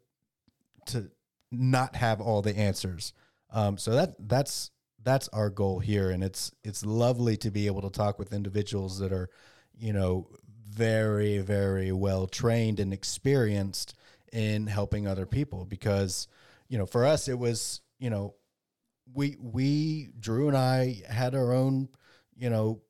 to 0.88 1.10
not 1.52 1.96
have 1.96 2.20
all 2.20 2.42
the 2.42 2.58
answers. 2.58 3.13
Um, 3.52 3.78
so 3.78 3.92
that 3.92 4.16
that's 4.20 4.72
that's 5.04 5.28
our 5.30 5.50
goal 5.50 5.80
here 5.80 6.10
and 6.12 6.24
it's 6.24 6.52
it's 6.63 6.86
lovely 6.86 7.36
to 7.38 7.52
be 7.52 7.68
able 7.68 7.82
to 7.82 7.89
talk 7.89 8.18
with 8.18 8.34
individuals 8.34 9.00
that 9.00 9.12
are 9.12 9.30
you 9.78 9.92
know 9.94 10.28
very 10.70 11.39
very 11.39 11.92
well 11.92 12.26
trained 12.26 12.80
and 12.80 12.94
experienced 12.94 13.96
in 14.32 14.66
helping 14.66 15.06
other 15.06 15.26
people 15.26 15.66
because 15.66 16.28
you 16.70 16.78
know 16.78 16.86
for 16.86 17.06
us 17.06 17.28
it 17.28 17.38
was 17.38 17.82
you 18.04 18.10
know 18.10 18.36
we 19.13 19.38
we 19.39 20.10
Drew 20.20 20.50
and 20.50 20.58
I 20.58 21.02
had 21.08 21.36
our 21.36 21.54
own 21.54 21.88
you 22.36 22.50
know 22.50 22.82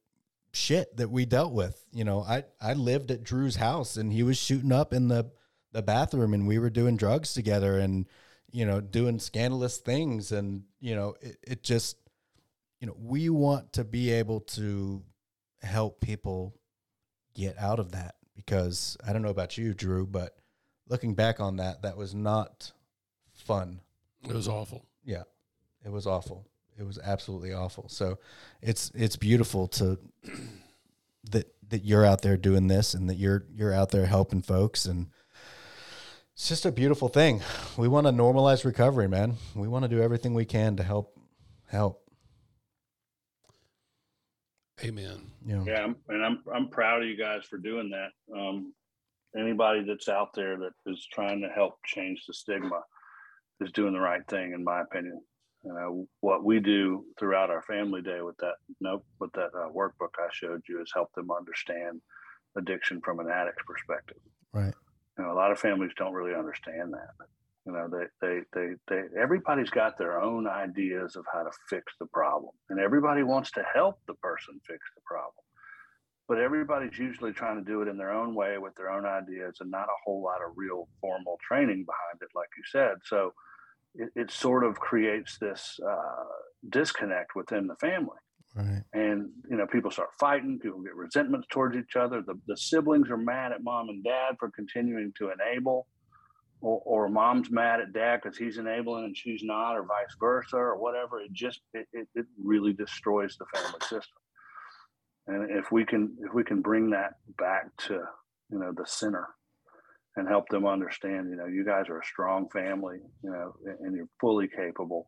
shit 0.52 0.98
that 0.98 1.12
we 1.12 1.26
dealt 1.26 1.54
with 1.54 1.86
you 1.94 2.04
know 2.04 2.22
I 2.22 2.46
I 2.60 2.74
lived 2.74 3.12
at 3.12 3.24
Drew's 3.24 3.58
house 3.58 3.96
and 3.96 4.12
he 4.12 4.24
was 4.24 4.38
shooting 4.38 4.72
up 4.72 4.92
in 4.92 5.10
the 5.10 5.30
the 5.72 5.84
bathroom 5.84 6.34
and 6.34 6.48
we 6.48 6.58
were 6.58 6.72
doing 6.72 6.98
drugs 6.98 7.34
together 7.34 7.78
and 7.78 8.08
you 8.52 8.66
know 8.66 8.82
doing 8.82 9.20
scandalous 9.20 9.78
things 9.78 10.32
and 10.32 10.64
you 10.80 10.96
know 10.96 11.14
it, 11.22 11.38
it 11.44 11.64
just 11.64 11.98
you 12.84 12.88
know, 12.88 12.98
we 13.00 13.30
want 13.30 13.72
to 13.74 13.86
be 13.86 14.12
able 14.12 14.42
to 14.42 15.02
help 15.62 16.02
people 16.02 16.54
get 17.34 17.58
out 17.58 17.80
of 17.80 17.94
that 17.94 18.16
because 18.36 18.98
I 19.08 19.14
don't 19.14 19.22
know 19.22 19.30
about 19.30 19.58
you, 19.58 19.74
Drew, 19.74 20.06
but 20.06 20.36
looking 20.90 21.16
back 21.16 21.40
on 21.40 21.56
that, 21.58 21.84
that 21.84 21.96
was 21.96 22.14
not 22.14 22.74
fun. 23.32 23.80
It 24.22 24.34
was 24.34 24.50
awful. 24.50 24.86
Yeah, 25.04 25.24
it 25.86 25.92
was 25.92 26.08
awful. 26.08 26.48
It 26.78 26.86
was 26.86 26.98
absolutely 26.98 27.54
awful. 27.54 27.88
So 27.90 28.18
it's 28.62 28.92
it's 28.96 29.16
beautiful 29.16 29.68
to 29.70 30.00
that 31.32 31.54
that 31.70 31.86
you're 31.86 32.06
out 32.06 32.22
there 32.22 32.38
doing 32.38 32.68
this 32.68 32.94
and 32.94 33.10
that 33.10 33.16
you're 33.16 33.46
you're 33.54 33.74
out 33.74 33.92
there 33.92 34.06
helping 34.06 34.42
folks 34.42 34.86
and 34.86 35.08
it's 36.34 36.50
just 36.50 36.66
a 36.66 36.72
beautiful 36.72 37.10
thing. 37.10 37.42
We 37.78 37.88
want 37.88 38.08
to 38.08 38.12
normalize 38.12 38.66
recovery, 38.66 39.08
man. 39.08 39.36
We 39.54 39.68
want 39.68 39.84
to 39.84 39.90
do 39.90 40.02
everything 40.02 40.34
we 40.34 40.46
can 40.46 40.76
to 40.78 40.84
help 40.84 41.16
help. 41.70 42.02
Amen. 44.84 45.32
Yeah. 45.46 45.64
Yeah. 45.66 45.88
And 46.10 46.26
I'm, 46.26 46.44
I'm 46.54 46.70
proud 46.70 47.04
of 47.04 47.08
you 47.08 47.16
guys 47.16 47.46
for 47.46 47.58
doing 47.58 47.92
that. 47.92 48.10
Um, 48.36 48.74
anybody 49.38 49.84
that's 49.84 50.10
out 50.10 50.34
there 50.34 50.58
that 50.58 50.74
is 50.88 51.08
trying 51.12 51.42
to 51.42 51.50
help 51.50 51.76
change 51.86 52.26
the 52.28 52.34
stigma 52.34 52.82
is 53.62 53.72
doing 53.72 53.94
the 53.94 54.00
right 54.00 54.26
thing, 54.28 54.54
in 54.54 54.64
my 54.64 54.82
opinion. 54.82 55.22
You 55.64 55.74
know, 55.74 56.08
what 56.20 56.44
we 56.44 56.60
do 56.60 57.06
throughout 57.18 57.50
our 57.50 57.62
family 57.62 58.02
day 58.02 58.22
with 58.22 58.36
that 58.38 58.56
nope, 58.82 59.06
with 59.20 59.32
that 59.34 59.52
uh, 59.56 59.70
workbook 59.70 60.12
I 60.20 60.28
showed 60.32 60.62
you 60.68 60.82
is 60.82 60.92
help 60.94 61.14
them 61.14 61.32
understand 61.32 62.02
addiction 62.58 63.02
from 63.02 63.20
an 63.20 63.30
addict's 63.30 63.64
perspective. 63.66 64.18
Right. 64.52 64.74
You 65.18 65.24
know, 65.24 65.32
a 65.32 65.38
lot 65.38 65.52
of 65.52 65.60
families 65.60 65.92
don't 65.96 66.14
really 66.14 66.36
understand 66.36 66.94
that. 66.94 67.28
You 67.66 67.72
know, 67.72 67.88
they, 67.88 68.28
they, 68.28 68.40
they, 68.54 68.74
they, 68.90 69.02
everybody's 69.18 69.70
got 69.70 69.98
their 69.98 70.22
own 70.22 70.48
ideas 70.48 71.16
of 71.16 71.24
how 71.32 71.44
to 71.44 71.52
fix 71.70 71.94
the 71.98 72.08
problem, 72.08 72.52
and 72.70 72.80
everybody 72.80 73.24
wants 73.24 73.52
to 73.52 73.64
help 73.74 74.00
the 74.06 74.16
person 74.16 74.60
fix 74.68 74.82
the 74.96 75.02
problem. 75.06 75.43
But 76.34 76.42
everybody's 76.42 76.98
usually 76.98 77.32
trying 77.32 77.64
to 77.64 77.64
do 77.64 77.84
it 77.84 77.88
in 77.88 77.96
their 77.96 78.12
own 78.12 78.34
way 78.34 78.58
with 78.58 78.74
their 78.74 78.90
own 78.90 79.06
ideas 79.06 79.58
and 79.60 79.70
not 79.70 79.84
a 79.84 80.02
whole 80.04 80.24
lot 80.24 80.42
of 80.42 80.54
real 80.56 80.88
formal 81.00 81.38
training 81.48 81.86
behind 81.86 82.24
it, 82.24 82.30
like 82.34 82.48
you 82.58 82.64
said. 82.72 82.96
So 83.06 83.36
it, 83.94 84.10
it 84.16 84.32
sort 84.32 84.64
of 84.64 84.74
creates 84.80 85.38
this 85.38 85.80
uh, 85.88 86.24
disconnect 86.72 87.36
within 87.36 87.68
the 87.68 87.76
family. 87.76 88.18
Right. 88.56 88.82
And 88.94 89.30
you 89.48 89.58
know, 89.58 89.68
people 89.68 89.92
start 89.92 90.10
fighting. 90.20 90.58
People 90.58 90.82
get 90.82 90.96
resentments 90.96 91.46
towards 91.52 91.78
each 91.78 91.96
other. 91.96 92.24
The, 92.26 92.34
the 92.48 92.58
siblings 92.58 93.12
are 93.12 93.18
mad 93.18 93.52
at 93.52 93.64
mom 93.64 93.90
and 93.90 94.04
dad 94.04 94.38
for 94.40 94.50
continuing 94.50 95.14
to 95.20 95.30
enable 95.30 95.86
or, 96.62 96.82
or 96.84 97.10
mom's 97.10 97.52
mad 97.52 97.80
at 97.80 97.94
dad 97.94 98.22
because 98.24 98.40
he's 98.40 98.58
enabling 98.58 99.04
and 99.04 99.16
she's 99.16 99.44
not, 99.44 99.74
or 99.74 99.84
vice 99.84 100.16
versa, 100.20 100.58
or 100.58 100.80
whatever. 100.80 101.22
It 101.22 101.32
just 101.32 101.60
it, 101.76 101.86
it, 101.94 102.08
it 102.16 102.26
really 102.44 102.74
destroys 102.74 103.38
the 103.38 103.46
family 103.54 103.82
system. 103.82 104.18
And 105.28 105.50
if 105.52 105.72
we 105.72 105.86
can 105.86 106.16
if 106.20 106.34
we 106.34 106.44
can 106.44 106.62
bring 106.62 106.90
that 106.92 107.14
back 107.38 107.76
to 107.88 108.04
you 108.52 108.60
know 108.60 108.72
the 108.76 108.86
center 108.86 109.28
and 110.16 110.28
help 110.28 110.48
them 110.50 110.68
understand, 110.68 111.30
you 111.30 111.36
know, 111.36 111.48
you 111.48 111.66
guys 111.66 111.90
are 111.90 112.00
a 112.00 112.06
strong 112.06 112.48
family, 112.50 113.00
you 113.24 113.32
know, 113.32 113.54
and 113.82 113.96
you're 113.96 114.10
fully 114.20 114.48
capable 114.48 115.08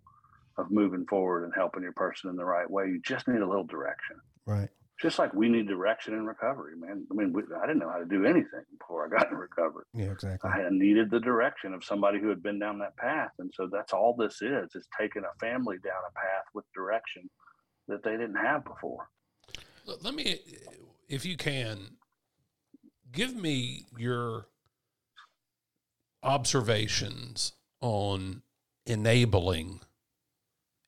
of 0.57 0.71
moving 0.71 1.05
forward 1.07 1.43
and 1.43 1.53
helping 1.55 1.83
your 1.83 1.93
person 1.93 2.29
in 2.29 2.35
the 2.35 2.45
right 2.45 2.69
way. 2.69 2.85
You 2.85 3.01
just 3.05 3.27
need 3.27 3.41
a 3.41 3.47
little 3.47 3.65
direction. 3.65 4.17
Right 4.47 4.69
just 5.01 5.19
like 5.19 5.33
we 5.33 5.49
need 5.49 5.67
direction 5.67 6.13
in 6.13 6.25
recovery, 6.25 6.73
man. 6.77 7.05
I 7.11 7.13
mean, 7.13 7.33
we, 7.33 7.43
I 7.61 7.67
didn't 7.67 7.79
know 7.79 7.89
how 7.89 7.99
to 7.99 8.05
do 8.05 8.25
anything 8.25 8.63
before 8.79 9.05
I 9.05 9.09
got 9.09 9.29
in 9.29 9.37
recovery. 9.37 9.83
Yeah, 9.93 10.11
exactly. 10.11 10.49
I 10.49 10.67
needed 10.71 11.11
the 11.11 11.19
direction 11.19 11.73
of 11.73 11.83
somebody 11.83 12.19
who 12.19 12.29
had 12.29 12.41
been 12.41 12.59
down 12.59 12.79
that 12.79 12.95
path, 12.97 13.31
and 13.39 13.51
so 13.53 13.67
that's 13.71 13.91
all 13.91 14.15
this 14.17 14.41
is: 14.41 14.73
is 14.73 14.87
taking 14.99 15.23
a 15.23 15.39
family 15.39 15.77
down 15.83 16.01
a 16.09 16.13
path 16.13 16.45
with 16.53 16.65
direction 16.73 17.29
that 17.87 18.03
they 18.03 18.11
didn't 18.11 18.37
have 18.37 18.63
before. 18.63 19.09
Let 19.85 20.15
me, 20.15 20.39
if 21.07 21.25
you 21.25 21.37
can, 21.37 21.97
give 23.11 23.35
me 23.35 23.85
your 23.97 24.47
observations 26.23 27.53
on 27.81 28.41
enabling 28.85 29.81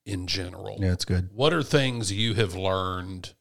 in 0.04 0.26
general? 0.26 0.78
Yeah, 0.80 0.92
it's 0.92 1.04
good. 1.04 1.30
What 1.34 1.52
are 1.52 1.62
things 1.62 2.12
you 2.12 2.34
have 2.34 2.54
learned? 2.54 3.34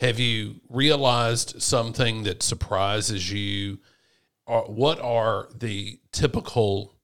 Have 0.00 0.18
you 0.18 0.56
realized 0.68 1.62
something 1.62 2.24
that 2.24 2.42
surprises 2.42 3.30
you? 3.30 3.78
Or 4.46 4.62
what 4.62 5.00
are 5.00 5.48
the 5.54 6.00
typical 6.12 6.94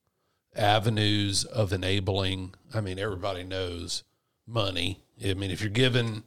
avenues 0.56 1.44
of 1.44 1.72
enabling? 1.72 2.54
I 2.74 2.80
mean, 2.80 2.98
everybody 2.98 3.44
knows 3.44 4.02
money. 4.46 5.04
I 5.24 5.34
mean, 5.34 5.50
if 5.50 5.60
you're 5.60 5.70
giving 5.70 6.24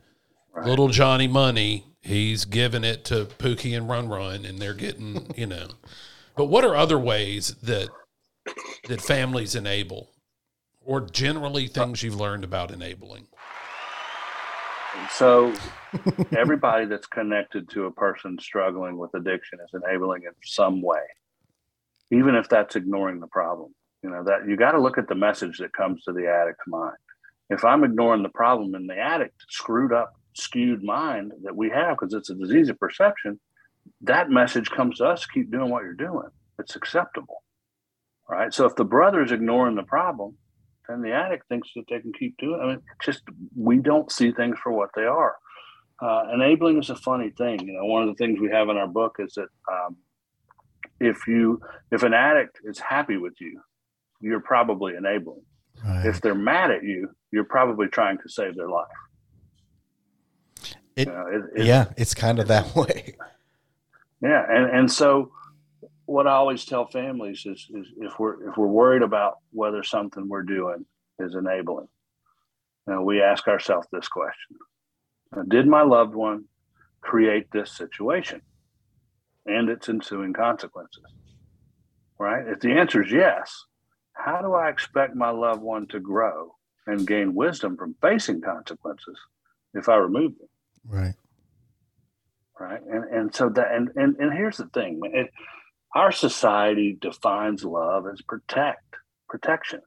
Right. 0.53 0.67
little 0.67 0.87
Johnny 0.87 1.27
money, 1.27 1.85
he's 2.01 2.45
giving 2.45 2.83
it 2.83 3.05
to 3.05 3.25
Pookie 3.25 3.75
and 3.75 3.89
Run 3.89 4.07
Run, 4.07 4.45
and 4.45 4.59
they're 4.59 4.75
getting, 4.75 5.31
you 5.37 5.47
know. 5.47 5.67
But 6.35 6.45
what 6.45 6.63
are 6.63 6.75
other 6.75 6.99
ways 6.99 7.55
that 7.63 7.89
that 8.87 9.01
families 9.01 9.55
enable, 9.55 10.11
or 10.81 11.01
generally 11.01 11.67
things 11.67 12.03
you've 12.03 12.19
learned 12.19 12.43
about 12.43 12.71
enabling? 12.71 13.27
So 15.11 15.53
everybody 16.37 16.85
that's 16.85 17.07
connected 17.07 17.69
to 17.69 17.85
a 17.85 17.91
person 17.91 18.37
struggling 18.39 18.97
with 18.97 19.13
addiction 19.15 19.59
is 19.63 19.81
enabling 19.81 20.23
in 20.23 20.33
some 20.43 20.81
way, 20.81 21.01
even 22.11 22.35
if 22.35 22.47
that's 22.47 22.75
ignoring 22.75 23.19
the 23.19 23.27
problem. 23.27 23.73
You 24.03 24.09
know 24.09 24.23
that 24.25 24.47
you 24.47 24.57
got 24.57 24.73
to 24.73 24.81
look 24.81 24.97
at 24.97 25.07
the 25.07 25.15
message 25.15 25.59
that 25.59 25.73
comes 25.73 26.03
to 26.03 26.11
the 26.11 26.27
addict's 26.27 26.67
mind. 26.67 26.97
If 27.49 27.63
I'm 27.63 27.83
ignoring 27.83 28.21
the 28.21 28.29
problem 28.29 28.75
in 28.75 28.85
the 28.85 28.97
addict 28.97 29.45
screwed 29.49 29.93
up, 29.93 30.13
skewed 30.33 30.83
mind 30.83 31.31
that 31.43 31.55
we 31.55 31.69
have 31.69 31.97
because 31.97 32.13
it's 32.13 32.29
a 32.29 32.35
disease 32.35 32.69
of 32.69 32.79
perception, 32.79 33.39
that 34.01 34.29
message 34.29 34.69
comes 34.69 34.97
to 34.97 35.05
us: 35.05 35.25
keep 35.25 35.51
doing 35.51 35.69
what 35.69 35.83
you're 35.83 35.93
doing. 35.93 36.29
It's 36.59 36.75
acceptable, 36.75 37.43
right? 38.29 38.53
So 38.53 38.65
if 38.65 38.75
the 38.75 38.85
brother 38.85 39.23
is 39.23 39.31
ignoring 39.31 39.75
the 39.75 39.83
problem, 39.83 40.37
then 40.87 41.01
the 41.01 41.11
addict 41.11 41.47
thinks 41.49 41.69
that 41.75 41.85
they 41.89 41.99
can 41.99 42.13
keep 42.13 42.37
doing. 42.37 42.59
I 42.61 42.67
mean, 42.67 42.81
just 43.03 43.21
we 43.55 43.77
don't 43.77 44.11
see 44.11 44.31
things 44.31 44.57
for 44.61 44.71
what 44.71 44.89
they 44.95 45.03
are. 45.03 45.35
Uh, 46.01 46.23
enabling 46.33 46.79
is 46.79 46.89
a 46.89 46.95
funny 46.95 47.31
thing. 47.37 47.59
You 47.65 47.73
know, 47.73 47.85
one 47.85 48.03
of 48.03 48.09
the 48.09 48.15
things 48.15 48.39
we 48.39 48.49
have 48.49 48.69
in 48.69 48.77
our 48.77 48.87
book 48.87 49.17
is 49.19 49.33
that 49.35 49.47
um, 49.71 49.97
if 50.99 51.27
you 51.27 51.61
if 51.91 52.03
an 52.03 52.13
addict 52.13 52.59
is 52.63 52.79
happy 52.79 53.17
with 53.17 53.33
you, 53.39 53.61
you're 54.21 54.41
probably 54.41 54.95
enabling. 54.95 55.43
Right. 55.83 56.05
If 56.05 56.21
they're 56.21 56.35
mad 56.35 56.71
at 56.71 56.83
you, 56.83 57.09
you're 57.31 57.43
probably 57.43 57.87
trying 57.87 58.17
to 58.19 58.29
save 58.29 58.55
their 58.55 58.69
life. 58.69 58.87
It- 60.95 61.07
You 61.07 61.13
know, 61.13 61.27
it- 61.27 61.59
it- 61.61 61.65
yeah, 61.65 61.91
it's 61.97 62.13
kind 62.13 62.39
of 62.39 62.47
that 62.47 62.75
way. 62.75 63.15
Yeah, 64.21 64.45
and 64.49 64.69
and 64.69 64.91
so 64.91 65.31
what 66.05 66.27
I 66.27 66.31
always 66.31 66.65
tell 66.65 66.85
families 66.87 67.45
is, 67.45 67.67
is 67.73 67.87
if 67.97 68.19
we're 68.19 68.49
if 68.49 68.57
we're 68.57 68.67
worried 68.67 69.01
about 69.01 69.39
whether 69.51 69.83
something 69.83 70.27
we're 70.29 70.43
doing 70.43 70.85
is 71.19 71.35
enabling, 71.35 71.87
you 72.87 72.93
know, 72.93 73.01
we 73.01 73.21
ask 73.21 73.47
ourselves 73.47 73.87
this 73.91 74.07
question: 74.07 74.57
Did 75.47 75.67
my 75.67 75.81
loved 75.81 76.15
one 76.15 76.45
create 77.01 77.51
this 77.51 77.71
situation 77.75 78.41
and 79.45 79.69
its 79.69 79.89
ensuing 79.89 80.33
consequences? 80.33 81.03
Right. 82.19 82.47
If 82.47 82.59
the 82.61 82.71
answer 82.73 83.03
is 83.03 83.11
yes, 83.11 83.65
how 84.13 84.41
do 84.41 84.53
I 84.53 84.69
expect 84.69 85.15
my 85.15 85.31
loved 85.31 85.61
one 85.61 85.87
to 85.87 85.99
grow 85.99 86.55
and 86.87 87.05
gain 87.05 87.33
wisdom 87.33 87.75
from 87.75 87.95
facing 88.01 88.39
consequences 88.39 89.19
if 89.73 89.89
I 89.89 89.95
remove 89.95 90.37
them? 90.37 90.47
Right. 90.87 91.15
right. 92.59 92.81
And 92.81 93.03
and 93.05 93.35
so 93.35 93.49
that 93.49 93.73
and 93.73 93.89
and, 93.95 94.15
and 94.17 94.33
here's 94.33 94.57
the 94.57 94.67
thing 94.67 95.01
it, 95.05 95.31
our 95.95 96.11
society 96.11 96.97
defines 96.99 97.63
love 97.63 98.05
as 98.11 98.21
protect 98.21 98.95
protection. 99.29 99.81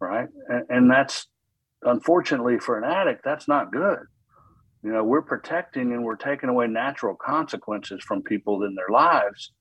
Right? 0.00 0.28
And, 0.48 0.64
and 0.68 0.90
that's 0.90 1.26
unfortunately 1.82 2.58
for 2.58 2.78
an 2.78 2.84
addict 2.84 3.22
that's 3.24 3.46
not 3.48 3.72
good. 3.72 4.00
You 4.82 4.92
know 4.92 5.04
we're 5.04 5.22
protecting 5.22 5.92
and 5.92 6.04
we're 6.04 6.16
taking 6.16 6.48
away 6.48 6.66
natural 6.66 7.14
consequences 7.14 8.02
from 8.02 8.22
people 8.22 8.62
in 8.64 8.74
their 8.74 8.90
lives. 8.90 9.52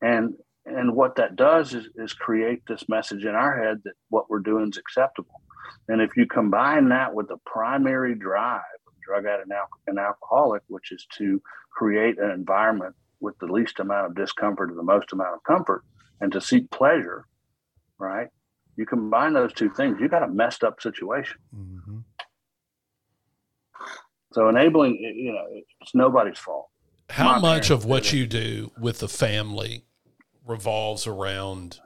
And 0.00 0.34
and 0.66 0.94
what 0.94 1.16
that 1.16 1.36
does 1.36 1.72
is, 1.72 1.88
is 1.96 2.12
create 2.12 2.62
this 2.68 2.88
message 2.88 3.24
in 3.24 3.34
our 3.34 3.62
head 3.62 3.80
that 3.84 3.94
what 4.10 4.28
we're 4.28 4.40
doing 4.40 4.68
is 4.70 4.76
acceptable. 4.76 5.40
And 5.88 6.02
if 6.02 6.16
you 6.16 6.26
combine 6.26 6.90
that 6.90 7.14
with 7.14 7.28
the 7.28 7.38
primary 7.46 8.14
drive 8.14 8.60
drug 9.08 9.24
addict 9.26 9.50
and, 9.86 9.98
alcoholic, 9.98 10.62
which 10.68 10.92
is 10.92 11.06
to 11.16 11.40
create 11.70 12.18
an 12.18 12.30
environment 12.30 12.94
with 13.20 13.36
the 13.38 13.46
least 13.46 13.80
amount 13.80 14.06
of 14.06 14.14
discomfort 14.14 14.68
and 14.68 14.78
the 14.78 14.82
most 14.82 15.12
amount 15.12 15.34
of 15.34 15.42
comfort, 15.44 15.82
and 16.20 16.30
to 16.32 16.40
seek 16.40 16.70
pleasure, 16.70 17.26
right? 17.98 18.28
You 18.76 18.86
combine 18.86 19.32
those 19.32 19.52
two 19.52 19.70
things, 19.70 19.98
you 20.00 20.08
got 20.08 20.22
a 20.22 20.28
messed 20.28 20.62
up 20.62 20.80
situation. 20.80 21.38
hmm 21.52 22.00
So 24.32 24.48
enabling, 24.48 24.96
you 24.96 25.32
know, 25.32 25.46
it's 25.80 25.94
nobody's 25.94 26.38
fault. 26.38 26.68
How 27.10 27.32
My 27.32 27.54
much 27.54 27.70
of 27.70 27.86
what 27.86 28.12
you 28.12 28.26
do 28.26 28.70
with 28.78 28.98
the 28.98 29.08
family 29.08 29.84
revolves 30.46 31.06
around 31.06 31.80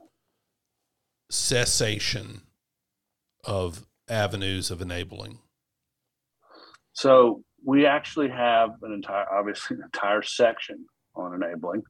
cessation 1.31 2.43
of 3.45 3.87
avenues 4.09 4.71
of 4.71 4.83
enabling? 4.83 5.39
So 6.93 7.43
we 7.65 7.87
actually 7.87 8.29
have 8.29 8.71
an 8.83 8.93
entire, 8.93 9.31
obviously, 9.31 9.77
an 9.79 9.85
entire 9.85 10.23
section 10.23 10.87
on 11.15 11.35
enabling 11.35 11.83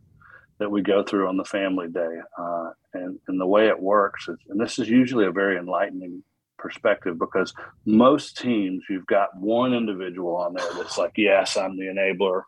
that 0.58 0.70
we 0.70 0.82
go 0.82 1.02
through 1.02 1.28
on 1.28 1.36
the 1.36 1.44
family 1.44 1.88
day. 1.88 2.18
Uh, 2.38 2.70
and, 2.94 3.18
and 3.28 3.40
the 3.40 3.46
way 3.46 3.68
it 3.68 3.80
works 3.80 4.28
is, 4.28 4.38
and 4.48 4.60
this 4.60 4.78
is 4.78 4.88
usually 4.88 5.26
a 5.26 5.32
very 5.32 5.58
enlightening 5.58 6.22
perspective 6.58 7.18
because 7.18 7.52
most 7.84 8.38
teams, 8.38 8.84
you've 8.88 9.06
got 9.06 9.36
one 9.36 9.74
individual 9.74 10.36
on 10.36 10.54
there 10.54 10.68
that's 10.76 10.96
like, 10.96 11.12
yes, 11.16 11.56
I'm 11.56 11.76
the 11.76 11.86
enabler. 11.86 12.42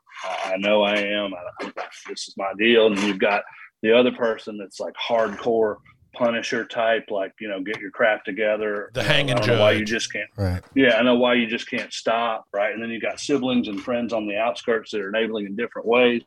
I, 0.45 0.57
know 0.59 0.83
I 0.83 0.97
am. 0.97 1.33
I, 1.35 1.73
this 2.09 2.29
is 2.29 2.35
my 2.37 2.53
deal. 2.57 2.87
And 2.87 2.99
you've 3.01 3.19
got 3.19 3.43
the 3.83 3.93
other 3.99 4.13
person 4.13 4.57
that's 4.57 4.79
like 4.79 4.95
hardcore 4.95 5.77
punisher 6.15 6.65
type, 6.65 7.11
like, 7.11 7.33
you 7.41 7.49
know, 7.49 7.61
get 7.61 7.81
your 7.81 7.91
crap 7.91 8.25
together. 8.25 8.91
The 8.95 9.03
hanging 9.03 9.39
I 9.39 9.59
why 9.59 9.73
you 9.73 9.85
just 9.85 10.12
can't 10.12 10.31
Right. 10.37 10.62
yeah, 10.75 10.97
I 10.97 11.03
know 11.03 11.17
why 11.17 11.35
you 11.35 11.47
just 11.47 11.69
can't 11.69 11.93
stop, 11.93 12.47
right? 12.53 12.73
And 12.73 12.83
then 12.83 12.91
you 12.91 13.01
got 13.01 13.21
siblings 13.21 13.69
and 13.69 13.81
friends 13.81 14.12
on 14.12 14.27
the 14.27 14.37
outskirts 14.37 14.91
that 14.93 15.01
are 15.01 15.09
enabling 15.09 15.47
in 15.47 15.57
different 15.57 15.87
ways. 15.87 16.23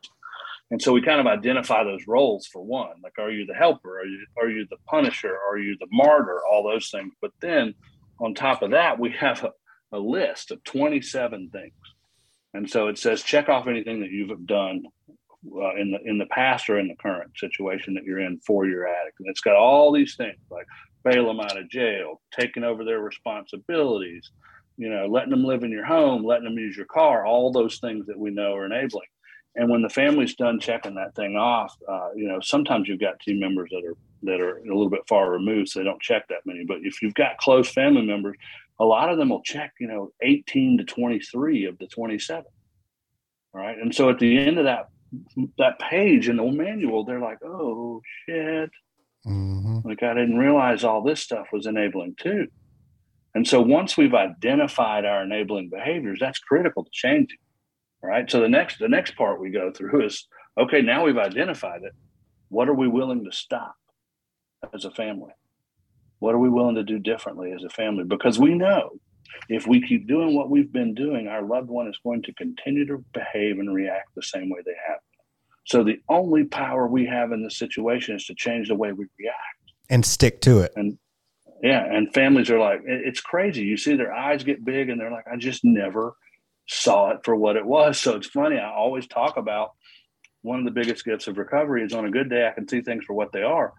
And 0.70 0.80
so 0.80 0.92
we 0.92 1.00
kind 1.00 1.20
of 1.20 1.26
identify 1.26 1.82
those 1.82 2.06
roles 2.06 2.46
for 2.46 2.62
one. 2.62 3.00
Like, 3.02 3.18
are 3.18 3.30
you 3.30 3.46
the 3.46 3.54
helper? 3.54 4.00
Are 4.00 4.04
you 4.04 4.26
are 4.40 4.50
you 4.50 4.66
the 4.68 4.76
punisher? 4.86 5.34
Are 5.48 5.56
you 5.56 5.76
the 5.80 5.86
martyr? 5.90 6.40
All 6.50 6.62
those 6.62 6.90
things. 6.90 7.14
But 7.22 7.32
then 7.40 7.74
on 8.20 8.34
top 8.34 8.62
of 8.62 8.72
that, 8.72 8.98
we 8.98 9.10
have 9.12 9.44
a, 9.44 9.52
a 9.96 9.98
list 9.98 10.50
of 10.50 10.62
27 10.64 11.50
things. 11.50 11.72
And 12.52 12.68
so 12.68 12.88
it 12.88 12.98
says 12.98 13.22
check 13.22 13.48
off 13.48 13.66
anything 13.66 14.00
that 14.00 14.10
you've 14.10 14.46
done 14.46 14.84
uh, 15.46 15.74
in 15.76 15.90
the 15.90 15.98
in 16.04 16.18
the 16.18 16.26
past 16.26 16.68
or 16.68 16.78
in 16.78 16.88
the 16.88 16.96
current 16.96 17.30
situation 17.36 17.94
that 17.94 18.04
you're 18.04 18.20
in 18.20 18.38
for 18.40 18.66
your 18.66 18.86
addict. 18.86 19.20
And 19.20 19.28
it's 19.28 19.40
got 19.40 19.56
all 19.56 19.92
these 19.92 20.16
things 20.16 20.38
like 20.50 20.66
bail 21.04 21.26
them 21.26 21.40
out 21.40 21.58
of 21.58 21.68
jail, 21.70 22.20
taking 22.38 22.64
over 22.64 22.84
their 22.84 23.00
responsibilities, 23.00 24.30
you 24.76 24.88
know, 24.88 25.06
letting 25.06 25.30
them 25.30 25.44
live 25.44 25.62
in 25.62 25.70
your 25.70 25.84
home, 25.84 26.24
letting 26.24 26.44
them 26.44 26.58
use 26.58 26.76
your 26.76 26.86
car, 26.86 27.24
all 27.24 27.52
those 27.52 27.78
things 27.78 28.06
that 28.06 28.18
we 28.18 28.30
know 28.30 28.54
are 28.54 28.66
enabling. 28.66 29.06
And 29.54 29.70
when 29.70 29.82
the 29.82 29.88
family's 29.88 30.34
done 30.34 30.60
checking 30.60 30.94
that 30.94 31.14
thing 31.14 31.36
off, 31.36 31.76
uh, 31.88 32.10
you 32.14 32.28
know, 32.28 32.38
sometimes 32.40 32.88
you've 32.88 33.00
got 33.00 33.18
team 33.20 33.40
members 33.40 33.70
that 33.70 33.84
are 33.84 33.96
that 34.24 34.40
are 34.40 34.58
a 34.58 34.62
little 34.64 34.90
bit 34.90 35.06
far 35.08 35.30
removed, 35.30 35.68
so 35.68 35.78
they 35.78 35.84
don't 35.84 36.02
check 36.02 36.26
that 36.28 36.46
many. 36.46 36.64
But 36.64 36.78
if 36.82 37.00
you've 37.00 37.14
got 37.14 37.38
close 37.38 37.68
family 37.68 38.04
members, 38.04 38.36
a 38.80 38.84
lot 38.84 39.10
of 39.10 39.18
them 39.18 39.30
will 39.30 39.42
check, 39.42 39.72
you 39.80 39.86
know, 39.86 40.12
18 40.22 40.78
to 40.78 40.84
23 40.84 41.64
of 41.66 41.78
the 41.78 41.86
27. 41.86 42.44
All 43.54 43.60
right. 43.60 43.78
And 43.78 43.94
so 43.94 44.10
at 44.10 44.18
the 44.18 44.38
end 44.38 44.58
of 44.58 44.64
that 44.64 44.88
that 45.58 45.78
page 45.78 46.28
in 46.28 46.36
the 46.36 46.44
manual, 46.50 47.04
they're 47.04 47.20
like, 47.20 47.38
oh 47.44 48.02
shit. 48.26 48.70
hmm 49.24 49.78
Like 49.84 50.02
I 50.02 50.14
didn't 50.14 50.38
realize 50.38 50.84
all 50.84 51.02
this 51.02 51.22
stuff 51.22 51.48
was 51.52 51.66
enabling 51.66 52.16
too. 52.20 52.48
And 53.34 53.46
so 53.46 53.60
once 53.60 53.96
we've 53.96 54.14
identified 54.14 55.04
our 55.04 55.22
enabling 55.22 55.70
behaviors, 55.70 56.18
that's 56.20 56.38
critical 56.38 56.84
to 56.84 56.90
changing. 56.92 57.38
Right. 58.02 58.30
So 58.30 58.40
the 58.40 58.48
next 58.48 58.78
the 58.78 58.88
next 58.88 59.16
part 59.16 59.40
we 59.40 59.50
go 59.50 59.72
through 59.72 60.06
is 60.06 60.26
okay, 60.58 60.82
now 60.82 61.04
we've 61.04 61.18
identified 61.18 61.82
it. 61.82 61.92
What 62.48 62.68
are 62.68 62.74
we 62.74 62.88
willing 62.88 63.24
to 63.24 63.32
stop 63.32 63.74
as 64.72 64.84
a 64.84 64.90
family? 64.90 65.32
What 66.20 66.34
are 66.34 66.38
we 66.38 66.48
willing 66.48 66.76
to 66.76 66.84
do 66.84 66.98
differently 66.98 67.52
as 67.52 67.64
a 67.64 67.68
family? 67.68 68.04
Because 68.04 68.38
we 68.38 68.54
know 68.54 68.90
if 69.48 69.66
we 69.66 69.86
keep 69.86 70.06
doing 70.06 70.34
what 70.34 70.50
we've 70.50 70.72
been 70.72 70.94
doing, 70.94 71.28
our 71.28 71.42
loved 71.42 71.68
one 71.68 71.88
is 71.88 71.98
going 72.02 72.22
to 72.22 72.32
continue 72.34 72.86
to 72.86 73.04
behave 73.12 73.58
and 73.58 73.74
react 73.74 74.14
the 74.14 74.22
same 74.22 74.50
way 74.50 74.60
they 74.64 74.76
have. 74.88 74.98
So 75.66 75.84
the 75.84 76.00
only 76.08 76.44
power 76.44 76.86
we 76.86 77.06
have 77.06 77.32
in 77.32 77.42
this 77.42 77.58
situation 77.58 78.16
is 78.16 78.24
to 78.26 78.34
change 78.34 78.68
the 78.68 78.74
way 78.74 78.92
we 78.92 79.06
react. 79.18 79.72
And 79.90 80.04
stick 80.04 80.40
to 80.42 80.60
it. 80.60 80.72
And 80.76 80.98
yeah, 81.62 81.84
and 81.84 82.12
families 82.14 82.50
are 82.50 82.58
like, 82.58 82.80
it's 82.84 83.20
crazy. 83.20 83.62
You 83.62 83.76
see 83.76 83.96
their 83.96 84.12
eyes 84.12 84.44
get 84.44 84.64
big, 84.64 84.88
and 84.88 85.00
they're 85.00 85.10
like, 85.10 85.26
I 85.30 85.36
just 85.36 85.64
never 85.64 86.14
saw 86.68 87.10
it 87.10 87.20
for 87.24 87.34
what 87.34 87.56
it 87.56 87.66
was. 87.66 87.98
So 87.98 88.16
it's 88.16 88.28
funny. 88.28 88.58
I 88.58 88.70
always 88.70 89.06
talk 89.06 89.36
about 89.36 89.72
one 90.42 90.58
of 90.58 90.64
the 90.64 90.70
biggest 90.70 91.04
gifts 91.04 91.26
of 91.26 91.36
recovery 91.36 91.82
is 91.82 91.92
on 91.92 92.04
a 92.04 92.10
good 92.10 92.30
day, 92.30 92.46
I 92.46 92.52
can 92.52 92.68
see 92.68 92.80
things 92.80 93.04
for 93.04 93.14
what 93.14 93.32
they 93.32 93.42
are. 93.42 93.72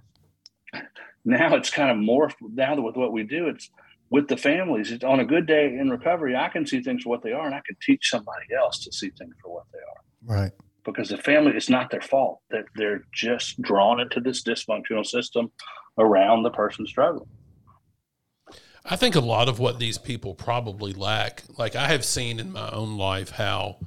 now 1.25 1.55
it's 1.55 1.69
kind 1.69 1.89
of 1.89 1.97
morphed 1.97 2.35
now 2.41 2.79
with 2.81 2.95
what 2.95 3.13
we 3.13 3.23
do. 3.23 3.47
It's 3.47 3.69
with 4.09 4.27
the 4.27 4.37
families. 4.37 5.03
On 5.03 5.19
a 5.19 5.25
good 5.25 5.45
day 5.45 5.65
in 5.65 5.89
recovery, 5.89 6.35
I 6.35 6.49
can 6.49 6.65
see 6.65 6.81
things 6.81 7.03
for 7.03 7.09
what 7.09 7.23
they 7.23 7.31
are, 7.31 7.45
and 7.45 7.55
I 7.55 7.61
can 7.65 7.75
teach 7.81 8.09
somebody 8.09 8.45
else 8.57 8.79
to 8.83 8.91
see 8.91 9.09
things 9.11 9.35
for 9.41 9.53
what 9.53 9.65
they 9.71 9.79
are. 9.79 10.37
Right. 10.37 10.51
Because 10.83 11.09
the 11.09 11.17
family, 11.17 11.51
it's 11.55 11.69
not 11.69 11.91
their 11.91 12.01
fault 12.01 12.39
that 12.49 12.65
they're 12.75 13.03
just 13.13 13.61
drawn 13.61 13.99
into 13.99 14.19
this 14.19 14.43
dysfunctional 14.43 15.05
system 15.05 15.51
around 15.97 16.43
the 16.43 16.49
person 16.49 16.87
struggling. 16.87 17.29
I 18.85 18.95
think 18.95 19.15
a 19.15 19.19
lot 19.19 19.49
of 19.49 19.59
what 19.59 19.77
these 19.77 19.97
people 19.97 20.33
probably 20.33 20.93
lack, 20.93 21.43
like 21.57 21.75
I 21.75 21.89
have 21.89 22.05
seen 22.05 22.39
in 22.39 22.51
my 22.51 22.69
own 22.71 22.97
life, 22.97 23.31
how 23.31 23.77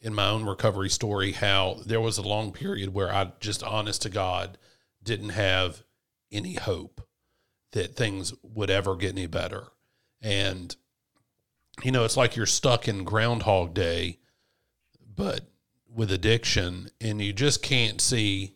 in 0.00 0.14
my 0.14 0.28
own 0.28 0.44
recovery 0.44 0.90
story, 0.90 1.32
how 1.32 1.78
there 1.86 2.00
was 2.00 2.18
a 2.18 2.22
long 2.22 2.52
period 2.52 2.92
where 2.92 3.12
I 3.12 3.32
just 3.40 3.62
honest 3.62 4.02
to 4.02 4.10
God 4.10 4.58
didn't 5.02 5.30
have 5.30 5.84
any 6.30 6.54
hope 6.54 7.00
that 7.72 7.96
things 7.96 8.32
would 8.42 8.70
ever 8.70 8.96
get 8.96 9.12
any 9.12 9.26
better. 9.26 9.68
And, 10.20 10.74
you 11.82 11.90
know, 11.90 12.04
it's 12.04 12.16
like 12.16 12.36
you're 12.36 12.46
stuck 12.46 12.86
in 12.86 13.04
Groundhog 13.04 13.74
Day, 13.74 14.18
but 15.14 15.46
with 15.92 16.10
addiction, 16.12 16.90
and 17.00 17.20
you 17.20 17.32
just 17.32 17.62
can't 17.62 18.00
see 18.00 18.54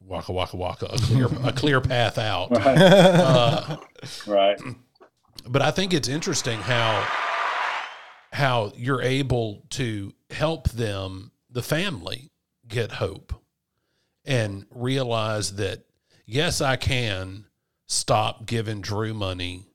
waka 0.00 0.32
waka 0.32 0.56
waka 0.56 0.86
a 0.86 0.98
clear 0.98 1.28
a 1.44 1.52
clear 1.52 1.80
path 1.80 2.18
out. 2.18 2.50
Right. 2.62 2.78
Uh, 2.78 3.76
right. 4.26 4.60
but 5.48 5.62
I 5.62 5.70
think 5.70 5.94
it's 5.94 6.08
interesting 6.08 6.58
how 6.58 7.06
how 8.32 8.72
you're 8.76 9.02
able 9.02 9.64
to 9.70 10.12
help 10.30 10.68
them, 10.70 11.32
the 11.50 11.62
family, 11.62 12.30
get 12.66 12.92
hope 12.92 13.34
and 14.24 14.66
realize 14.70 15.56
that 15.56 15.84
yes, 16.26 16.60
I 16.60 16.76
can 16.76 17.44
stop 17.92 18.46
giving 18.46 18.80
Drew 18.80 19.14
money. 19.14 19.66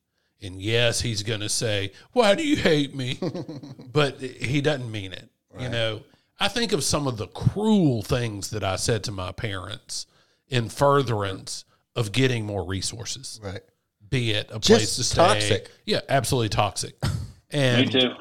And 0.42 0.62
yes, 0.62 1.02
he's 1.02 1.24
going 1.24 1.40
to 1.40 1.50
say, 1.50 1.92
Why 2.12 2.36
do 2.36 2.48
you 2.48 2.58
hate 2.58 2.96
me? 2.96 3.20
but 3.92 4.20
he 4.22 4.62
doesn't 4.62 4.92
mean 4.92 5.14
it. 5.14 5.30
Right. 5.52 5.64
You 5.64 5.70
know, 5.70 6.02
I 6.40 6.48
think 6.48 6.74
of 6.74 6.84
some 6.84 7.08
of 7.08 7.18
the 7.18 7.28
cruel 7.28 8.02
things 8.02 8.52
that 8.52 8.64
I 8.64 8.76
said 8.76 9.04
to 9.06 9.12
my 9.12 9.32
parents 9.32 10.06
in 10.48 10.70
furtherance 10.70 11.66
of 11.96 12.12
getting 12.12 12.46
more 12.46 12.64
resources. 12.64 13.40
Right. 13.44 13.62
Be 14.10 14.32
it 14.32 14.50
a 14.52 14.60
place 14.60 14.96
to 14.98 15.04
stay. 15.04 15.16
Toxic. 15.16 15.72
Yeah, 15.86 16.02
absolutely 16.10 16.50
toxic. 16.50 16.96
And 17.50 17.86
me 17.86 18.02
too. 18.02 18.14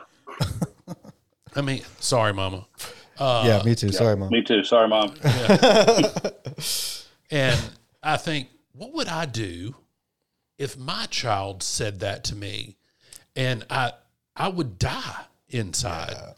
I 1.56 1.60
mean, 1.60 1.82
sorry, 1.98 2.32
mama. 2.32 2.64
Uh, 3.18 3.42
yeah, 3.44 3.62
me 3.64 3.74
too. 3.74 3.88
Yeah, 3.88 3.92
sorry, 3.92 4.16
mom. 4.16 4.30
Me 4.30 4.40
too. 4.40 4.62
Sorry, 4.62 4.86
mom. 4.86 5.16
Yeah. 5.24 6.10
and 7.32 7.60
I 8.04 8.18
think, 8.18 8.50
what 8.70 8.92
would 8.92 9.08
I 9.08 9.26
do 9.26 9.74
if 10.58 10.76
my 10.76 11.06
child 11.06 11.62
said 11.62 12.00
that 12.00 12.24
to 12.24 12.36
me? 12.36 12.76
And 13.34 13.64
I, 13.68 13.92
I 14.34 14.48
would 14.48 14.78
die 14.78 15.24
inside. 15.48 16.14
Yeah. 16.16 16.32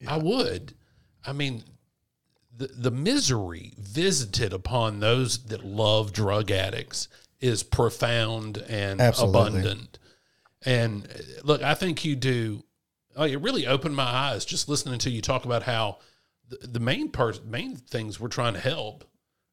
Yeah. 0.00 0.14
I 0.14 0.16
would. 0.18 0.74
I 1.24 1.32
mean, 1.32 1.62
the, 2.56 2.66
the 2.66 2.90
misery 2.90 3.72
visited 3.78 4.52
upon 4.52 5.00
those 5.00 5.44
that 5.44 5.64
love 5.64 6.12
drug 6.12 6.50
addicts 6.50 7.08
is 7.40 7.62
profound 7.62 8.58
and 8.68 9.00
Absolutely. 9.00 9.40
abundant. 9.40 9.98
And 10.64 11.06
uh, 11.06 11.22
look, 11.44 11.62
I 11.62 11.74
think 11.74 12.04
you 12.04 12.16
do. 12.16 12.64
Oh, 13.16 13.24
it 13.24 13.40
really 13.40 13.66
opened 13.66 13.94
my 13.94 14.04
eyes 14.04 14.44
just 14.44 14.68
listening 14.68 14.98
to 15.00 15.10
you 15.10 15.20
talk 15.20 15.44
about 15.44 15.64
how 15.64 15.98
the, 16.48 16.66
the 16.66 16.80
main 16.80 17.10
part, 17.10 17.44
main 17.44 17.76
things 17.76 18.18
we're 18.18 18.28
trying 18.28 18.54
to 18.54 18.60
help 18.60 19.04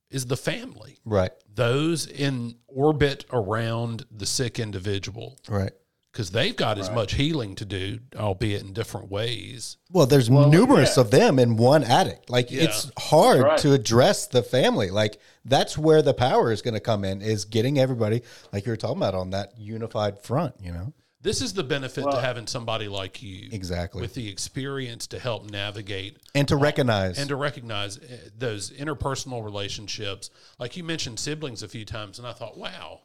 is 0.10 0.26
the 0.26 0.38
family, 0.38 0.98
right? 1.06 1.32
Those 1.54 2.08
in 2.08 2.56
orbit 2.68 3.26
around 3.32 4.06
the 4.12 4.26
sick 4.26 4.60
individual, 4.60 5.38
right? 5.48 5.72
because 6.12 6.32
they've 6.32 6.56
got 6.56 6.78
right. 6.78 6.80
as 6.80 6.90
much 6.92 7.14
healing 7.14 7.56
to 7.56 7.66
do, 7.66 8.00
albeit 8.16 8.64
in 8.64 8.74
different 8.74 9.12
ways. 9.12 9.78
Well, 9.92 10.06
there's 10.06 10.30
well, 10.30 10.50
numerous 10.50 10.98
yeah. 10.98 11.02
of 11.02 11.12
them 11.12 11.40
in 11.40 11.56
one 11.56 11.84
addict. 11.84 12.30
Like 12.30 12.52
yeah. 12.52 12.64
it's 12.64 12.92
hard 12.98 13.42
right. 13.42 13.58
to 13.60 13.74
address 13.74 14.28
the 14.28 14.42
family. 14.42 14.90
Like 14.90 15.20
that's 15.46 15.78
where 15.78 16.02
the 16.02 16.14
power 16.14 16.52
is 16.52 16.62
going 16.62 16.74
to 16.74 16.80
come 16.80 17.06
in 17.06 17.22
is 17.22 17.46
getting 17.46 17.80
everybody, 17.80 18.24
like 18.52 18.66
you 18.66 18.72
were 18.72 18.78
talking 18.78 18.98
about, 18.98 19.16
on 19.16 19.30
that 19.32 19.54
unified 19.58 20.20
front. 20.20 20.56
You 20.60 20.72
know, 20.72 20.94
this 21.22 21.42
is 21.42 21.54
the 21.54 21.64
benefit 21.64 22.06
well, 22.06 22.14
to 22.14 22.22
having 22.22 22.48
somebody 22.48 22.88
like 22.88 23.22
you, 23.22 23.50
exactly, 23.52 24.02
with 24.02 24.14
the 24.14 24.30
experience 24.30 25.08
to 25.08 25.20
help 25.20 25.50
navigate 25.50 26.18
and 26.34 26.48
to 26.48 26.56
recognize 26.56 27.20
and 27.20 27.30
to 27.30 27.36
recognize 27.36 27.98
eh, 27.98 28.18
those 28.38 28.72
interpersonal 28.72 29.44
relationships. 29.44 30.30
Like 30.60 30.78
you 30.78 30.84
mentioned 30.84 31.20
siblings 31.20 31.64
a 31.64 31.68
few 31.68 31.86
times, 31.86 32.20
and 32.20 32.28
I 32.28 32.34
thought, 32.34 32.58
wow 32.58 33.02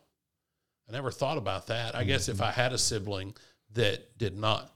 I 0.89 0.93
never 0.93 1.11
thought 1.11 1.39
about 1.39 1.69
that. 1.69 1.95
I 1.95 2.01
mm-hmm. 2.01 2.09
guess 2.09 2.29
if 2.29 2.41
I 2.41 2.51
had 2.51 2.73
a 2.73 2.79
sibling 2.79 3.35
that 3.73 4.19
did 4.19 4.37
not, 4.37 4.73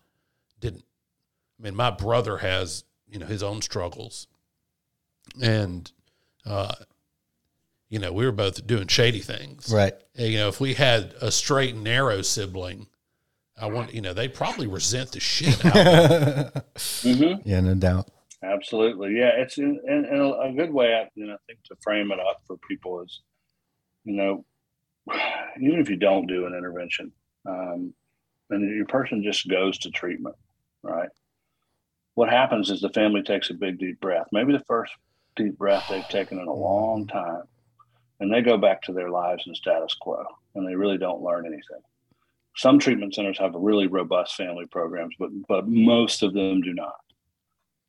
didn't, 0.61 0.85
I 1.59 1.65
mean, 1.65 1.75
my 1.75 1.91
brother 1.91 2.39
has, 2.39 2.85
you 3.09 3.19
know, 3.19 3.27
his 3.27 3.43
own 3.43 3.63
struggles. 3.63 4.27
And, 5.41 5.91
uh, 6.47 6.75
you 7.89 7.99
know, 7.99 8.13
we 8.13 8.25
were 8.25 8.33
both 8.33 8.67
doing 8.67 8.87
shady 8.87 9.21
things. 9.21 9.73
Right. 9.73 9.95
And, 10.17 10.29
you 10.29 10.39
know, 10.39 10.49
if 10.49 10.61
we 10.61 10.75
had 10.75 11.15
a 11.21 11.31
straight 11.31 11.75
and 11.75 11.85
narrow 11.85 12.23
sibling, 12.23 12.87
I 13.61 13.67
want, 13.67 13.95
you 13.95 14.01
know, 14.01 14.13
they 14.13 14.29
probably 14.29 14.67
resent 14.67 15.13
the 15.13 15.21
shit 15.21 15.65
out 15.65 15.77
of 15.77 16.53
mm-hmm. 16.75 17.49
Yeah, 17.49 17.61
no 17.61 17.75
doubt. 17.75 18.09
Absolutely. 18.43 19.17
Yeah. 19.17 19.33
It's 19.37 19.59
in, 19.59 19.81
in, 19.87 20.05
in 20.05 20.21
a 20.21 20.53
good 20.53 20.73
way, 20.73 20.95
I, 20.95 21.09
you 21.15 21.27
know, 21.27 21.35
I 21.35 21.39
think 21.47 21.63
to 21.65 21.77
frame 21.83 22.13
it 22.13 22.21
up 22.21 22.43
for 22.47 22.57
people 22.69 23.03
is, 23.03 23.21
you 24.05 24.15
know, 24.15 24.45
even 25.61 25.81
if 25.81 25.91
you 25.91 25.97
don't 25.97 26.27
do 26.27 26.47
an 26.47 26.55
intervention, 26.55 27.13
um, 27.47 27.93
and 28.51 28.77
your 28.77 28.87
person 28.87 29.23
just 29.23 29.49
goes 29.49 29.79
to 29.79 29.91
treatment, 29.91 30.37
right? 30.83 31.09
What 32.15 32.31
happens 32.31 32.71
is 32.71 32.81
the 32.81 32.91
family 32.91 33.23
takes 33.23 33.51
a 33.51 33.55
big 33.55 33.79
deep 33.79 34.01
breath, 34.01 34.27
maybe 34.33 34.53
the 34.53 34.65
first 34.67 34.93
deep 35.37 35.57
breath 35.57 35.87
they've 35.89 36.09
taken 36.09 36.39
in 36.39 36.49
a 36.49 36.53
long 36.55 37.07
time, 37.07 37.43
and 38.21 38.33
they 38.33 38.43
go 38.43 38.57
back 38.57 38.83
to 38.83 38.93
their 38.93 39.11
lives 39.11 39.47
and 39.47 39.57
status 39.57 39.95
quo, 40.01 40.25
and 40.55 40.67
they 40.67 40.75
really 40.75 40.99
don't 40.99 41.23
learn 41.23 41.47
anything. 41.47 41.83
Some 42.59 42.81
treatment 42.81 43.15
centers 43.15 43.39
have 43.39 43.53
really 43.55 43.87
robust 43.87 44.35
family 44.35 44.67
programs, 44.67 45.15
but 45.17 45.31
but 45.47 45.69
most 45.69 46.25
of 46.25 46.35
them 46.35 46.61
do 46.61 46.75
not. 46.75 47.01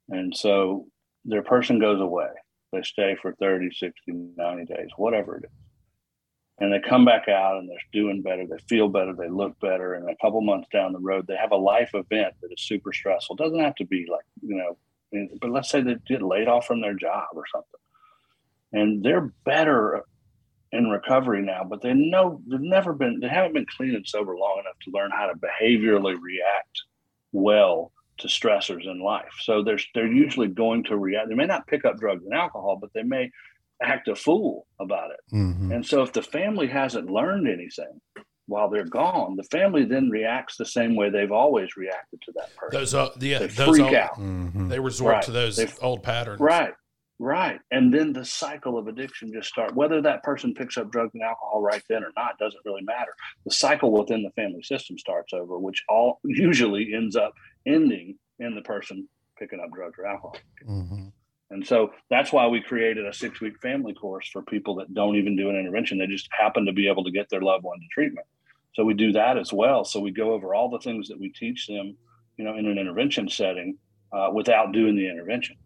And 0.09 0.35
so 0.35 0.85
their 1.25 1.41
person 1.41 1.79
goes 1.79 1.99
away. 1.99 2.29
They 2.71 2.83
stay 2.83 3.17
for 3.19 3.33
30, 3.33 3.71
60, 3.73 4.11
90 4.37 4.65
days, 4.65 4.89
whatever 4.95 5.37
it 5.37 5.45
is. 5.45 5.51
And 6.59 6.71
they 6.71 6.87
come 6.87 7.03
back 7.03 7.27
out 7.27 7.57
and 7.57 7.67
they're 7.67 7.77
doing 7.91 8.21
better. 8.21 8.45
They 8.45 8.59
feel 8.67 8.89
better. 8.89 9.13
They 9.13 9.29
look 9.29 9.59
better. 9.59 9.95
And 9.95 10.07
a 10.07 10.15
couple 10.21 10.41
months 10.41 10.67
down 10.71 10.93
the 10.93 10.99
road 10.99 11.25
they 11.25 11.35
have 11.35 11.51
a 11.51 11.55
life 11.55 11.89
event 11.95 12.35
that 12.39 12.51
is 12.51 12.61
super 12.61 12.93
stressful. 12.93 13.37
It 13.37 13.43
doesn't 13.43 13.59
have 13.59 13.75
to 13.75 13.85
be 13.85 14.05
like 14.09 14.25
you 14.43 14.55
know 14.55 14.77
but 15.41 15.49
let's 15.49 15.71
say 15.71 15.81
they 15.81 15.95
get 16.07 16.21
laid 16.21 16.47
off 16.47 16.67
from 16.67 16.81
their 16.81 16.93
job 16.93 17.29
or 17.33 17.45
something. 17.51 17.79
And 18.71 19.03
they're 19.03 19.33
better 19.45 20.03
in 20.71 20.89
recovery 20.89 21.41
now 21.41 21.63
but 21.63 21.81
they 21.81 21.93
know 21.93 22.41
they've 22.47 22.59
never 22.61 22.93
been 22.93 23.19
they 23.19 23.27
haven't 23.27 23.53
been 23.53 23.65
clean 23.77 23.95
and 23.95 24.07
sober 24.07 24.37
long 24.37 24.59
enough 24.59 24.77
to 24.83 24.91
learn 24.91 25.11
how 25.11 25.25
to 25.25 25.33
behaviorally 25.35 26.15
react 26.21 26.83
well 27.31 27.91
to 28.17 28.27
stressors 28.27 28.85
in 28.85 28.99
life 28.99 29.33
so 29.41 29.63
they're 29.63 29.79
they're 29.95 30.11
usually 30.11 30.47
going 30.47 30.83
to 30.83 30.97
react 30.97 31.29
they 31.29 31.35
may 31.35 31.45
not 31.45 31.65
pick 31.67 31.85
up 31.85 31.97
drugs 31.97 32.23
and 32.23 32.33
alcohol 32.33 32.77
but 32.79 32.91
they 32.93 33.03
may 33.03 33.31
act 33.81 34.07
a 34.07 34.15
fool 34.15 34.67
about 34.79 35.11
it. 35.11 35.19
Mm-hmm. 35.33 35.71
And 35.71 35.85
so 35.85 36.01
if 36.03 36.13
the 36.13 36.21
family 36.21 36.67
hasn't 36.67 37.09
learned 37.09 37.47
anything 37.47 38.01
while 38.47 38.69
they're 38.69 38.85
gone, 38.85 39.35
the 39.35 39.43
family 39.43 39.85
then 39.85 40.09
reacts 40.09 40.57
the 40.57 40.65
same 40.65 40.95
way 40.95 41.09
they've 41.09 41.31
always 41.31 41.77
reacted 41.77 42.21
to 42.23 42.31
that 42.35 42.55
person. 42.55 42.79
Those, 42.79 42.93
uh, 42.93 43.09
yeah, 43.19 43.39
they 43.39 43.47
those 43.47 43.75
freak 43.75 43.85
old, 43.85 43.95
out. 43.95 44.19
Mm-hmm. 44.19 44.69
They 44.69 44.79
resort 44.79 45.13
right. 45.13 45.23
to 45.23 45.31
those 45.31 45.55
they, 45.55 45.67
old 45.81 46.03
patterns. 46.03 46.39
Right. 46.39 46.73
Right. 47.21 47.59
And 47.69 47.93
then 47.93 48.13
the 48.13 48.23
cycle 48.23 48.77
of 48.77 48.87
addiction 48.87 49.33
just 49.33 49.49
start 49.49 49.75
whether 49.75 50.01
that 50.01 50.23
person 50.23 50.53
picks 50.53 50.77
up 50.77 50.89
drugs 50.89 51.11
and 51.13 51.21
alcohol 51.21 51.61
right 51.61 51.83
then 51.89 52.03
or 52.03 52.11
not 52.15 52.39
doesn't 52.39 52.63
really 52.65 52.81
matter. 52.81 53.11
The 53.43 53.51
cycle 53.51 53.91
within 53.91 54.23
the 54.23 54.31
family 54.31 54.63
system 54.63 54.97
starts 54.97 55.33
over, 55.33 55.59
which 55.59 55.83
all 55.89 56.19
usually 56.23 56.93
ends 56.93 57.17
up 57.17 57.33
ending 57.67 58.17
in 58.39 58.55
the 58.55 58.61
person 58.61 59.09
picking 59.37 59.59
up 59.59 59.69
drugs 59.71 59.99
or 59.99 60.05
alcohol. 60.05 60.37
Mm-hmm. 60.65 61.07
And 61.51 61.65
so 61.65 61.91
that's 62.09 62.31
why 62.31 62.47
we 62.47 62.61
created 62.61 63.05
a 63.05 63.13
six 63.13 63.41
week 63.41 63.59
family 63.59 63.93
course 63.93 64.29
for 64.31 64.41
people 64.43 64.75
that 64.75 64.93
don't 64.93 65.17
even 65.17 65.35
do 65.35 65.49
an 65.49 65.57
intervention. 65.57 65.97
They 65.97 66.07
just 66.07 66.29
happen 66.31 66.65
to 66.67 66.73
be 66.73 66.87
able 66.87 67.03
to 67.03 67.11
get 67.11 67.29
their 67.29 67.41
loved 67.41 67.65
one 67.65 67.79
to 67.79 67.85
treatment. 67.91 68.27
So 68.75 68.85
we 68.85 68.93
do 68.93 69.11
that 69.13 69.37
as 69.37 69.51
well. 69.51 69.83
So 69.83 69.99
we 69.99 70.11
go 70.11 70.31
over 70.33 70.53
all 70.55 70.69
the 70.69 70.79
things 70.79 71.09
that 71.09 71.19
we 71.19 71.29
teach 71.29 71.67
them, 71.67 71.97
you 72.37 72.45
know, 72.45 72.55
in 72.55 72.65
an 72.65 72.77
intervention 72.77 73.27
setting 73.27 73.77
uh, 74.13 74.29
without 74.33 74.71
doing 74.71 74.95
the 74.95 75.09
intervention. 75.09 75.57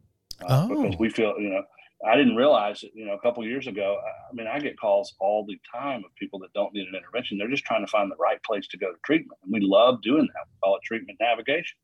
Uh, 0.47 0.67
oh. 0.69 0.83
Because 0.83 0.99
we 0.99 1.09
feel, 1.09 1.35
you 1.39 1.49
know, 1.49 1.63
I 2.05 2.17
didn't 2.17 2.35
realize 2.35 2.81
that, 2.81 2.91
you 2.93 3.05
know, 3.05 3.13
a 3.13 3.19
couple 3.19 3.45
years 3.45 3.67
ago, 3.67 3.97
I 4.29 4.33
mean, 4.33 4.47
I 4.47 4.59
get 4.59 4.77
calls 4.77 5.15
all 5.19 5.45
the 5.45 5.57
time 5.73 6.03
of 6.03 6.13
people 6.15 6.39
that 6.39 6.51
don't 6.53 6.73
need 6.73 6.87
an 6.87 6.95
intervention. 6.95 7.37
They're 7.37 7.49
just 7.49 7.63
trying 7.63 7.85
to 7.85 7.89
find 7.89 8.11
the 8.11 8.17
right 8.17 8.41
place 8.43 8.67
to 8.67 8.77
go 8.77 8.91
to 8.91 8.97
treatment. 9.05 9.39
And 9.43 9.53
we 9.53 9.61
love 9.61 10.01
doing 10.01 10.27
that. 10.27 10.47
We 10.47 10.59
call 10.61 10.75
it 10.75 10.81
treatment 10.83 11.17
navigation. 11.21 11.77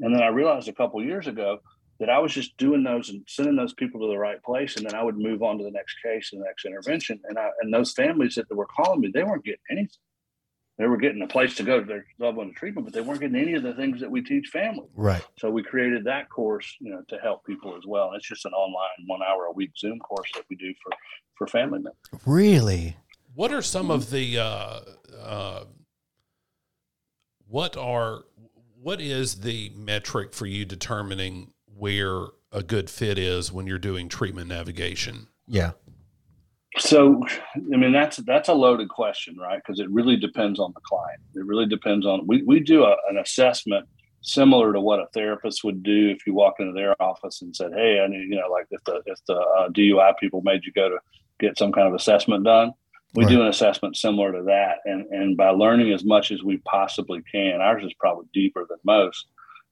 And 0.00 0.14
then 0.14 0.22
I 0.22 0.28
realized 0.28 0.68
a 0.68 0.72
couple 0.72 1.02
years 1.02 1.26
ago, 1.26 1.58
that 2.00 2.10
I 2.10 2.18
was 2.18 2.32
just 2.32 2.56
doing 2.56 2.84
those 2.84 3.08
and 3.08 3.22
sending 3.26 3.56
those 3.56 3.74
people 3.74 4.00
to 4.00 4.06
the 4.06 4.18
right 4.18 4.42
place, 4.42 4.76
and 4.76 4.86
then 4.86 4.94
I 4.94 5.02
would 5.02 5.18
move 5.18 5.42
on 5.42 5.58
to 5.58 5.64
the 5.64 5.70
next 5.70 5.96
case 6.04 6.30
and 6.32 6.40
the 6.40 6.46
next 6.46 6.64
intervention. 6.64 7.20
And 7.24 7.38
I 7.38 7.48
and 7.60 7.74
those 7.74 7.92
families 7.92 8.36
that 8.36 8.54
were 8.54 8.66
calling 8.66 9.00
me, 9.00 9.10
they 9.12 9.24
weren't 9.24 9.44
getting 9.44 9.58
anything. 9.70 9.98
They 10.78 10.86
were 10.86 10.96
getting 10.96 11.22
a 11.22 11.26
place 11.26 11.56
to 11.56 11.64
go 11.64 11.80
to 11.80 11.84
their 11.84 12.06
loved 12.20 12.36
one 12.36 12.52
treatment, 12.54 12.86
but 12.86 12.94
they 12.94 13.00
weren't 13.00 13.20
getting 13.20 13.36
any 13.36 13.54
of 13.54 13.64
the 13.64 13.74
things 13.74 14.00
that 14.00 14.10
we 14.10 14.22
teach 14.22 14.48
families. 14.48 14.90
Right. 14.94 15.24
So 15.36 15.50
we 15.50 15.64
created 15.64 16.04
that 16.04 16.30
course, 16.30 16.76
you 16.78 16.90
know, 16.90 17.02
to 17.08 17.18
help 17.18 17.44
people 17.44 17.76
as 17.76 17.82
well. 17.84 18.12
It's 18.14 18.26
just 18.26 18.44
an 18.44 18.52
online 18.52 19.06
one 19.06 19.20
hour 19.22 19.46
a 19.46 19.52
week 19.52 19.72
Zoom 19.76 19.98
course 19.98 20.30
that 20.34 20.44
we 20.48 20.56
do 20.56 20.72
for 20.82 20.92
for 21.36 21.46
family 21.48 21.78
members. 21.78 21.94
Really? 22.24 22.96
What 23.34 23.52
are 23.52 23.62
some 23.62 23.90
of 23.90 24.10
the 24.10 24.38
uh, 24.38 24.80
uh, 25.20 25.64
what 27.48 27.76
are 27.76 28.24
what 28.80 29.00
is 29.00 29.40
the 29.40 29.72
metric 29.74 30.32
for 30.32 30.46
you 30.46 30.64
determining 30.64 31.52
where 31.66 32.26
a 32.52 32.62
good 32.62 32.88
fit 32.88 33.18
is 33.18 33.52
when 33.52 33.66
you're 33.66 33.78
doing 33.78 34.08
treatment 34.08 34.48
navigation? 34.48 35.26
Yeah. 35.48 35.72
So, 36.78 37.22
I 37.54 37.76
mean, 37.76 37.92
that's 37.92 38.18
that's 38.18 38.48
a 38.48 38.54
loaded 38.54 38.88
question, 38.88 39.36
right? 39.36 39.60
Because 39.64 39.80
it 39.80 39.90
really 39.90 40.16
depends 40.16 40.58
on 40.58 40.72
the 40.74 40.80
client. 40.80 41.20
It 41.34 41.44
really 41.44 41.66
depends 41.66 42.06
on 42.06 42.26
we 42.26 42.42
we 42.42 42.60
do 42.60 42.84
a, 42.84 42.96
an 43.08 43.18
assessment 43.18 43.88
similar 44.20 44.72
to 44.72 44.80
what 44.80 45.00
a 45.00 45.06
therapist 45.14 45.64
would 45.64 45.82
do 45.82 46.10
if 46.10 46.26
you 46.26 46.34
walk 46.34 46.54
into 46.58 46.72
their 46.72 47.00
office 47.00 47.42
and 47.42 47.54
said, 47.54 47.72
"Hey, 47.74 48.00
I 48.00 48.08
need," 48.08 48.28
you 48.28 48.36
know, 48.36 48.48
like 48.50 48.66
if 48.70 48.82
the 48.84 49.02
if 49.06 49.18
the 49.26 49.36
uh, 49.36 49.68
DUI 49.70 50.16
people 50.18 50.42
made 50.42 50.64
you 50.64 50.72
go 50.72 50.88
to 50.88 50.98
get 51.40 51.58
some 51.58 51.72
kind 51.72 51.88
of 51.88 51.94
assessment 51.94 52.44
done, 52.44 52.72
we 53.14 53.24
Right. 53.24 53.30
do 53.30 53.42
an 53.42 53.48
assessment 53.48 53.96
similar 53.96 54.32
to 54.32 54.42
that. 54.44 54.78
And 54.84 55.06
and 55.06 55.36
by 55.36 55.50
learning 55.50 55.92
as 55.92 56.04
much 56.04 56.30
as 56.30 56.42
we 56.42 56.58
possibly 56.58 57.22
can, 57.32 57.60
ours 57.60 57.84
is 57.84 57.94
probably 57.94 58.26
deeper 58.32 58.66
than 58.68 58.78
most. 58.84 59.26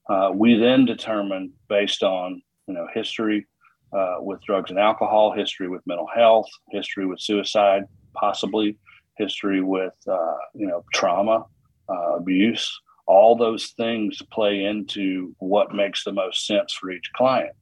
Uh, 0.09 0.31
we 0.33 0.55
then 0.55 0.85
determine 0.85 1.51
based 1.67 2.03
on 2.03 2.41
you 2.67 2.73
know 2.73 2.87
history 2.93 3.45
uh, 3.93 4.15
with 4.19 4.41
drugs 4.43 4.69
and 4.69 4.79
alcohol, 4.79 5.31
history 5.31 5.69
with 5.69 5.81
mental 5.85 6.07
health, 6.13 6.47
history 6.71 7.05
with 7.05 7.19
suicide, 7.19 7.83
possibly 8.13 8.77
history 9.17 9.61
with 9.61 9.93
uh, 10.09 10.35
you 10.53 10.67
know 10.67 10.83
trauma, 10.93 11.45
uh, 11.89 12.15
abuse. 12.15 12.79
All 13.05 13.35
those 13.37 13.67
things 13.77 14.21
play 14.31 14.65
into 14.65 15.33
what 15.39 15.73
makes 15.73 16.03
the 16.03 16.11
most 16.11 16.45
sense 16.45 16.73
for 16.73 16.91
each 16.91 17.09
client. 17.15 17.55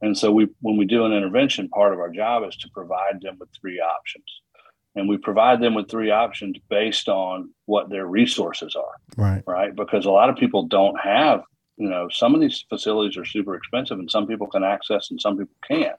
And 0.00 0.16
so 0.16 0.30
we, 0.32 0.48
when 0.60 0.76
we 0.76 0.84
do 0.84 1.04
an 1.04 1.12
intervention, 1.12 1.68
part 1.68 1.92
of 1.92 1.98
our 2.00 2.10
job 2.10 2.44
is 2.48 2.56
to 2.56 2.68
provide 2.74 3.20
them 3.20 3.36
with 3.38 3.48
three 3.60 3.78
options, 3.80 4.24
and 4.94 5.08
we 5.08 5.16
provide 5.16 5.60
them 5.60 5.74
with 5.74 5.90
three 5.90 6.10
options 6.10 6.56
based 6.68 7.08
on 7.08 7.50
what 7.66 7.88
their 7.90 8.06
resources 8.06 8.74
are 8.76 8.96
Right. 9.16 9.42
right? 9.46 9.74
Because 9.74 10.04
a 10.06 10.10
lot 10.10 10.28
of 10.28 10.36
people 10.36 10.66
don't 10.66 10.98
have, 11.00 11.42
you 11.82 11.88
know, 11.90 12.08
some 12.10 12.32
of 12.32 12.40
these 12.40 12.64
facilities 12.68 13.16
are 13.16 13.24
super 13.24 13.56
expensive 13.56 13.98
and 13.98 14.08
some 14.08 14.26
people 14.28 14.46
can 14.46 14.62
access 14.62 15.10
and 15.10 15.20
some 15.20 15.36
people 15.36 15.56
can't. 15.66 15.96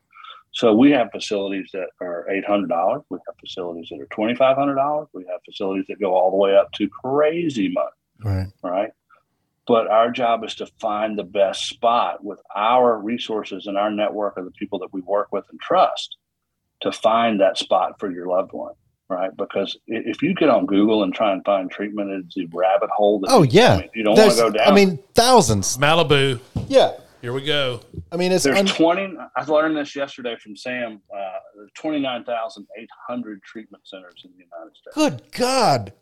So 0.51 0.73
we 0.73 0.91
have 0.91 1.09
facilities 1.11 1.69
that 1.73 1.87
are 1.99 2.29
eight 2.29 2.45
hundred 2.45 2.69
dollars. 2.69 3.01
We 3.09 3.17
have 3.27 3.35
facilities 3.39 3.89
that 3.89 3.99
are 3.99 4.07
twenty 4.07 4.33
five 4.35 4.55
hundred 4.55 4.75
dollars. 4.75 5.09
We 5.13 5.25
have 5.29 5.41
facilities 5.43 5.85
that 5.89 5.99
go 5.99 6.13
all 6.13 6.31
the 6.31 6.37
way 6.37 6.55
up 6.55 6.71
to 6.73 6.87
crazy 6.87 7.69
money, 7.69 7.89
Right. 8.23 8.47
right? 8.63 8.91
But 9.67 9.87
our 9.87 10.09
job 10.11 10.43
is 10.45 10.55
to 10.55 10.67
find 10.79 11.17
the 11.17 11.23
best 11.23 11.67
spot 11.67 12.23
with 12.23 12.39
our 12.55 12.97
resources 12.97 13.67
and 13.67 13.77
our 13.77 13.91
network 13.91 14.37
of 14.37 14.45
the 14.45 14.51
people 14.51 14.79
that 14.79 14.93
we 14.93 15.01
work 15.01 15.33
with 15.33 15.45
and 15.51 15.59
trust 15.59 16.15
to 16.81 16.91
find 16.93 17.41
that 17.41 17.57
spot 17.57 17.99
for 17.99 18.09
your 18.11 18.27
loved 18.27 18.53
one, 18.53 18.73
right? 19.09 19.35
Because 19.37 19.77
if 19.87 20.21
you 20.21 20.33
get 20.33 20.49
on 20.49 20.65
Google 20.65 21.03
and 21.03 21.13
try 21.13 21.31
and 21.33 21.43
find 21.45 21.69
treatment, 21.69 22.09
it's 22.11 22.37
a 22.37 22.45
rabbit 22.55 22.89
hole. 22.89 23.19
That 23.19 23.27
Oh 23.31 23.43
yeah. 23.43 23.73
I 23.73 23.77
mean, 23.81 23.89
you 23.95 24.03
don't 24.03 24.17
want 24.17 24.31
to 24.31 24.37
go 24.37 24.49
down. 24.49 24.67
I 24.67 24.73
mean, 24.73 24.99
thousands. 25.13 25.77
Malibu, 25.77 26.39
Yeah. 26.67 26.91
here 27.21 27.33
we 27.33 27.43
go. 27.43 27.81
I 28.11 28.17
mean, 28.17 28.31
it's 28.31 28.43
there's 28.43 28.57
un- 28.59 28.65
20. 28.65 29.15
I 29.35 29.43
learned 29.45 29.77
this 29.77 29.95
yesterday 29.95 30.35
from 30.41 30.55
Sam. 30.55 31.01
Uh, 31.15 31.19
there's 31.55 31.71
29,800 31.75 33.41
treatment 33.43 33.83
centers 33.87 34.21
in 34.25 34.31
the 34.31 34.37
United 34.43 34.75
States. 34.77 34.95
good 34.95 35.31
God. 35.31 35.93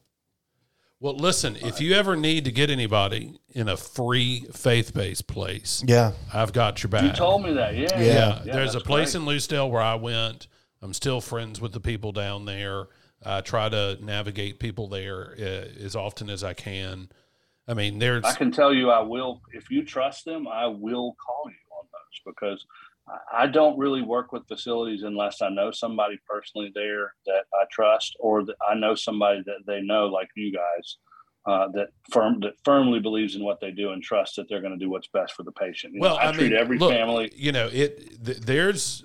Well, 1.00 1.16
listen, 1.18 1.56
if 1.56 1.82
you 1.82 1.96
ever 1.96 2.16
need 2.16 2.46
to 2.46 2.52
get 2.52 2.70
anybody 2.70 3.40
in 3.50 3.68
a 3.68 3.76
free 3.76 4.46
faith 4.54 4.94
based 4.94 5.26
place, 5.26 5.84
Yeah. 5.88 6.12
I've 6.32 6.54
got 6.54 6.84
your 6.84 6.92
back. 6.92 7.04
You 7.04 7.12
told 7.12 7.44
me 7.44 7.54
that, 7.54 7.76
yeah. 7.76 7.88
Yeah. 8.00 8.04
Yeah, 8.06 8.42
yeah, 8.46 8.54
there's 8.54 8.76
a 8.76 8.80
place 8.80 9.14
great. 9.14 9.22
in 9.22 9.28
Lucedale 9.28 9.70
where 9.72 9.82
I 9.82 9.96
went. 9.96 10.48
I'm 10.82 10.94
still 10.94 11.22
friends 11.22 11.62
with 11.62 11.74
the 11.74 11.80
people 11.80 12.12
down 12.12 12.46
there. 12.46 12.88
I 13.24 13.42
try 13.42 13.70
to 13.70 13.98
navigate 14.02 14.60
people 14.60 14.88
there 14.88 15.36
uh, 15.38 15.84
as 15.84 15.96
often 15.96 16.30
as 16.30 16.44
I 16.44 16.54
can. 16.54 17.10
I 17.68 17.74
mean, 17.76 18.00
there's 18.00 18.26
I 18.26 18.34
can 18.34 18.52
tell 18.52 18.74
you, 18.74 18.90
I 18.90 19.02
will. 19.02 19.42
If 19.54 19.70
you 19.70 19.86
trust 19.86 20.26
them, 20.26 20.48
I 20.48 20.66
will 20.66 21.16
call 21.24 21.44
you 21.46 21.78
on 21.80 21.86
those 21.92 22.34
because 22.34 22.66
I- 23.32 23.48
don't 23.48 23.78
really 23.78 24.02
work 24.02 24.32
with 24.32 24.48
facilities 24.48 25.04
unless 25.04 25.42
I 25.42 25.50
know 25.50 25.72
somebody 25.72 26.20
personally 26.28 26.72
there 26.74 27.14
that 27.28 27.44
I 27.54 27.66
trust, 27.72 28.16
or 28.20 28.44
that 28.46 28.56
I 28.68 28.74
know 28.74 28.96
somebody 28.96 29.44
that 29.46 29.66
they 29.68 29.82
know, 29.82 30.08
like 30.08 30.30
you 30.36 30.52
guys, 30.52 30.98
uh, 31.46 31.68
that 31.74 31.90
firm 32.12 32.40
that 32.42 32.54
firmly 32.64 33.00
believes 33.00 33.36
in 33.36 33.44
what 33.44 33.60
they 33.60 33.72
do 33.72 33.92
and 33.92 34.02
trusts 34.02 34.36
that 34.36 34.48
they're 34.50 34.62
going 34.62 34.78
to 34.78 34.84
do 34.84 34.90
what's 34.90 35.08
best 35.08 35.34
for 35.34 35.44
the 35.44 35.52
patient. 35.52 35.94
You 35.94 36.02
know, 36.02 36.08
well, 36.10 36.18
I, 36.18 36.30
I, 36.30 36.32
treat 36.32 36.52
mean, 36.52 36.60
every 36.60 36.78
look, 36.78 36.92
family. 36.92 37.32
You 37.36 37.52
know, 37.52 37.70
it 37.72 38.24
th- 38.26 38.40
there's 38.40 39.04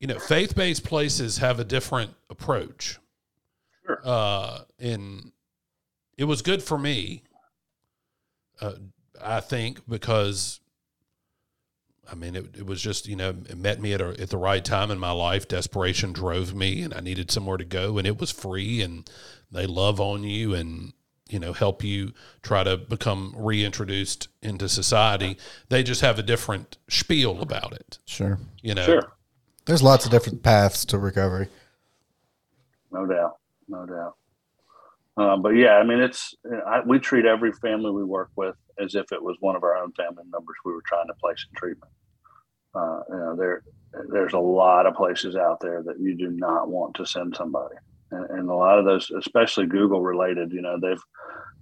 you 0.00 0.06
know, 0.06 0.18
faith 0.18 0.54
based 0.54 0.84
places 0.84 1.38
have 1.38 1.60
a 1.60 1.64
different 1.64 2.14
approach. 2.28 2.98
Sure. 3.86 4.00
Uh, 4.04 4.60
and 4.78 5.32
it 6.16 6.24
was 6.24 6.42
good 6.42 6.62
for 6.62 6.78
me. 6.78 7.22
Uh, 8.60 8.72
I 9.22 9.40
think 9.40 9.80
because 9.88 10.60
I 12.10 12.16
mean, 12.16 12.34
it, 12.34 12.56
it 12.58 12.66
was 12.66 12.82
just, 12.82 13.06
you 13.06 13.14
know, 13.14 13.28
it 13.28 13.56
met 13.56 13.80
me 13.80 13.92
at, 13.92 14.00
a, 14.00 14.20
at 14.20 14.30
the 14.30 14.36
right 14.36 14.64
time 14.64 14.90
in 14.90 14.98
my 14.98 15.12
life. 15.12 15.46
Desperation 15.46 16.12
drove 16.12 16.54
me, 16.54 16.82
and 16.82 16.92
I 16.92 16.98
needed 17.00 17.30
somewhere 17.30 17.56
to 17.56 17.64
go, 17.64 17.98
and 17.98 18.06
it 18.06 18.18
was 18.18 18.32
free, 18.32 18.82
and 18.82 19.08
they 19.52 19.64
love 19.66 20.00
on 20.00 20.24
you 20.24 20.52
and, 20.52 20.92
you 21.28 21.38
know, 21.38 21.52
help 21.52 21.84
you 21.84 22.12
try 22.42 22.64
to 22.64 22.76
become 22.76 23.32
reintroduced 23.36 24.26
into 24.42 24.68
society. 24.68 25.36
They 25.68 25.84
just 25.84 26.00
have 26.00 26.18
a 26.18 26.22
different 26.24 26.78
spiel 26.88 27.40
about 27.40 27.74
it, 27.74 27.98
Sure. 28.06 28.40
you 28.60 28.74
know. 28.74 28.86
Sure. 28.86 29.12
There's 29.66 29.82
lots 29.82 30.04
of 30.04 30.10
different 30.10 30.42
paths 30.42 30.84
to 30.86 30.98
recovery. 30.98 31.48
no 32.90 33.06
doubt, 33.06 33.36
no 33.68 33.86
doubt. 33.86 34.14
Um, 35.16 35.42
but 35.42 35.50
yeah, 35.50 35.74
I 35.76 35.84
mean, 35.84 36.00
it's 36.00 36.34
I, 36.66 36.80
we 36.80 36.98
treat 36.98 37.26
every 37.26 37.52
family 37.52 37.90
we 37.90 38.04
work 38.04 38.30
with 38.36 38.56
as 38.78 38.94
if 38.94 39.12
it 39.12 39.22
was 39.22 39.36
one 39.40 39.54
of 39.56 39.62
our 39.62 39.76
own 39.76 39.92
family 39.92 40.24
members 40.30 40.56
we 40.64 40.72
were 40.72 40.82
trying 40.86 41.06
to 41.08 41.14
place 41.14 41.44
in 41.50 41.56
treatment. 41.58 41.92
Uh, 42.74 43.00
you 43.10 43.16
know, 43.16 43.36
there 43.36 43.62
there's 44.10 44.32
a 44.32 44.38
lot 44.38 44.86
of 44.86 44.94
places 44.94 45.36
out 45.36 45.60
there 45.60 45.82
that 45.82 45.98
you 46.00 46.16
do 46.16 46.30
not 46.30 46.68
want 46.68 46.94
to 46.94 47.04
send 47.04 47.36
somebody, 47.36 47.74
and, 48.12 48.30
and 48.30 48.48
a 48.48 48.54
lot 48.54 48.78
of 48.78 48.84
those, 48.84 49.10
especially 49.10 49.66
Google 49.66 50.00
related, 50.00 50.52
you 50.52 50.62
know, 50.62 50.78
they've 50.80 51.02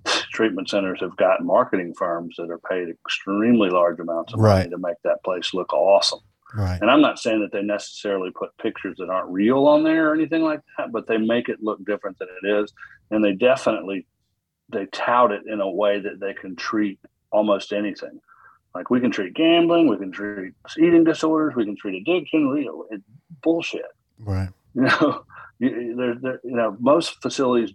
treatment 0.32 0.68
centers 0.68 1.00
have 1.00 1.16
got 1.16 1.42
marketing 1.42 1.94
firms 1.98 2.36
that 2.38 2.50
are 2.50 2.60
paid 2.70 2.88
extremely 2.88 3.70
large 3.70 3.98
amounts 3.98 4.32
of 4.34 4.40
money 4.40 4.60
Right. 4.60 4.70
to 4.70 4.78
make 4.78 4.96
that 5.04 5.22
place 5.24 5.52
look 5.52 5.72
awesome. 5.72 6.20
Right. 6.54 6.80
And 6.80 6.90
I'm 6.90 7.02
not 7.02 7.18
saying 7.18 7.40
that 7.40 7.52
they 7.52 7.62
necessarily 7.62 8.30
put 8.30 8.56
pictures 8.58 8.96
that 8.98 9.10
aren't 9.10 9.30
real 9.30 9.66
on 9.66 9.82
there 9.82 10.10
or 10.10 10.14
anything 10.14 10.42
like 10.42 10.60
that, 10.76 10.92
but 10.92 11.06
they 11.06 11.18
make 11.18 11.48
it 11.48 11.62
look 11.62 11.84
different 11.84 12.18
than 12.18 12.28
it 12.42 12.46
is, 12.46 12.72
and 13.10 13.22
they 13.22 13.32
definitely 13.32 14.06
they 14.70 14.86
tout 14.86 15.32
it 15.32 15.42
in 15.46 15.60
a 15.60 15.70
way 15.70 15.98
that 16.00 16.20
they 16.20 16.34
can 16.34 16.56
treat 16.56 16.98
almost 17.30 17.72
anything. 17.72 18.20
Like 18.74 18.90
we 18.90 19.00
can 19.00 19.10
treat 19.10 19.34
gambling, 19.34 19.88
we 19.88 19.98
can 19.98 20.12
treat 20.12 20.54
eating 20.78 21.04
disorders, 21.04 21.54
we 21.54 21.64
can 21.64 21.76
treat 21.76 22.00
addiction. 22.00 22.48
Real 22.48 22.86
it's 22.90 23.04
bullshit. 23.42 23.82
Right. 24.18 24.48
You 24.74 24.82
know, 24.82 25.24
you, 25.58 25.96
there, 25.96 26.14
there, 26.14 26.40
you 26.44 26.56
know, 26.56 26.76
most 26.80 27.20
facilities. 27.20 27.74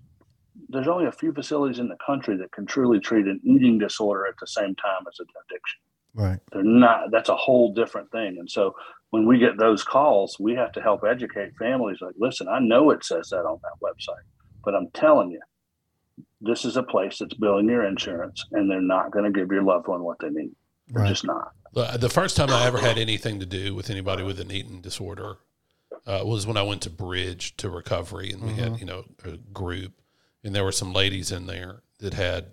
There's 0.69 0.87
only 0.87 1.05
a 1.05 1.11
few 1.11 1.33
facilities 1.33 1.79
in 1.79 1.89
the 1.89 1.97
country 2.05 2.37
that 2.37 2.51
can 2.51 2.65
truly 2.65 2.99
treat 2.99 3.25
an 3.25 3.39
eating 3.43 3.79
disorder 3.79 4.27
at 4.27 4.35
the 4.39 4.47
same 4.47 4.75
time 4.75 5.03
as 5.07 5.19
an 5.19 5.25
addiction 5.47 5.79
Right. 6.15 6.39
they're 6.51 6.63
not 6.63 7.11
that's 7.11 7.29
a 7.29 7.35
whole 7.35 7.73
different 7.73 8.11
thing. 8.11 8.37
And 8.39 8.49
so 8.49 8.75
when 9.09 9.25
we 9.27 9.39
get 9.39 9.57
those 9.57 9.83
calls 9.83 10.37
we 10.39 10.53
have 10.55 10.71
to 10.73 10.81
help 10.81 11.03
educate 11.03 11.55
families 11.57 11.99
like 12.01 12.15
listen 12.17 12.47
i 12.47 12.57
know 12.59 12.89
it 12.89 13.05
says 13.05 13.29
that 13.29 13.45
on 13.45 13.59
that 13.61 13.77
website 13.79 14.23
but 14.65 14.73
i'm 14.73 14.87
telling 14.93 15.29
you 15.29 15.39
this 16.41 16.65
is 16.65 16.77
a 16.77 16.83
place 16.83 17.19
that's 17.19 17.33
billing 17.35 17.69
your 17.69 17.85
insurance 17.85 18.43
and 18.51 18.69
they're 18.69 18.81
not 18.81 19.11
going 19.11 19.25
to 19.25 19.31
give 19.39 19.51
your 19.51 19.63
loved 19.63 19.87
one 19.87 20.03
what 20.03 20.17
they 20.19 20.29
need. 20.29 20.51
They're 20.89 21.03
Right. 21.03 21.09
just 21.09 21.25
not. 21.25 21.51
The, 21.73 21.97
the 21.97 22.09
first 22.09 22.35
time 22.35 22.49
I 22.49 22.65
ever 22.67 22.77
had 22.79 22.97
anything 22.97 23.39
to 23.39 23.45
do 23.45 23.73
with 23.73 23.89
anybody 23.89 24.23
with 24.23 24.39
an 24.39 24.51
eating 24.51 24.81
disorder 24.81 25.37
uh, 26.05 26.21
was 26.25 26.45
when 26.45 26.57
I 26.57 26.61
went 26.63 26.81
to 26.81 26.89
Bridge 26.89 27.55
to 27.57 27.69
Recovery, 27.69 28.29
and 28.31 28.43
we 28.43 28.53
had 28.53 28.77
you 28.79 28.85
know 28.85 29.05
a 29.23 29.37
group, 29.37 29.93
and 30.43 30.53
there 30.53 30.63
were 30.65 30.71
some 30.73 30.91
ladies 30.91 31.31
in 31.31 31.47
there 31.47 31.81
that 31.99 32.13
had 32.13 32.47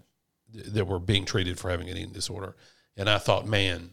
that 0.54 0.86
were 0.86 1.00
being 1.00 1.24
treated 1.24 1.58
for 1.58 1.68
having 1.70 1.88
an 1.90 1.96
eating 1.96 2.12
disorder, 2.12 2.54
and 3.00 3.08
I 3.08 3.18
thought, 3.18 3.46
man, 3.46 3.90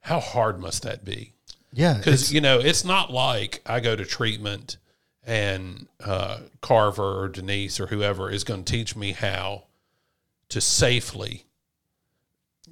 how 0.00 0.18
hard 0.18 0.58
must 0.58 0.82
that 0.82 1.04
be? 1.04 1.34
Yeah. 1.72 1.98
Because 1.98 2.32
you 2.32 2.40
know, 2.40 2.58
it's 2.58 2.84
not 2.84 3.12
like 3.12 3.60
I 3.66 3.80
go 3.80 3.94
to 3.94 4.04
treatment 4.04 4.78
and 5.24 5.86
uh, 6.02 6.38
Carver 6.60 7.20
or 7.22 7.28
Denise 7.28 7.78
or 7.78 7.86
whoever 7.86 8.30
is 8.30 8.42
going 8.42 8.64
to 8.64 8.72
teach 8.72 8.96
me 8.96 9.12
how 9.12 9.64
to 10.48 10.60
safely 10.60 11.44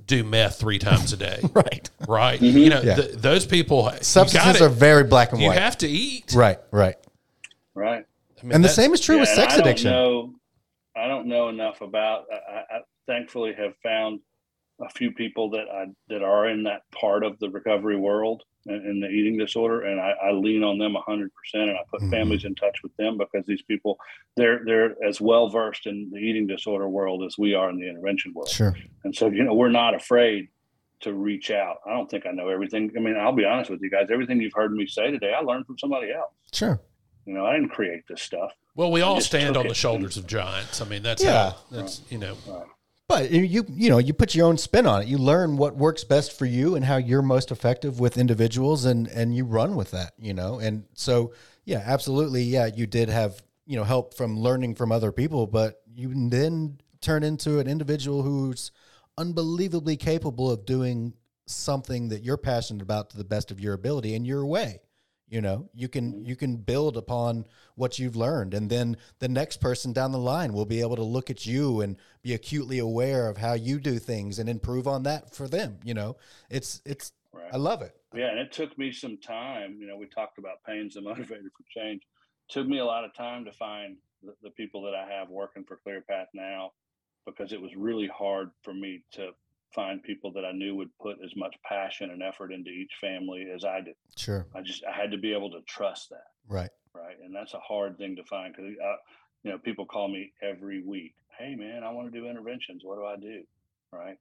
do 0.07 0.25
meth 0.25 0.59
three 0.59 0.79
times 0.79 1.13
a 1.13 1.17
day, 1.17 1.41
right. 1.53 1.91
right? 2.09 2.41
You 2.41 2.71
know, 2.71 2.81
Yeah. 2.83 2.97
th- 2.97 3.13
those 3.13 3.47
people 3.47 3.91
Substances 4.01 4.61
are 4.63 4.69
very 4.69 5.05
black 5.05 5.33
and 5.33 5.41
you 5.41 5.49
white. 5.49 5.55
You 5.55 5.61
have 5.61 5.79
to 5.79 5.89
eat, 5.89 6.33
right, 6.35 6.59
right. 6.71 6.97
Right. 7.75 8.05
I 8.41 8.43
mean, 8.43 8.53
And 8.55 8.65
the 8.65 8.69
same 8.69 8.93
is 8.95 9.01
true 9.01 9.21
with 9.21 9.29
Yeah, 9.29 9.35
and 9.35 9.43
sex 9.43 9.53
I 9.53 9.57
don't 9.59 9.67
addiction. 9.67 9.91
Know, 9.93 10.35
I 10.97 11.07
don't 11.07 11.27
know 11.27 11.49
enough 11.51 11.81
about. 11.83 12.25
I, 12.33 12.37
I 12.37 12.59
I 12.59 12.81
thankfully 13.07 13.53
have 13.57 13.75
found 13.83 14.21
a 14.81 14.89
few 14.91 15.13
people 15.13 15.51
that 15.51 15.67
I 15.73 15.87
that 16.09 16.23
are 16.23 16.49
in 16.49 16.63
that 16.65 16.83
part 16.91 17.23
of 17.25 17.39
the 17.39 17.51
recovery 17.51 17.97
world 17.97 18.43
in, 18.67 18.75
in 18.75 19.01
the 19.01 19.09
eating 19.09 19.37
disorder, 19.39 19.83
and 19.83 20.01
I, 20.01 20.13
I 20.23 20.31
lean 20.33 20.63
on 20.63 20.79
them 20.79 20.95
hundred 21.07 21.33
percent, 21.35 21.69
and 21.71 21.79
I 21.79 21.83
put 21.91 22.01
Mhm. 22.03 22.11
families 22.11 22.45
in 22.45 22.55
touch 22.55 22.83
with 22.83 22.95
them 22.97 23.19
because 23.19 23.45
these 23.47 23.63
people 23.63 23.99
they're 24.37 24.65
they're 24.65 24.95
as 25.07 25.21
well 25.21 25.49
versed 25.49 25.87
in 25.87 26.11
the 26.11 26.19
eating 26.19 26.47
disorder 26.47 26.89
world 26.89 27.23
as 27.25 27.37
we 27.39 27.55
are 27.55 27.69
in 27.71 27.79
the 27.79 27.89
intervention 27.89 28.33
world, 28.35 28.49
Sure. 28.49 28.75
and 29.05 29.15
so 29.15 29.29
you 29.29 29.45
know 29.45 29.55
we're 29.55 29.69
not 29.71 29.95
afraid 29.95 30.49
to 31.01 31.15
reach 31.15 31.51
out. 31.51 31.79
I 31.87 31.91
don't 31.91 32.11
think 32.11 32.27
I 32.27 32.31
know 32.31 32.49
everything. 32.49 32.91
I 32.97 33.01
mean, 33.01 33.17
I'll 33.17 33.33
be 33.33 33.45
honest 33.47 33.71
with 33.71 33.81
you 33.83 33.91
guys. 33.91 34.09
Everything 34.13 34.41
you've 34.41 34.53
heard 34.55 34.73
me 34.73 34.87
say 34.87 35.11
today, 35.11 35.33
I 35.33 35.41
learned 35.41 35.65
from 35.67 35.79
somebody 35.79 36.13
else. 36.13 36.33
Sure. 36.53 36.79
You 37.25 37.33
know, 37.35 37.47
I 37.47 37.55
didn't 37.55 37.71
create 37.71 38.03
this 38.09 38.21
stuff. 38.23 38.53
Well, 38.75 38.91
we 38.91 39.01
all 39.01 39.21
stand 39.21 39.57
on 39.57 39.67
the 39.69 39.75
shoulders 39.75 40.17
of 40.19 40.27
giants. 40.27 40.81
I 40.83 40.85
mean, 40.87 41.03
that's 41.03 41.23
Yeah. 41.25 41.51
how 41.53 41.57
that's 41.71 42.03
you 42.11 42.19
know. 42.19 42.37
But 43.11 43.33
you 43.33 43.67
you 43.69 43.91
know 43.91 43.99
you 43.99 44.15
put 44.15 44.37
your 44.37 44.47
own 44.47 44.57
spin 44.57 44.87
on 44.87 45.03
it. 45.03 45.09
You 45.09 45.19
learn 45.19 45.57
what 45.57 45.75
works 45.75 46.05
best 46.05 46.39
for 46.39 46.47
you 46.47 46.77
and 46.77 46.85
how 46.85 46.97
you're 46.97 47.23
most 47.23 47.51
effective 47.51 47.99
with 47.99 48.17
individuals, 48.17 48.85
and 48.85 49.09
and 49.09 49.35
you 49.35 49.45
run 49.45 49.75
with 49.75 49.91
that. 49.91 50.13
You 50.17 50.33
know, 50.33 50.61
and 50.61 50.85
so 50.95 51.33
yeah, 51.65 51.83
absolutely, 51.85 52.45
yeah. 52.45 52.67
You 52.67 52.87
did 52.87 53.09
have 53.09 53.43
you 53.67 53.75
know 53.75 53.83
help 53.83 54.15
from 54.15 54.39
learning 54.39 54.77
from 54.77 54.93
other 54.93 55.11
people, 55.11 55.49
but 55.49 55.83
you 55.93 56.13
then 56.31 56.79
turn 57.01 57.25
into 57.25 57.59
an 57.59 57.67
individual 57.67 58.23
who's 58.23 58.71
unbelievably 59.19 59.97
capable 59.97 60.49
of 60.49 60.65
doing 60.65 61.13
something 61.47 62.11
that 62.11 62.23
you're 62.23 62.37
passionate 62.37 62.81
about 62.81 63.11
to 63.11 63.17
the 63.17 63.25
best 63.25 63.51
of 63.51 63.59
your 63.59 63.75
ability 63.75 64.15
in 64.15 64.25
your 64.25 64.47
way 64.47 64.79
you 65.31 65.41
know 65.41 65.69
you 65.73 65.89
can 65.89 66.13
mm-hmm. 66.13 66.25
you 66.27 66.37
can 66.37 66.57
build 66.57 66.97
upon 66.97 67.47
what 67.77 67.99
you've 67.99 68.17
learned 68.17 68.53
and 68.53 68.69
then 68.69 68.97
the 69.21 69.29
next 69.29 69.59
person 69.59 69.93
down 69.93 70.13
the 70.13 70.19
line 70.19 70.53
will 70.53 70.67
be 70.67 70.81
able 70.81 70.97
to 70.97 71.03
look 71.03 71.31
at 71.31 71.47
you 71.47 71.81
and 71.81 71.97
be 72.23 72.35
acutely 72.35 72.79
aware 72.79 73.29
of 73.29 73.39
how 73.39 73.55
you 73.55 73.79
do 73.81 73.99
things 73.99 74.39
and 74.39 74.49
improve 74.49 74.87
on 74.87 75.05
that 75.05 75.35
for 75.35 75.49
them 75.49 75.79
you 75.85 75.95
know 75.95 76.17
it's 76.51 76.83
it's 76.85 77.13
Right. 77.33 77.55
i 77.55 77.57
love 77.57 77.81
it 77.81 77.95
Yeah, 78.13 78.31
and 78.31 78.41
it 78.41 78.51
took 78.51 78.77
me 78.77 78.91
some 78.91 79.17
time. 79.17 79.79
You 79.81 79.87
know, 79.87 79.97
we 79.97 80.07
talked 80.07 80.39
about 80.39 80.65
pain's 80.67 80.95
the 80.95 81.01
motivator 81.11 81.51
for 81.57 81.65
change. 81.69 82.03
took 82.49 82.67
me 82.67 82.79
a 82.79 82.85
lot 82.85 83.05
of 83.05 83.15
time 83.15 83.45
to 83.45 83.53
find 83.53 83.97
the, 84.23 84.35
the 84.43 84.51
people 84.51 84.83
that 84.83 84.95
I 84.95 85.09
have 85.09 85.31
working 85.31 85.65
for 85.65 85.79
ClearPath 85.87 86.27
now, 86.35 86.73
because 87.25 87.53
it 87.53 87.61
was 87.61 87.71
really 87.77 88.09
hard 88.09 88.51
for 88.63 88.75
me 88.75 89.05
to 89.13 89.31
find 89.75 90.03
people 90.03 90.33
that 90.33 90.45
I 90.45 90.53
knew 90.53 90.75
would 90.77 90.97
put 91.01 91.19
as 91.25 91.35
much 91.37 91.55
passion 91.65 92.11
and 92.11 92.23
effort 92.23 92.53
into 92.53 92.71
each 92.71 92.93
family 93.01 93.47
as 93.55 93.65
I 93.65 93.81
did. 93.81 93.95
sure 94.17 94.47
I 94.55 94.63
just 94.63 94.85
I 94.85 94.93
had 94.93 95.11
to 95.13 95.19
be 95.19 95.33
able 95.33 95.51
to 95.53 95.61
trust 95.63 96.11
that, 96.11 96.29
right 96.49 96.71
right? 96.95 97.17
And 97.25 97.35
that's 97.35 97.55
a 97.55 97.61
hard 97.61 97.99
thing 97.99 98.17
to 98.17 98.25
find 98.25 98.55
because 98.55 98.73
you 99.43 99.51
know 99.51 99.59
people 99.59 99.87
call 99.87 100.09
me 100.09 100.33
every 100.43 100.83
week. 100.83 101.15
Hey 101.39 101.55
man, 101.55 101.83
I 101.85 101.91
want 101.91 102.13
to 102.13 102.19
do 102.19 102.27
interventions. 102.27 102.83
What 102.85 102.97
do 102.97 103.05
I 103.05 103.17
do? 103.17 103.43
Right? 103.93 104.19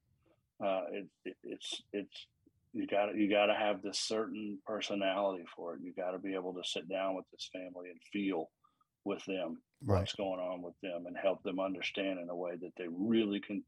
Uh, 0.63 0.83
it, 0.91 1.07
it, 1.25 1.37
it's 1.43 1.81
it's 1.93 2.27
you 2.73 2.85
got 2.85 3.07
to, 3.07 3.17
you 3.17 3.29
got 3.29 3.47
to 3.47 3.55
have 3.55 3.81
this 3.81 3.99
certain 3.99 4.59
personality 4.65 5.43
for 5.55 5.73
it. 5.73 5.81
You 5.81 5.91
got 5.93 6.11
to 6.11 6.19
be 6.19 6.35
able 6.35 6.53
to 6.53 6.61
sit 6.63 6.87
down 6.87 7.15
with 7.15 7.25
this 7.31 7.49
family 7.51 7.89
and 7.89 7.99
feel 8.13 8.49
with 9.05 9.23
them 9.25 9.57
right 9.85 9.99
what's 9.99 10.13
going 10.13 10.39
on 10.39 10.61
with 10.61 10.75
them 10.83 11.05
and 11.07 11.15
help 11.17 11.41
them 11.43 11.59
understand 11.59 12.19
in 12.19 12.29
a 12.29 12.35
way 12.35 12.51
that 12.61 12.73
they 12.77 12.87
really 12.91 13.39
can 13.39 13.63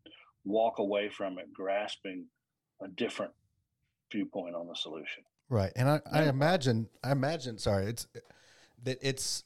walk 0.46 0.80
away 0.80 1.10
from 1.10 1.38
it 1.38 1.54
grasping 1.54 2.26
a 2.82 2.88
different 2.88 3.34
viewpoint 4.12 4.56
on 4.56 4.68
the 4.68 4.76
solution. 4.76 5.24
Right. 5.50 5.72
And 5.76 5.90
I, 5.90 6.02
I 6.12 6.24
imagine, 6.24 6.88
I 7.04 7.12
imagine, 7.12 7.58
sorry, 7.58 7.86
it's 7.86 8.08
that 8.84 8.98
it's 9.02 9.44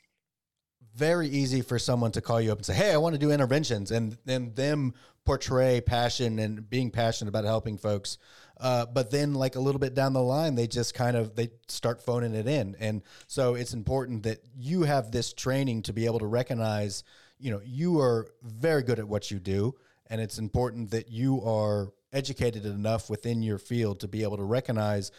very 0.96 1.28
easy 1.28 1.62
for 1.62 1.78
someone 1.78 2.12
to 2.12 2.22
call 2.22 2.40
you 2.40 2.52
up 2.52 2.60
and 2.60 2.66
say, 2.66 2.74
Hey, 2.74 2.94
I 2.94 2.98
want 2.98 3.14
to 3.14 3.20
do 3.20 3.32
interventions 3.32 3.92
and 3.92 4.18
then 4.26 4.54
them 4.56 4.94
portray 5.26 5.82
passion 5.82 6.40
and 6.40 6.70
being 6.70 6.92
passionate 6.92 7.30
about 7.30 7.44
helping 7.44 7.78
folks. 7.78 8.18
Uh, 8.60 8.86
but 8.86 9.12
then 9.12 9.34
like 9.34 9.56
a 9.56 9.60
little 9.60 9.80
bit 9.80 9.94
down 9.94 10.14
the 10.14 10.22
line, 10.22 10.56
they 10.56 10.68
just 10.68 10.94
kind 10.94 11.18
of, 11.18 11.36
they 11.36 11.50
start 11.68 12.02
phoning 12.02 12.34
it 12.34 12.48
in. 12.48 12.76
And 12.80 13.02
so 13.28 13.56
it's 13.56 13.74
important 13.74 14.24
that 14.24 14.40
you 14.56 14.84
have 14.84 15.12
this 15.12 15.34
training 15.34 15.82
to 15.84 15.94
be 15.94 16.06
able 16.06 16.20
to 16.20 16.28
recognize, 16.28 17.04
you 17.40 17.52
know, 17.52 17.62
you 17.66 18.00
are 18.00 18.28
very 18.44 18.84
good 18.84 19.00
at 19.00 19.08
what 19.08 19.32
you 19.32 19.40
do. 19.40 19.76
And 20.10 20.22
it's 20.22 20.38
important 20.38 20.92
that 20.92 21.10
you 21.10 21.42
are 21.44 21.92
educated 22.14 22.66
enough 22.66 23.10
within 23.10 23.42
your 23.42 23.58
field 23.58 24.00
to 24.00 24.08
be 24.08 24.24
able 24.24 24.38
to 24.38 24.44
recognize 24.44 25.12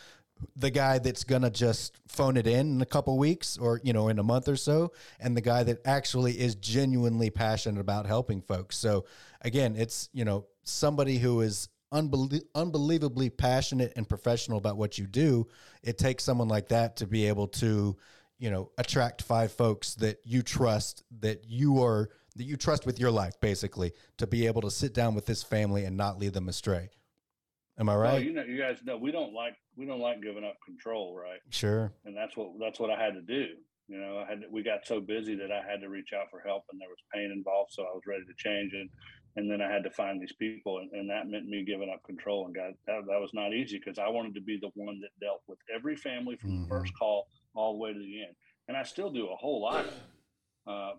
the 0.55 0.71
guy 0.71 0.99
that's 0.99 1.25
gonna 1.25 1.51
just 1.51 1.99
phone 2.09 2.37
it 2.37 2.47
in 2.47 2.77
in 2.77 2.83
a 2.83 2.87
couple 2.87 3.17
weeks 3.17 3.57
or 3.57 3.81
you 3.83 3.93
know 3.93 4.09
in 4.09 4.19
a 4.19 4.23
month 4.23 4.49
or 4.49 4.57
so 4.57 4.93
and 5.19 5.35
the 5.35 5.41
guy 5.41 5.63
that 5.63 5.79
actually 5.87 6.39
is 6.39 6.55
genuinely 6.57 7.31
passionate 7.31 7.81
about 7.81 8.07
helping 8.07 8.43
folks. 8.43 8.77
So 8.77 9.05
again 9.41 9.77
it's 9.77 10.09
you 10.13 10.25
know 10.25 10.47
somebody 10.63 11.19
who 11.19 11.41
is 11.41 11.69
unbelie- 11.93 12.45
unbelievably 12.55 13.31
passionate 13.31 13.93
and 13.97 14.09
professional 14.09 14.59
about 14.59 14.77
what 14.77 14.99
you 14.99 15.07
do 15.07 15.47
it 15.83 15.99
takes 15.99 16.25
someone 16.25 16.49
like 16.49 16.69
that 16.69 16.97
to 16.97 17.07
be 17.07 17.27
able 17.29 17.49
to 17.49 17.97
you 18.39 18.51
know 18.51 18.71
attract 18.77 19.23
five 19.23 19.53
folks 19.53 19.95
that 19.95 20.19
you 20.25 20.43
trust 20.43 21.03
that 21.21 21.45
you 21.49 21.83
are 21.83 22.11
that 22.37 22.45
you 22.45 22.57
trust 22.57 22.87
with 22.87 22.99
your 23.01 23.11
life 23.11 23.35
basically 23.41 23.93
to 24.19 24.27
be 24.27 24.47
able 24.47 24.61
to 24.63 24.71
sit 24.71 24.95
down 24.95 25.15
with 25.15 25.27
this 25.27 25.43
family 25.43 25.85
and 25.85 25.97
not 25.97 26.19
lead 26.19 26.33
them 26.35 26.49
astray 26.49 26.91
am 27.79 27.89
i 27.89 27.95
Well, 27.95 28.13
right 28.15 28.25
you 28.25 28.33
know, 28.33 28.45
you 28.45 28.59
guys 28.59 28.79
know 28.85 28.97
we 28.97 29.11
don't 29.11 29.33
like 29.33 29.55
we 29.77 29.87
don't 29.87 30.01
like 30.01 30.23
giving 30.23 30.45
up 30.45 30.57
control, 30.65 31.15
right? 31.15 31.41
sure 31.51 31.93
And 32.05 32.17
that's 32.17 32.37
what 32.37 32.53
that's 32.61 32.79
what 32.81 32.91
I 32.91 33.03
had 33.03 33.15
to 33.15 33.23
do. 33.23 33.47
You 33.89 33.99
know, 34.01 34.19
I 34.19 34.29
had 34.29 34.41
to, 34.41 34.47
we 34.51 34.63
got 34.65 34.87
so 34.87 35.01
busy 35.01 35.37
that 35.37 35.53
I 35.53 35.63
had 35.71 35.81
to 35.83 35.89
reach 35.89 36.11
out 36.13 36.27
for 36.31 36.41
help, 36.45 36.65
and 36.73 36.81
there 36.81 36.89
was 36.89 36.99
pain 37.15 37.31
involved, 37.31 37.71
so 37.73 37.83
I 37.85 37.93
was 37.95 38.03
ready 38.07 38.25
to 38.25 38.35
change 38.37 38.73
it. 38.73 38.89
And 39.37 39.51
then 39.51 39.61
I 39.61 39.71
had 39.71 39.85
to 39.85 39.91
find 39.91 40.21
these 40.21 40.33
people, 40.41 40.79
and, 40.79 40.91
and 40.93 41.11
that 41.11 41.29
meant 41.29 41.47
me 41.47 41.63
giving 41.65 41.91
up 41.93 42.03
control. 42.05 42.47
And 42.47 42.55
God, 42.55 42.73
that, 42.87 43.03
that 43.07 43.21
was 43.21 43.31
not 43.35 43.53
easy 43.53 43.79
because 43.79 43.99
I 43.99 44.09
wanted 44.09 44.35
to 44.35 44.41
be 44.41 44.59
the 44.61 44.71
one 44.75 44.99
that 45.03 45.11
dealt 45.25 45.43
with 45.47 45.59
every 45.73 45.95
family 45.95 46.37
from 46.41 46.51
Mhm. 46.53 46.63
the 46.63 46.69
first 46.69 46.93
call 46.99 47.29
all 47.55 47.75
the 47.75 47.79
way 47.79 47.93
to 47.93 47.99
the 47.99 48.23
end. 48.27 48.35
And 48.67 48.77
I 48.77 48.83
still 48.83 49.11
do 49.13 49.29
a 49.29 49.37
whole 49.37 49.61
lot. 49.63 49.87
Uh, 50.67 50.95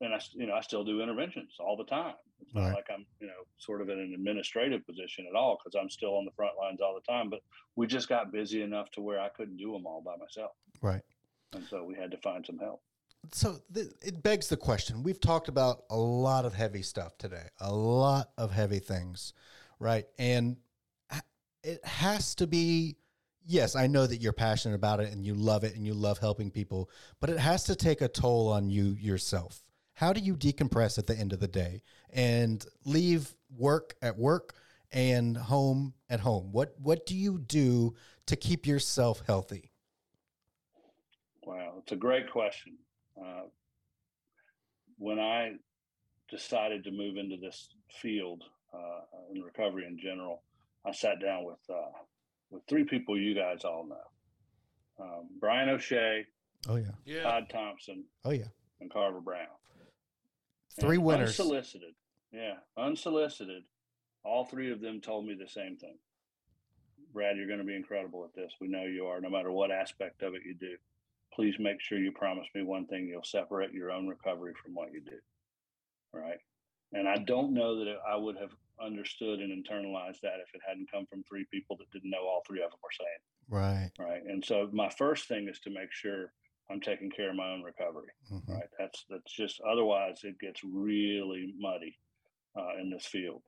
and 0.00 0.14
I, 0.14 0.20
you 0.34 0.46
know, 0.46 0.54
I 0.54 0.60
still 0.60 0.84
do 0.84 1.00
interventions 1.02 1.50
all 1.60 1.76
the 1.76 1.84
time. 1.84 2.14
It's 2.40 2.54
not 2.54 2.66
Right. 2.66 2.74
like 2.74 2.86
I'm, 2.92 3.04
you 3.20 3.26
know, 3.26 3.32
sort 3.58 3.80
of 3.80 3.88
in 3.88 3.98
an 3.98 4.14
administrative 4.14 4.86
position 4.86 5.26
at 5.28 5.34
all 5.34 5.58
because 5.62 5.78
I'm 5.80 5.90
still 5.90 6.16
on 6.16 6.24
the 6.24 6.30
front 6.32 6.56
lines 6.58 6.80
all 6.80 6.94
the 6.94 7.12
time. 7.12 7.30
But 7.30 7.40
we 7.76 7.86
just 7.86 8.08
got 8.08 8.30
busy 8.32 8.62
enough 8.62 8.90
to 8.92 9.00
where 9.00 9.18
I 9.20 9.28
couldn't 9.28 9.56
do 9.56 9.72
them 9.72 9.86
all 9.86 10.00
by 10.00 10.16
myself, 10.16 10.52
right 10.82 11.02
and 11.54 11.64
so 11.70 11.82
we 11.82 11.94
had 11.94 12.10
to 12.10 12.18
find 12.18 12.44
some 12.44 12.58
help. 12.58 12.82
so 13.32 13.56
th- 13.74 13.86
it 14.02 14.22
begs 14.22 14.48
the 14.48 14.56
question 14.56 15.02
we've 15.02 15.20
talked 15.20 15.48
about 15.48 15.84
a 15.90 15.96
lot 15.96 16.44
of 16.44 16.52
heavy 16.54 16.82
stuff 16.82 17.16
today 17.16 17.46
a 17.60 17.72
lot 17.74 18.30
of 18.36 18.52
heavy 18.52 18.78
things 18.80 19.32
right 19.80 20.04
and 20.18 20.56
it 21.64 21.82
has 21.86 22.34
to 22.34 22.46
be 22.46 22.96
yes 23.46 23.74
i 23.76 23.86
know 23.86 24.06
that 24.06 24.18
you're 24.20 24.32
passionate 24.34 24.74
about 24.74 25.00
it 25.00 25.10
and 25.10 25.24
you 25.24 25.34
love 25.34 25.64
it 25.64 25.74
and 25.74 25.86
you 25.86 25.94
love 25.94 26.18
helping 26.18 26.50
people 26.50 26.90
but 27.18 27.30
it 27.30 27.38
has 27.38 27.64
to 27.64 27.74
take 27.74 28.00
a 28.02 28.08
toll 28.08 28.48
on 28.48 28.68
you 28.68 28.94
yourself 29.00 29.62
how 29.98 30.12
do 30.12 30.20
you 30.20 30.36
decompress 30.36 30.96
at 30.96 31.08
the 31.08 31.16
end 31.18 31.32
of 31.32 31.40
the 31.40 31.48
day 31.48 31.82
and 32.12 32.64
leave 32.84 33.34
work 33.56 33.96
at 34.00 34.16
work 34.16 34.54
and 34.92 35.36
home 35.36 35.92
at 36.08 36.20
home 36.20 36.52
what 36.52 36.74
what 36.80 37.04
do 37.04 37.16
you 37.16 37.38
do 37.38 37.94
to 38.26 38.36
keep 38.36 38.66
yourself 38.66 39.22
healthy 39.26 39.70
Wow, 41.48 41.76
it's 41.78 41.92
a 41.92 41.96
great 41.96 42.30
question. 42.30 42.74
Uh, 43.18 43.44
when 44.98 45.18
I 45.18 45.52
decided 46.30 46.84
to 46.84 46.90
move 46.90 47.16
into 47.16 47.38
this 47.38 47.70
field 47.90 48.44
uh, 48.74 49.00
in 49.34 49.40
recovery 49.40 49.86
in 49.86 49.98
general, 49.98 50.42
I 50.84 50.92
sat 50.92 51.22
down 51.22 51.44
with 51.44 51.58
uh, 51.70 51.96
with 52.50 52.64
three 52.68 52.84
people 52.84 53.18
you 53.18 53.34
guys 53.34 53.64
all 53.64 53.88
know: 53.88 55.04
um, 55.04 55.28
Brian 55.40 55.70
O'Shea, 55.70 56.26
oh 56.68 56.76
yeah 56.76 56.90
Yeah. 57.06 57.22
Todd 57.22 57.44
Thompson, 57.50 58.04
oh 58.26 58.32
yeah 58.32 58.48
and 58.82 58.92
Carver 58.92 59.22
Brown. 59.22 59.46
Three 60.80 60.98
winners 60.98 61.38
Unsolicited. 61.38 61.94
Yeah, 62.32 62.54
unsolicited. 62.76 63.62
All 64.24 64.44
three 64.44 64.70
of 64.70 64.80
them 64.80 65.00
told 65.00 65.26
me 65.26 65.34
the 65.34 65.48
same 65.48 65.76
thing. 65.76 65.96
Brad, 67.12 67.36
you're 67.36 67.46
going 67.46 67.60
to 67.60 67.64
be 67.64 67.76
incredible 67.76 68.24
at 68.24 68.34
this. 68.34 68.52
We 68.60 68.68
know 68.68 68.84
you 68.84 69.06
are, 69.06 69.20
no 69.20 69.30
matter 69.30 69.50
what 69.50 69.70
aspect 69.70 70.22
of 70.22 70.34
it 70.34 70.42
you 70.44 70.54
do. 70.54 70.76
Please 71.32 71.54
make 71.58 71.80
sure 71.80 71.98
you 71.98 72.12
promise 72.12 72.46
me 72.54 72.62
one 72.62 72.86
thing 72.86 73.06
you'll 73.06 73.22
separate 73.24 73.72
your 73.72 73.90
own 73.90 74.06
recovery 74.06 74.52
from 74.62 74.74
what 74.74 74.92
you 74.92 75.00
do. 75.00 75.16
Right. 76.12 76.38
And 76.92 77.08
I 77.08 77.18
don't 77.18 77.54
know 77.54 77.78
that 77.78 77.96
I 78.06 78.16
would 78.16 78.36
have 78.38 78.50
understood 78.80 79.40
and 79.40 79.52
internalized 79.52 80.20
that 80.20 80.40
if 80.42 80.54
it 80.54 80.60
hadn't 80.66 80.90
come 80.90 81.06
from 81.06 81.22
three 81.24 81.46
people 81.50 81.76
that 81.76 81.90
didn't 81.90 82.10
know 82.10 82.26
all 82.26 82.42
three 82.46 82.62
of 82.62 82.70
them 82.70 82.80
were 82.82 82.90
saying 82.98 83.20
right 83.50 83.90
right 83.98 84.22
and 84.26 84.44
so 84.44 84.68
my 84.72 84.88
first 84.90 85.26
thing 85.26 85.48
is 85.48 85.58
to 85.58 85.70
make 85.70 85.90
sure 85.90 86.32
i'm 86.70 86.80
taking 86.80 87.10
care 87.10 87.30
of 87.30 87.36
my 87.36 87.50
own 87.52 87.62
recovery 87.62 88.10
Mhm. 88.30 88.48
right 88.48 88.68
that's 88.78 89.04
that's 89.10 89.32
just 89.32 89.60
otherwise 89.62 90.20
it 90.24 90.38
gets 90.38 90.62
really 90.64 91.54
muddy 91.58 91.98
uh, 92.58 92.76
in 92.80 92.90
this 92.90 93.06
field 93.06 93.42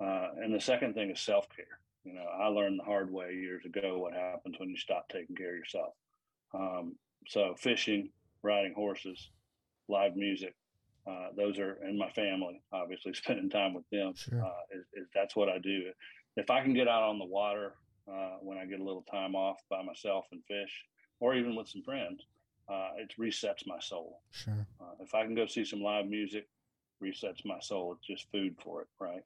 uh, 0.00 0.28
and 0.42 0.54
the 0.54 0.60
second 0.60 0.94
thing 0.94 1.10
is 1.10 1.20
self-care 1.20 1.80
You 2.04 2.12
know, 2.14 2.24
I 2.44 2.46
learned 2.48 2.78
the 2.78 2.84
hard 2.84 3.10
way 3.10 3.34
years 3.34 3.64
ago 3.64 3.98
what 3.98 4.12
happens 4.14 4.58
when 4.58 4.68
you 4.70 4.76
stop 4.76 5.08
taking 5.08 5.34
care 5.34 5.50
of 5.54 5.58
yourself. 5.58 5.92
Um, 6.54 6.96
so 7.26 7.54
fishing, 7.58 8.12
riding 8.42 8.74
horses, 8.74 9.18
live 9.88 10.14
music, 10.14 10.54
uh, 11.10 11.28
those 11.36 11.58
are 11.58 11.74
in 11.88 11.98
my 11.98 12.10
family. 12.10 12.62
Obviously, 12.72 13.12
spending 13.22 13.50
time 13.50 13.74
with 13.74 13.88
them 13.90 14.14
Sure. 14.14 14.40
uh, 14.44 14.62
is, 14.76 14.84
is 14.94 15.08
that's 15.14 15.34
what 15.34 15.48
I 15.48 15.58
do. 15.58 15.92
If 16.36 16.48
I 16.50 16.62
can 16.62 16.74
get 16.74 16.86
out 16.88 17.02
on 17.02 17.18
the 17.18 17.24
water 17.40 17.74
uh, 18.08 18.36
when 18.46 18.56
I 18.58 18.66
get 18.66 18.78
a 18.80 18.84
little 18.84 19.06
time 19.10 19.34
off 19.34 19.58
by 19.68 19.82
myself 19.82 20.26
and 20.30 20.42
fish, 20.46 20.74
or 21.20 21.34
even 21.34 21.56
with 21.56 21.68
some 21.68 21.82
friends, 21.82 22.22
uh, 22.68 22.90
it 22.98 23.12
resets 23.18 23.66
my 23.66 23.78
soul. 23.80 24.20
Sure. 24.32 24.66
Uh, 24.80 24.94
if 25.00 25.14
I 25.14 25.24
can 25.24 25.34
go 25.34 25.46
see 25.46 25.64
some 25.64 25.80
live 25.82 26.06
music, 26.06 26.46
resets 27.02 27.44
my 27.44 27.60
soul. 27.60 27.96
It's 27.98 28.06
just 28.06 28.30
food 28.32 28.56
for 28.62 28.82
it, 28.82 28.88
right? 29.00 29.22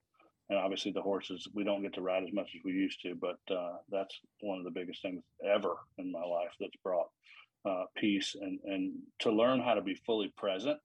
And 0.49 0.59
obviously, 0.59 0.91
the 0.91 1.03
horses 1.03 1.47
we 1.55 1.63
don't 1.65 1.83
get 1.83 1.95
to 1.95 2.03
ride 2.03 2.25
as 2.25 2.33
much 2.33 2.51
as 2.57 2.61
we 2.65 2.73
used 2.73 3.01
to, 3.03 3.15
but 3.15 3.39
uh, 3.55 3.77
that's 3.91 4.19
one 4.41 4.59
of 4.59 4.65
the 4.65 4.71
biggest 4.71 5.01
things 5.03 5.23
ever 5.45 5.77
in 5.99 6.11
my 6.11 6.25
life 6.25 6.53
that's 6.59 6.77
brought 6.83 7.09
uh, 7.65 7.85
peace 7.97 8.35
and 8.41 8.59
and 8.65 8.93
to 9.21 9.31
learn 9.31 9.61
how 9.61 9.75
to 9.75 9.83
be 9.83 9.95
fully 9.95 10.33
present 10.37 10.79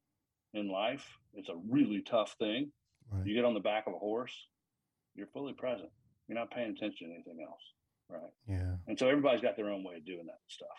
in 0.54 0.70
life 0.70 1.08
is 1.36 1.50
a 1.50 1.56
really 1.70 2.02
tough 2.02 2.36
thing. 2.38 2.72
Right. 3.12 3.26
You 3.26 3.34
get 3.34 3.46
on 3.46 3.54
the 3.54 3.60
back 3.60 3.88
of 3.88 3.94
a 3.94 3.98
horse, 4.00 4.36
you're 5.16 5.28
fully 5.28 5.54
present. 5.54 5.90
You're 6.28 6.38
not 6.38 6.52
paying 6.52 6.72
attention 6.72 7.08
to 7.10 7.14
anything 7.14 7.38
else, 7.48 7.62
right? 8.10 8.32
Yeah. 8.48 8.76
and 8.88 8.98
so 8.98 9.08
everybody's 9.08 9.42
got 9.42 9.56
their 9.56 9.70
own 9.70 9.84
way 9.84 9.96
of 9.96 10.06
doing 10.06 10.26
that 10.28 10.40
stuff. 10.48 10.78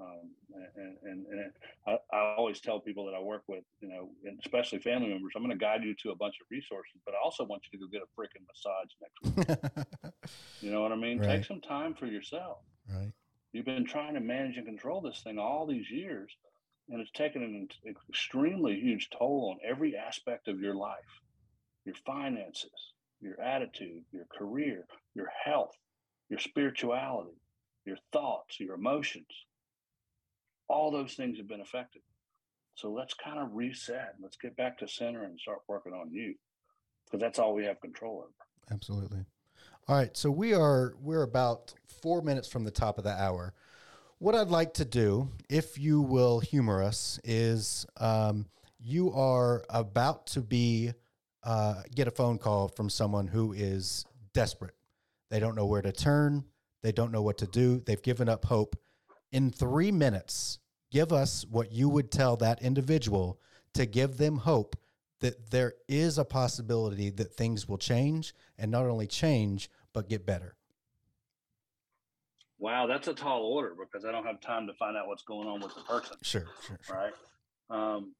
Um, 0.00 0.30
and 0.76 0.96
and, 1.02 1.26
and 1.26 1.52
I, 1.86 1.98
I 2.16 2.34
always 2.36 2.60
tell 2.60 2.78
people 2.80 3.04
that 3.06 3.14
I 3.14 3.20
work 3.20 3.42
with, 3.48 3.64
you 3.80 3.88
know, 3.88 4.10
and 4.24 4.38
especially 4.44 4.78
family 4.78 5.08
members, 5.08 5.32
I'm 5.36 5.42
going 5.42 5.56
to 5.56 5.62
guide 5.62 5.82
you 5.82 5.94
to 6.02 6.10
a 6.10 6.14
bunch 6.16 6.36
of 6.40 6.46
resources, 6.50 7.00
but 7.04 7.14
I 7.14 7.18
also 7.22 7.44
want 7.44 7.62
you 7.70 7.78
to 7.78 7.84
go 7.84 7.90
get 7.90 8.02
a 8.02 8.20
freaking 8.20 8.46
massage 8.46 8.90
next 9.02 9.48
week. 9.48 9.72
You 10.60 10.70
know 10.70 10.82
what 10.82 10.92
I 10.92 10.96
mean? 10.96 11.20
Right. 11.20 11.36
Take 11.36 11.44
some 11.44 11.60
time 11.60 11.94
for 11.94 12.06
yourself. 12.06 12.58
right. 12.92 13.12
You've 13.52 13.64
been 13.64 13.86
trying 13.86 14.14
to 14.14 14.20
manage 14.20 14.56
and 14.56 14.66
control 14.66 15.00
this 15.00 15.22
thing 15.22 15.38
all 15.38 15.66
these 15.66 15.90
years, 15.90 16.30
and 16.90 17.00
it's 17.00 17.10
taken 17.12 17.42
an 17.42 17.68
extremely 18.10 18.78
huge 18.78 19.08
toll 19.10 19.54
on 19.54 19.68
every 19.68 19.96
aspect 19.96 20.48
of 20.48 20.60
your 20.60 20.74
life 20.74 21.22
your 21.84 21.94
finances, 22.04 22.92
your 23.20 23.40
attitude, 23.40 24.04
your 24.12 24.26
career, 24.26 24.84
your 25.14 25.30
health, 25.44 25.74
your 26.28 26.38
spirituality, 26.38 27.40
your 27.86 27.96
thoughts, 28.12 28.60
your 28.60 28.74
emotions. 28.74 29.26
All 30.68 30.90
those 30.90 31.14
things 31.14 31.38
have 31.38 31.48
been 31.48 31.60
affected. 31.60 32.02
So 32.74 32.92
let's 32.92 33.14
kind 33.14 33.38
of 33.38 33.54
reset. 33.54 34.14
Let's 34.22 34.36
get 34.36 34.56
back 34.56 34.78
to 34.78 34.88
center 34.88 35.24
and 35.24 35.38
start 35.40 35.60
working 35.66 35.92
on 35.92 36.12
you 36.12 36.34
because 37.04 37.20
that's 37.20 37.38
all 37.38 37.54
we 37.54 37.64
have 37.64 37.80
control 37.80 38.18
over. 38.18 38.32
Absolutely. 38.70 39.24
All 39.88 39.96
right, 39.96 40.14
so 40.16 40.30
we 40.30 40.54
are 40.54 40.94
we're 41.00 41.22
about 41.22 41.74
four 42.02 42.20
minutes 42.20 42.46
from 42.46 42.64
the 42.64 42.70
top 42.70 42.98
of 42.98 43.04
the 43.04 43.10
hour. 43.10 43.54
What 44.18 44.34
I'd 44.34 44.50
like 44.50 44.74
to 44.74 44.84
do, 44.84 45.30
if 45.48 45.78
you 45.78 46.02
will 46.02 46.40
humor 46.40 46.82
us, 46.82 47.18
is 47.24 47.86
um, 47.96 48.46
you 48.78 49.12
are 49.12 49.64
about 49.70 50.26
to 50.28 50.42
be 50.42 50.92
uh, 51.42 51.82
get 51.94 52.06
a 52.08 52.10
phone 52.10 52.36
call 52.36 52.68
from 52.68 52.90
someone 52.90 53.26
who 53.26 53.52
is 53.52 54.04
desperate. 54.34 54.74
They 55.30 55.40
don't 55.40 55.54
know 55.56 55.66
where 55.66 55.82
to 55.82 55.92
turn. 55.92 56.44
They 56.82 56.92
don't 56.92 57.12
know 57.12 57.22
what 57.22 57.38
to 57.38 57.46
do. 57.46 57.82
They've 57.86 58.02
given 58.02 58.28
up 58.28 58.44
hope. 58.44 58.76
In 59.30 59.50
three 59.50 59.92
minutes, 59.92 60.58
give 60.90 61.12
us 61.12 61.44
what 61.50 61.70
you 61.70 61.88
would 61.88 62.10
tell 62.10 62.36
that 62.36 62.62
individual 62.62 63.38
to 63.74 63.84
give 63.84 64.16
them 64.16 64.38
hope 64.38 64.76
that 65.20 65.50
there 65.50 65.74
is 65.86 66.16
a 66.16 66.24
possibility 66.24 67.10
that 67.10 67.34
things 67.34 67.68
will 67.68 67.76
change 67.78 68.34
and 68.56 68.70
not 68.70 68.86
only 68.86 69.06
change, 69.06 69.68
but 69.92 70.08
get 70.08 70.24
better. 70.24 70.54
Wow, 72.58 72.86
that's 72.86 73.06
a 73.08 73.14
tall 73.14 73.42
order 73.42 73.74
because 73.78 74.04
I 74.04 74.12
don't 74.12 74.24
have 74.24 74.40
time 74.40 74.66
to 74.66 74.72
find 74.74 74.96
out 74.96 75.06
what's 75.06 75.22
going 75.22 75.46
on 75.46 75.60
with 75.60 75.74
the 75.74 75.82
person, 75.82 76.16
Sure, 76.22 76.46
sure, 76.66 76.78
sure. 76.82 76.96
right? 76.96 77.12
Um, 77.70 78.14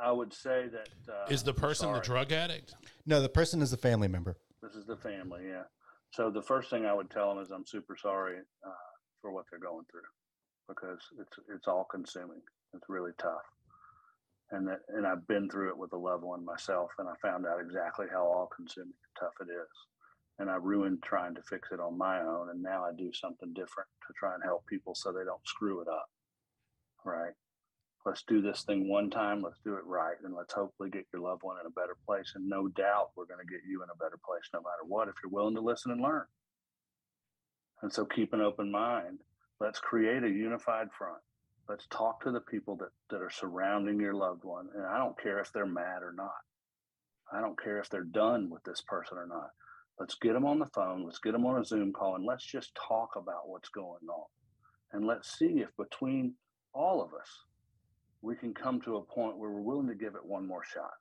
I 0.00 0.12
would 0.12 0.32
say 0.32 0.66
that 0.68 0.88
uh, 1.12 1.26
Is 1.28 1.42
the 1.42 1.54
person 1.54 1.92
the 1.92 2.00
drug 2.00 2.32
addict? 2.32 2.74
No, 3.06 3.22
the 3.22 3.28
person 3.28 3.62
is 3.62 3.72
a 3.72 3.76
family 3.76 4.08
member. 4.08 4.36
This 4.62 4.74
is 4.74 4.86
the 4.86 4.96
family, 4.96 5.42
yeah. 5.48 5.62
So 6.10 6.30
the 6.30 6.42
first 6.42 6.70
thing 6.70 6.84
I 6.84 6.92
would 6.92 7.10
tell 7.10 7.34
them 7.34 7.42
is 7.42 7.50
I'm 7.50 7.66
super 7.66 7.96
sorry 7.96 8.38
uh, 8.64 8.70
for 9.20 9.32
what 9.32 9.46
they're 9.50 9.60
going 9.60 9.84
through 9.90 10.02
because 10.68 11.00
it's 11.20 11.36
it's 11.54 11.68
all 11.68 11.86
consuming. 11.90 12.40
It's 12.74 12.88
really 12.88 13.12
tough, 13.20 13.44
and 14.50 14.66
that 14.68 14.80
and 14.88 15.06
I've 15.06 15.26
been 15.26 15.48
through 15.48 15.70
it 15.70 15.78
with 15.78 15.92
a 15.92 15.98
loved 15.98 16.24
one 16.24 16.44
myself, 16.44 16.90
and 16.98 17.08
I 17.08 17.14
found 17.22 17.46
out 17.46 17.60
exactly 17.60 18.06
how 18.10 18.24
all 18.24 18.50
consuming 18.54 18.92
and 18.92 19.16
tough 19.18 19.34
it 19.40 19.50
is. 19.50 19.70
And 20.40 20.50
I 20.50 20.56
ruined 20.56 21.02
trying 21.04 21.36
to 21.36 21.42
fix 21.48 21.68
it 21.70 21.78
on 21.78 21.96
my 21.96 22.20
own, 22.20 22.50
and 22.50 22.60
now 22.60 22.84
I 22.84 22.90
do 22.96 23.12
something 23.12 23.52
different 23.54 23.88
to 24.06 24.14
try 24.18 24.34
and 24.34 24.42
help 24.42 24.66
people 24.66 24.94
so 24.94 25.12
they 25.12 25.24
don't 25.24 25.46
screw 25.46 25.80
it 25.80 25.88
up. 25.88 26.06
Right 27.04 27.34
let's 28.04 28.22
do 28.22 28.42
this 28.42 28.62
thing 28.62 28.88
one 28.88 29.10
time 29.10 29.42
let's 29.42 29.60
do 29.64 29.74
it 29.74 29.84
right 29.86 30.16
and 30.24 30.34
let's 30.34 30.52
hopefully 30.52 30.90
get 30.90 31.06
your 31.12 31.22
loved 31.22 31.42
one 31.42 31.56
in 31.60 31.66
a 31.66 31.70
better 31.70 31.96
place 32.06 32.32
and 32.34 32.48
no 32.48 32.68
doubt 32.68 33.10
we're 33.16 33.26
going 33.26 33.44
to 33.44 33.50
get 33.50 33.62
you 33.66 33.82
in 33.82 33.88
a 33.90 33.96
better 33.96 34.18
place 34.24 34.44
no 34.52 34.60
matter 34.60 34.84
what 34.86 35.08
if 35.08 35.14
you're 35.22 35.32
willing 35.32 35.54
to 35.54 35.60
listen 35.60 35.90
and 35.90 36.00
learn 36.00 36.24
and 37.82 37.92
so 37.92 38.04
keep 38.04 38.32
an 38.32 38.40
open 38.40 38.70
mind 38.70 39.18
let's 39.64 39.80
create 39.80 40.22
a 40.22 40.28
unified 40.28 40.88
front. 40.96 41.16
Let's 41.70 41.86
talk 41.86 42.22
to 42.22 42.30
the 42.30 42.40
people 42.40 42.76
that, 42.76 42.90
that 43.08 43.22
are 43.22 43.30
surrounding 43.30 43.98
your 43.98 44.12
loved 44.12 44.44
one 44.44 44.68
and 44.74 44.84
i 44.84 44.98
don't 44.98 45.18
care 45.18 45.38
if 45.38 45.50
they're 45.52 45.64
mad 45.64 46.02
or 46.02 46.12
not. 46.12 46.42
I 47.32 47.40
don't 47.40 47.60
care 47.60 47.78
if 47.78 47.88
they're 47.88 48.04
done 48.04 48.50
with 48.50 48.62
this 48.64 48.82
person 48.86 49.16
or 49.16 49.26
not. 49.26 49.48
Let's 49.98 50.16
get 50.20 50.34
them 50.34 50.44
on 50.44 50.58
the 50.58 50.66
phone 50.66 51.04
let's 51.06 51.18
get 51.18 51.32
them 51.32 51.46
on 51.46 51.58
a 51.58 51.64
zoom 51.64 51.94
call 51.94 52.16
and 52.16 52.26
let's 52.26 52.44
just 52.44 52.72
talk 52.74 53.10
about 53.16 53.48
what's 53.48 53.70
going 53.70 54.06
on. 54.10 54.26
And 54.92 55.06
let's 55.06 55.38
see 55.38 55.62
if 55.62 55.70
between 55.78 56.34
all 56.74 57.02
of 57.02 57.14
us 57.14 57.30
we 58.20 58.36
can 58.36 58.52
come 58.52 58.82
to 58.82 58.96
a 58.96 59.14
point 59.14 59.38
where 59.38 59.50
we're 59.50 59.62
willing 59.62 59.88
to 59.88 59.94
give 59.94 60.14
it 60.14 60.26
one 60.26 60.46
more 60.46 60.64
shot. 60.64 60.92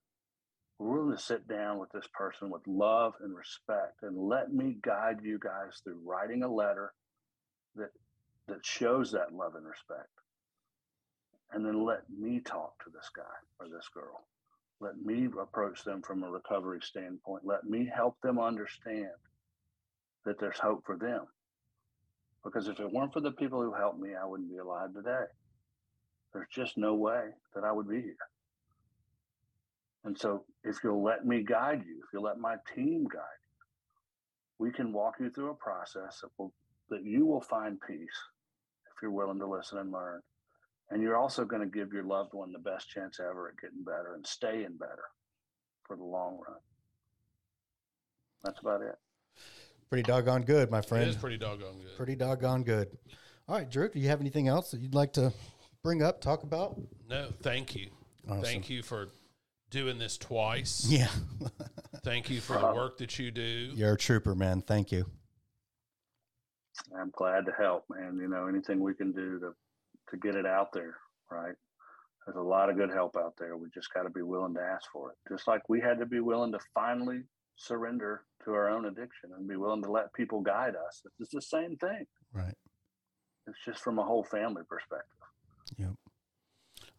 We're 0.79 1.01
willing 1.01 1.17
to 1.17 1.21
sit 1.21 1.49
down 1.49 1.79
with 1.79 1.91
this 1.91 2.07
person 2.13 2.49
with 2.49 2.65
love 2.65 3.13
and 3.19 3.35
respect 3.35 4.03
and 4.03 4.17
let 4.17 4.53
me 4.53 4.77
guide 4.81 5.17
you 5.21 5.37
guys 5.37 5.81
through 5.83 5.99
writing 6.05 6.43
a 6.43 6.53
letter 6.53 6.93
that 7.75 7.89
that 8.47 8.65
shows 8.65 9.11
that 9.11 9.33
love 9.33 9.55
and 9.55 9.65
respect. 9.65 10.09
And 11.51 11.65
then 11.65 11.85
let 11.85 12.01
me 12.09 12.39
talk 12.39 12.83
to 12.83 12.89
this 12.89 13.09
guy 13.15 13.23
or 13.59 13.67
this 13.69 13.87
girl. 13.93 14.25
Let 14.79 14.97
me 14.97 15.27
approach 15.39 15.83
them 15.83 16.01
from 16.01 16.23
a 16.23 16.29
recovery 16.29 16.79
standpoint. 16.81 17.43
Let 17.45 17.63
me 17.63 17.89
help 17.93 18.19
them 18.21 18.39
understand 18.39 19.11
that 20.25 20.39
there's 20.39 20.59
hope 20.59 20.83
for 20.85 20.97
them. 20.97 21.25
Because 22.43 22.67
if 22.67 22.79
it 22.79 22.91
weren't 22.91 23.13
for 23.13 23.21
the 23.21 23.31
people 23.31 23.61
who 23.61 23.73
helped 23.73 23.99
me, 23.99 24.09
I 24.15 24.25
wouldn't 24.25 24.49
be 24.49 24.57
alive 24.57 24.93
today 24.93 25.25
there's 26.33 26.47
just 26.51 26.77
no 26.77 26.95
way 26.95 27.29
that 27.55 27.63
I 27.63 27.71
would 27.71 27.87
be 27.87 28.01
here. 28.01 28.17
And 30.03 30.17
so, 30.17 30.43
if 30.63 30.77
you'll 30.83 31.03
let 31.03 31.25
me 31.25 31.43
guide 31.43 31.83
you, 31.85 31.99
if 31.99 32.11
you'll 32.11 32.23
let 32.23 32.39
my 32.39 32.55
team 32.75 33.05
guide 33.05 33.21
you, 33.21 34.65
we 34.65 34.71
can 34.71 34.91
walk 34.91 35.15
you 35.19 35.29
through 35.29 35.51
a 35.51 35.55
process 35.55 36.19
that 36.21 36.29
will 36.37 36.51
that 36.89 37.05
you 37.05 37.25
will 37.25 37.41
find 37.41 37.79
peace 37.87 38.19
if 38.95 39.01
you're 39.01 39.11
willing 39.11 39.39
to 39.39 39.47
listen 39.47 39.77
and 39.77 39.91
learn. 39.91 40.21
And 40.89 41.01
you're 41.01 41.17
also 41.17 41.45
going 41.45 41.61
to 41.61 41.67
give 41.67 41.91
your 41.91 42.03
loved 42.03 42.33
one 42.33 42.51
the 42.51 42.59
best 42.59 42.89
chance 42.89 43.19
ever 43.19 43.49
at 43.49 43.59
getting 43.61 43.83
better 43.83 44.13
and 44.15 44.25
staying 44.25 44.77
better 44.79 45.05
for 45.83 45.95
the 45.95 46.03
long 46.03 46.39
run. 46.47 46.57
That's 48.43 48.59
about 48.59 48.81
it. 48.81 48.95
Pretty 49.89 50.03
doggone 50.03 50.43
good, 50.43 50.69
my 50.69 50.81
friend. 50.81 51.09
is 51.09 51.15
pretty 51.15 51.37
doggone 51.37 51.77
good. 51.77 51.97
Pretty 51.97 52.15
doggone 52.15 52.63
good. 52.63 52.89
All 53.47 53.57
right, 53.57 53.69
Drew, 53.69 53.89
do 53.89 53.99
you 53.99 54.09
have 54.09 54.21
anything 54.21 54.47
else 54.47 54.71
that 54.71 54.81
you'd 54.81 54.95
like 54.95 55.13
to 55.13 55.33
bring 55.83 56.01
up, 56.01 56.21
talk 56.21 56.43
about? 56.43 56.79
No, 57.09 57.29
thank 57.41 57.75
you. 57.75 57.89
Awesome. 58.27 58.43
Thank 58.43 58.69
you 58.69 58.83
for 58.83 59.09
doing 59.69 59.97
this 59.97 60.17
twice. 60.17 60.85
Yeah. 60.87 61.09
Thank 62.03 62.29
you 62.29 62.41
for 62.41 62.53
the 62.53 62.65
uh-huh. 62.65 62.75
work 62.75 62.97
that 62.99 63.17
you 63.17 63.31
do. 63.31 63.71
You're 63.73 63.93
a 63.93 63.97
trooper, 63.97 64.35
man. 64.35 64.61
Thank 64.61 64.91
you. 64.91 65.05
I'm 66.97 67.11
glad 67.15 67.45
to 67.45 67.51
help, 67.51 67.85
man. 67.89 68.17
You 68.21 68.27
know, 68.27 68.47
anything 68.47 68.81
we 68.81 68.93
can 68.93 69.11
do 69.11 69.39
to 69.39 69.53
to 70.09 70.17
get 70.17 70.35
it 70.35 70.45
out 70.45 70.73
there, 70.73 70.97
right? 71.31 71.55
There's 72.25 72.37
a 72.37 72.41
lot 72.41 72.69
of 72.69 72.77
good 72.77 72.89
help 72.89 73.15
out 73.17 73.33
there. 73.37 73.57
We 73.57 73.67
just 73.73 73.93
got 73.93 74.03
to 74.03 74.09
be 74.09 74.21
willing 74.21 74.53
to 74.55 74.61
ask 74.61 74.89
for 74.91 75.11
it. 75.11 75.17
Just 75.29 75.47
like 75.47 75.67
we 75.69 75.81
had 75.81 75.99
to 75.99 76.05
be 76.05 76.19
willing 76.19 76.51
to 76.53 76.59
finally 76.73 77.23
surrender 77.55 78.23
to 78.45 78.51
our 78.51 78.69
own 78.69 78.85
addiction 78.85 79.31
and 79.37 79.47
be 79.47 79.55
willing 79.55 79.83
to 79.83 79.91
let 79.91 80.13
people 80.13 80.41
guide 80.41 80.75
us. 80.75 81.01
It's 81.05 81.17
just 81.17 81.31
the 81.31 81.41
same 81.41 81.75
thing. 81.77 82.05
Right. 82.33 82.55
It's 83.47 83.57
just 83.65 83.81
from 83.81 83.99
a 83.99 84.03
whole 84.03 84.23
family 84.23 84.63
perspective. 84.69 85.07
Yep. 85.77 85.93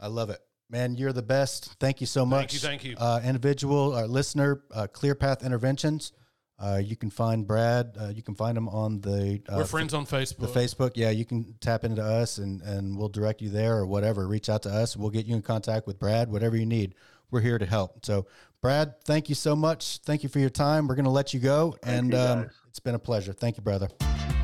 I 0.00 0.08
love 0.08 0.30
it. 0.30 0.40
Man, 0.70 0.96
you're 0.96 1.12
the 1.12 1.22
best. 1.22 1.76
Thank 1.78 2.00
you 2.00 2.06
so 2.06 2.26
much. 2.26 2.52
Thank 2.52 2.52
you, 2.52 2.58
thank 2.58 2.84
you. 2.84 2.96
Uh, 2.98 3.20
individual, 3.24 3.94
uh, 3.94 4.06
listener, 4.06 4.64
uh, 4.74 4.86
Clear 4.86 5.14
Path 5.14 5.42
Interventions. 5.42 6.12
Uh, 6.58 6.80
you 6.82 6.94
can 6.96 7.10
find 7.10 7.46
Brad. 7.46 7.96
Uh, 8.00 8.08
you 8.08 8.22
can 8.22 8.34
find 8.34 8.56
him 8.56 8.68
on 8.68 9.00
the 9.00 9.42
uh, 9.48 9.56
We're 9.58 9.64
friends 9.64 9.92
on 9.92 10.06
Facebook. 10.06 10.38
the 10.38 10.46
Facebook. 10.46 10.90
Facebook. 10.90 10.92
Yeah, 10.94 11.10
you 11.10 11.24
can 11.24 11.54
tap 11.60 11.84
into 11.84 12.02
us 12.02 12.38
and, 12.38 12.62
and 12.62 12.96
we'll 12.96 13.08
direct 13.08 13.42
you 13.42 13.48
there 13.50 13.76
or 13.76 13.86
whatever. 13.86 14.26
Reach 14.28 14.48
out 14.48 14.62
to 14.62 14.70
us. 14.70 14.96
We'll 14.96 15.10
get 15.10 15.26
you 15.26 15.34
in 15.34 15.42
contact 15.42 15.86
with 15.86 15.98
Brad, 15.98 16.30
whatever 16.30 16.56
you 16.56 16.66
need. 16.66 16.94
We're 17.30 17.40
here 17.40 17.58
to 17.58 17.66
help. 17.66 18.04
So, 18.06 18.26
Brad, 18.60 19.00
thank 19.04 19.28
you 19.28 19.34
so 19.34 19.56
much. 19.56 19.98
Thank 20.04 20.22
you 20.22 20.28
for 20.28 20.38
your 20.38 20.48
time. 20.50 20.86
We're 20.86 20.94
going 20.94 21.04
to 21.06 21.10
let 21.10 21.34
you 21.34 21.40
go. 21.40 21.76
and 21.82 22.12
you, 22.12 22.18
um. 22.18 22.50
It's 22.68 22.80
been 22.80 22.94
a 22.94 22.98
pleasure. 23.00 23.32
Thank 23.32 23.56
you, 23.56 23.62
brother. 23.62 23.88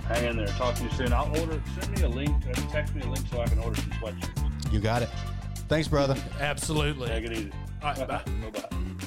Hang 0.07 0.25
in 0.25 0.37
there. 0.37 0.47
Talk 0.49 0.75
to 0.77 0.85
you 0.85 0.91
soon. 0.91 1.13
I'll 1.13 1.29
order. 1.41 1.63
Send 1.81 1.97
me 1.97 2.03
a 2.03 2.09
link. 2.09 2.45
uh, 2.49 2.53
Text 2.73 2.95
me 2.95 3.03
a 3.03 3.07
link 3.07 3.25
so 3.31 3.41
I 3.41 3.47
can 3.47 3.59
order 3.61 3.81
some 3.81 3.91
sweatshirts. 3.93 4.73
You 4.73 4.79
got 4.81 5.03
it. 5.03 5.09
Thanks, 5.69 5.87
brother. 5.89 6.17
Absolutely. 6.41 7.09
Take 7.09 7.25
it 7.25 7.33
easy. 7.33 7.53
All 7.83 7.93
right, 7.95 8.09
bye. 8.09 8.23
Bye 8.51 8.51
bye. 8.71 9.07